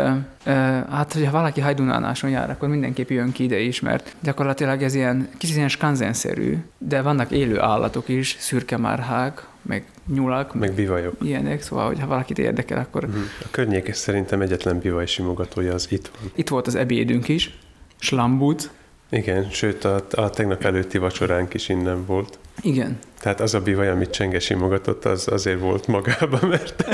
uh, 0.47 0.53
hát, 0.91 1.13
hogyha 1.13 1.31
valaki 1.31 1.61
hajdunánáson 1.61 2.31
jár, 2.31 2.51
akkor 2.51 2.69
mindenképp 2.69 3.11
jön 3.11 3.33
ki 3.33 3.45
ide 3.45 3.59
is, 3.59 3.81
mert 3.81 4.15
gyakorlatilag 4.23 4.83
ez 4.83 4.95
ilyen 4.95 5.29
kicsit 5.39 5.57
ilyen 5.57 5.69
skanzenszerű, 5.69 6.57
de 6.79 7.03
vannak 7.03 7.31
élő 7.31 7.61
állatok 7.61 8.09
is, 8.09 8.37
szürke 8.39 8.77
marhák, 8.77 9.47
meg 9.63 9.85
nyulak, 10.15 10.55
Meg 10.55 10.73
bivajok. 10.75 11.15
ilyenek, 11.23 11.63
szóval, 11.63 11.87
hogyha 11.87 12.07
valakit 12.07 12.39
érdekel, 12.39 12.79
akkor 12.79 13.07
Mhm. 13.07 13.17
A 13.43 13.47
környék 13.51 13.95
szerintem 13.95 14.41
egyetlen 14.41 14.79
bivaj 14.79 15.07
simogatója 15.07 15.73
az 15.75 15.87
itt 15.91 16.11
van. 16.21 16.31
itt 16.35 16.49
volt 16.49 16.67
az 16.67 16.75
ebédünk 16.75 17.29
is, 17.29 17.59
slambut, 17.99 18.71
Igen, 19.11 19.51
sőt 19.51 19.85
a, 19.85 20.07
a 20.11 20.31
tegnap 20.31 20.65
előtti 20.65 20.99
vacsoránk 20.99 21.55
is 21.55 21.69
innen 21.69 22.07
volt. 22.07 22.39
igen, 22.63 22.99
Tehát 23.21 23.41
az 23.41 23.55
a 23.55 23.61
bivaj, 23.61 23.89
amit 23.89 24.11
Csenge 24.11 24.39
simogatott, 24.41 25.05
az 25.05 25.29
azért 25.29 25.61
volt 25.61 25.87
magában, 25.87 26.49
mert 26.49 26.85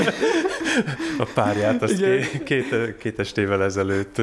a 1.17 1.27
párját 1.33 1.81
azt 1.81 1.99
Igen. 1.99 2.19
ké, 2.19 2.43
két, 2.43 2.97
két 2.97 3.19
estével 3.19 3.63
ezelőtt 3.63 4.21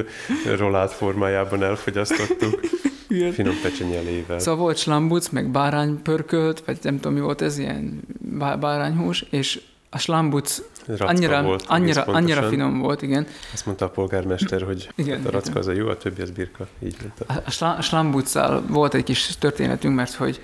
rolát 0.57 0.93
formájában 0.93 1.62
elfogyasztottuk. 1.62 2.61
Igen. 3.09 3.32
Finom 3.32 3.55
pecsenyelével. 3.62 4.38
Szóval 4.38 4.61
volt 4.61 4.76
slambuc, 4.76 5.28
meg 5.28 5.51
báránypörkölt, 5.51 6.62
vagy 6.66 6.78
nem 6.82 6.95
tudom 6.97 7.12
mi 7.12 7.20
volt 7.20 7.40
ez, 7.43 7.59
ilyen 7.59 8.03
bá- 8.18 8.59
bárányhús, 8.61 9.24
és 9.30 9.61
a 9.95 9.99
slambuc 9.99 10.62
Racka 10.86 11.05
annyira, 11.05 11.43
volt, 11.43 11.64
annyira, 11.66 12.03
annyira 12.03 12.43
finom 12.43 12.78
volt, 12.78 13.03
igen. 13.03 13.26
Azt 13.53 13.66
mondta 13.66 13.84
a 13.84 13.88
polgármester, 13.88 14.62
hogy 14.62 14.88
Igen, 14.95 15.26
a 15.26 15.30
racka 15.30 15.51
igen. 15.51 15.62
az 15.62 15.66
a 15.66 15.72
jó, 15.72 15.88
a 15.88 15.97
többi 15.97 16.22
az 16.22 16.30
birka. 16.30 16.66
Így 16.82 16.97
mondta. 17.01 17.24
A, 17.28 17.43
a 17.47 17.51
sla- 17.51 17.78
a 17.78 17.82
slambuccal 17.82 18.62
volt 18.68 18.95
egy 18.95 19.05
kis 19.05 19.36
történetünk, 19.38 19.95
mert 19.95 20.14
hogy 20.14 20.40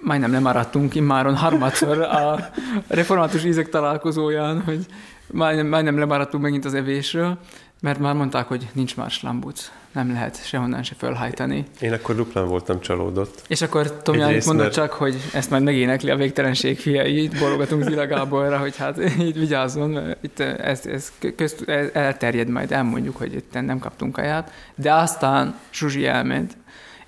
majdnem 0.00 0.32
lemaradtunk 0.32 0.94
immáron 0.94 1.36
harmadszor 1.36 2.00
a 2.00 2.50
református 2.86 3.44
ízek 3.44 3.68
találkozóján, 3.68 4.62
hogy 4.62 4.86
majdnem, 5.26 5.66
majdnem 5.66 5.98
lemaradtunk 5.98 6.42
megint 6.42 6.64
az 6.64 6.74
evésről, 6.74 7.38
mert 7.80 7.98
már 7.98 8.14
mondták, 8.14 8.48
hogy 8.48 8.68
nincs 8.72 8.96
már 8.96 9.10
slambuc, 9.10 9.70
nem 9.92 10.12
lehet 10.12 10.46
sehonnan 10.46 10.82
se 10.82 10.94
fölhajtani. 10.98 11.64
Én 11.80 11.92
akkor 11.92 12.14
duplán 12.14 12.46
voltam 12.48 12.80
csalódott. 12.80 13.42
És 13.48 13.62
akkor 13.62 14.02
Tomi 14.02 14.18
mondott 14.18 14.56
mert- 14.56 14.72
csak, 14.72 14.92
hogy 14.92 15.16
ezt 15.34 15.50
majd 15.50 15.62
megénekli 15.62 16.10
a 16.10 16.16
végtelenség 16.16 16.78
fiai, 16.78 17.22
itt 17.22 17.38
bologatunk 17.38 17.82
Zila 17.82 18.06
Gáborra, 18.06 18.58
hogy 18.58 18.76
hát 18.76 18.98
így 19.20 19.38
vigyázzon, 19.38 19.90
mert 19.90 20.18
itt 20.24 20.40
ez, 20.40 20.86
ez 20.86 21.12
közt, 21.36 21.68
ez 21.68 21.88
elterjed 21.92 22.48
majd, 22.48 22.72
elmondjuk, 22.72 23.16
hogy 23.16 23.34
itt 23.34 23.52
nem 23.52 23.78
kaptunk 23.78 24.12
kaját, 24.12 24.52
de 24.74 24.92
aztán 24.94 25.54
Zsuzsi 25.72 26.06
elment, 26.06 26.56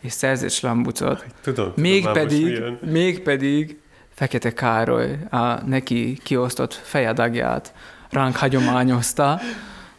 és 0.00 0.12
szerzett 0.12 0.50
slambucot, 0.50 1.24
Tudom, 1.42 1.64
tudom 1.64 1.72
mégpedig, 1.76 2.46
jön. 2.46 2.78
mégpedig 2.90 3.78
Fekete 4.14 4.52
Károly 4.52 5.18
a 5.30 5.64
neki 5.66 6.18
kiosztott 6.22 6.74
fejadagját 6.82 7.72
ránk 8.10 8.36
hagyományozta, 8.36 9.40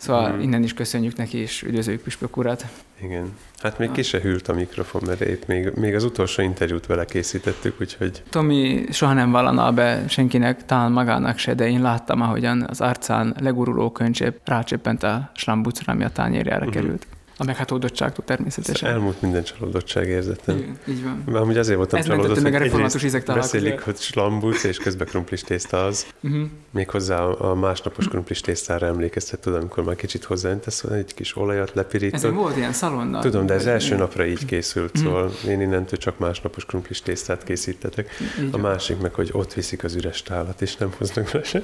szóval 0.06 0.30
Mhm. 0.32 0.40
innen 0.42 0.64
is 0.64 0.74
köszönjük 0.74 1.16
neki, 1.16 1.38
és 1.38 1.62
üdvözöljük 1.64 2.02
Püspök 2.02 2.38
urat. 2.38 2.66
Igen. 3.02 3.38
Hát 3.62 3.80
még 3.80 3.92
ki 3.92 4.02
se 4.02 4.20
hűlt 4.20 4.48
a 4.48 4.54
mikrofon, 4.54 5.02
mert 5.06 5.22
épp 5.22 5.42
még, 5.48 5.72
még 5.76 5.96
az 5.96 6.04
utolsó 6.04 6.42
interjút 6.42 6.86
vele 6.86 7.06
készítettük, 7.06 7.82
úgyhogy 7.82 8.24
Tomi 8.30 8.86
soha 8.92 9.14
nem 9.14 9.32
vallaná 9.32 9.72
be 9.72 10.04
senkinek, 10.08 10.66
talán 10.66 10.92
magának 10.92 11.38
se, 11.38 11.54
de 11.54 11.68
én 11.70 11.82
láttam, 11.82 12.22
ahogyan 12.22 12.66
az 12.70 12.82
arcán 12.82 13.36
leguruló 13.40 13.92
könycsép 13.92 14.40
rácsöppent 14.46 15.04
a 15.04 15.30
slambucra, 15.34 15.94
ami 15.94 16.04
a 16.04 16.10
tányérjára 16.10 16.66
Mhm. 16.66 16.74
került. 16.74 17.08
A 17.38 17.44
meghatodottságtól 17.44 18.26
természetesen. 18.26 18.90
elmúlt 18.90 19.22
minden 19.22 19.44
csalódottság 19.44 20.08
érzetem. 20.08 20.58
Igen, 20.58 20.78
így 20.88 21.04
van. 21.04 21.24
Már 21.26 21.42
amúgy 21.42 21.58
azért 21.58 21.78
voltam 21.78 22.00
Ez 22.00 22.06
csalódott, 22.06 22.42
meg 22.42 22.54
a 22.54 22.58
református 22.58 22.86
egyrészt 22.96 23.06
ízek 23.06 23.24
találkozóját. 23.24 23.64
beszélik, 23.64 23.86
hogy 23.86 23.98
slambuc, 23.98 24.64
és 24.64 24.78
közben 24.78 25.08
krumplis 25.08 25.42
tészta 25.42 25.86
az. 25.86 26.06
Mhm. 26.20 26.42
Méghozzá 26.72 27.20
a, 27.24 27.56
másnapos 27.56 28.08
krumplis 28.08 28.42
tésztára 28.42 28.88
emlékeztet, 28.88 29.40
tudom, 29.40 29.60
amikor 29.60 29.84
már 29.84 29.96
kicsit 29.96 30.24
hozzáöntesz 30.24 30.84
egy 30.84 31.14
kis 31.14 31.36
olajat, 31.38 31.72
lepirított. 31.74 32.20
Ezen 32.20 32.36
volt 32.36 32.58
ilyen 32.58 32.74
szalonna. 32.74 33.20
Tudom, 33.20 33.46
de 33.46 33.54
ez 33.54 33.66
első 33.66 33.96
napra 33.96 34.26
így 34.26 34.46
készült, 34.46 34.94
Mhm. 34.94 35.04
szóval 35.04 35.32
én 35.48 35.62
innentől 35.62 36.00
csak 36.00 36.18
másnapos 36.20 36.66
krumplis 36.66 37.02
tésztát 37.02 37.44
készítetek. 37.44 38.10
Így 38.42 38.50
A 38.52 38.58
másik 38.58 39.00
meg, 39.00 39.14
hogy 39.14 39.30
ott 39.34 39.54
viszik 39.54 39.84
az 39.84 39.96
üres 39.96 40.22
tálat, 40.22 40.62
és 40.62 40.76
nem 40.76 40.90
hoznak 40.98 41.32
vele 41.32 41.44
se. 41.44 41.64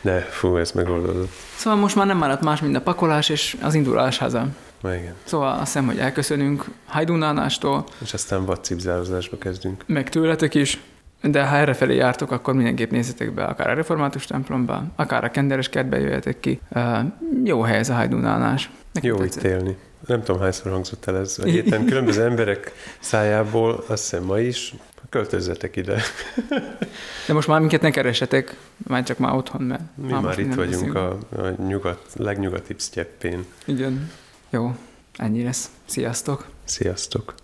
De 0.00 0.20
fú, 0.20 0.56
ez 0.56 0.72
megoldódott. 0.72 1.30
Szóval 1.56 1.78
most 1.78 1.96
már 1.96 2.06
nem 2.06 2.16
maradt 2.16 2.42
más, 2.42 2.60
mint 2.60 2.76
a 2.76 2.80
pakolás 2.80 3.28
és 3.28 3.56
az 3.62 3.74
indulás 3.74 4.18
haza. 4.18 4.46
Na 4.80 4.94
igen. 4.94 5.14
Szóval 5.24 5.52
azt 5.52 5.60
hiszem, 5.64 5.86
hogy 5.86 5.98
elköszönünk 5.98 6.64
Hajdunánástól, 6.86 7.84
És 8.02 8.14
aztán 8.14 8.44
vadcipzározásba 8.44 9.38
kezdünk. 9.38 9.84
meg 9.86 10.08
tőletek 10.08 10.54
is, 10.54 10.80
de 11.22 11.46
ha 11.46 11.56
errefelé 11.56 11.94
jártok, 11.94 12.30
akkor 12.30 12.54
mindenképp 12.54 12.90
nézzetek 12.90 13.32
be 13.34 13.44
akár 13.44 13.70
a 13.70 13.74
református 13.74 14.24
templomba, 14.26 14.84
akár 14.96 15.24
a 15.24 15.30
kenderes 15.30 15.68
kertbe 15.68 15.98
jöjjetek 15.98 16.40
ki. 16.40 16.60
Uh, 16.70 16.98
jó 17.44 17.60
hely 17.62 17.78
ez 17.78 17.88
a 17.88 17.94
Hajdunánás. 17.94 18.70
Nekem 18.92 19.10
Jó 19.10 19.16
tetszett. 19.16 19.42
itt 19.42 19.50
élni. 19.50 19.76
Nem 20.06 20.22
tudom, 20.22 20.40
hányszor 20.40 20.72
hangzott 20.72 21.06
el 21.06 21.16
ez 21.18 21.38
a 21.42 21.44
héten. 21.44 21.84
Különböző 21.84 22.22
emberek 22.30 22.72
szájából, 23.00 23.84
azt 23.88 24.02
hiszem 24.10 24.24
ma 24.24 24.38
is, 24.38 24.74
költözzetek 25.10 25.76
ide. 25.76 26.00
De 27.26 27.32
most 27.32 27.48
már 27.48 27.60
minket 27.60 27.80
ne 27.82 27.90
keresetek, 27.90 28.56
már 28.76 29.02
csak 29.02 29.18
már 29.18 29.34
otthon, 29.34 29.62
mert 29.62 29.82
Mi 29.94 30.12
már, 30.12 30.22
most 30.22 30.38
itt 30.38 30.54
vagyunk 30.54 30.94
a, 30.94 31.08
a 31.36 31.62
nyugat, 31.66 32.02
legnyugatibb 32.16 32.80
sztyeppén. 32.80 33.44
Igen. 33.64 34.10
Jó, 34.50 34.74
ennyi 35.16 35.42
lesz. 35.42 35.70
Sziasztok! 35.84 36.48
Sziasztok! 36.64 37.34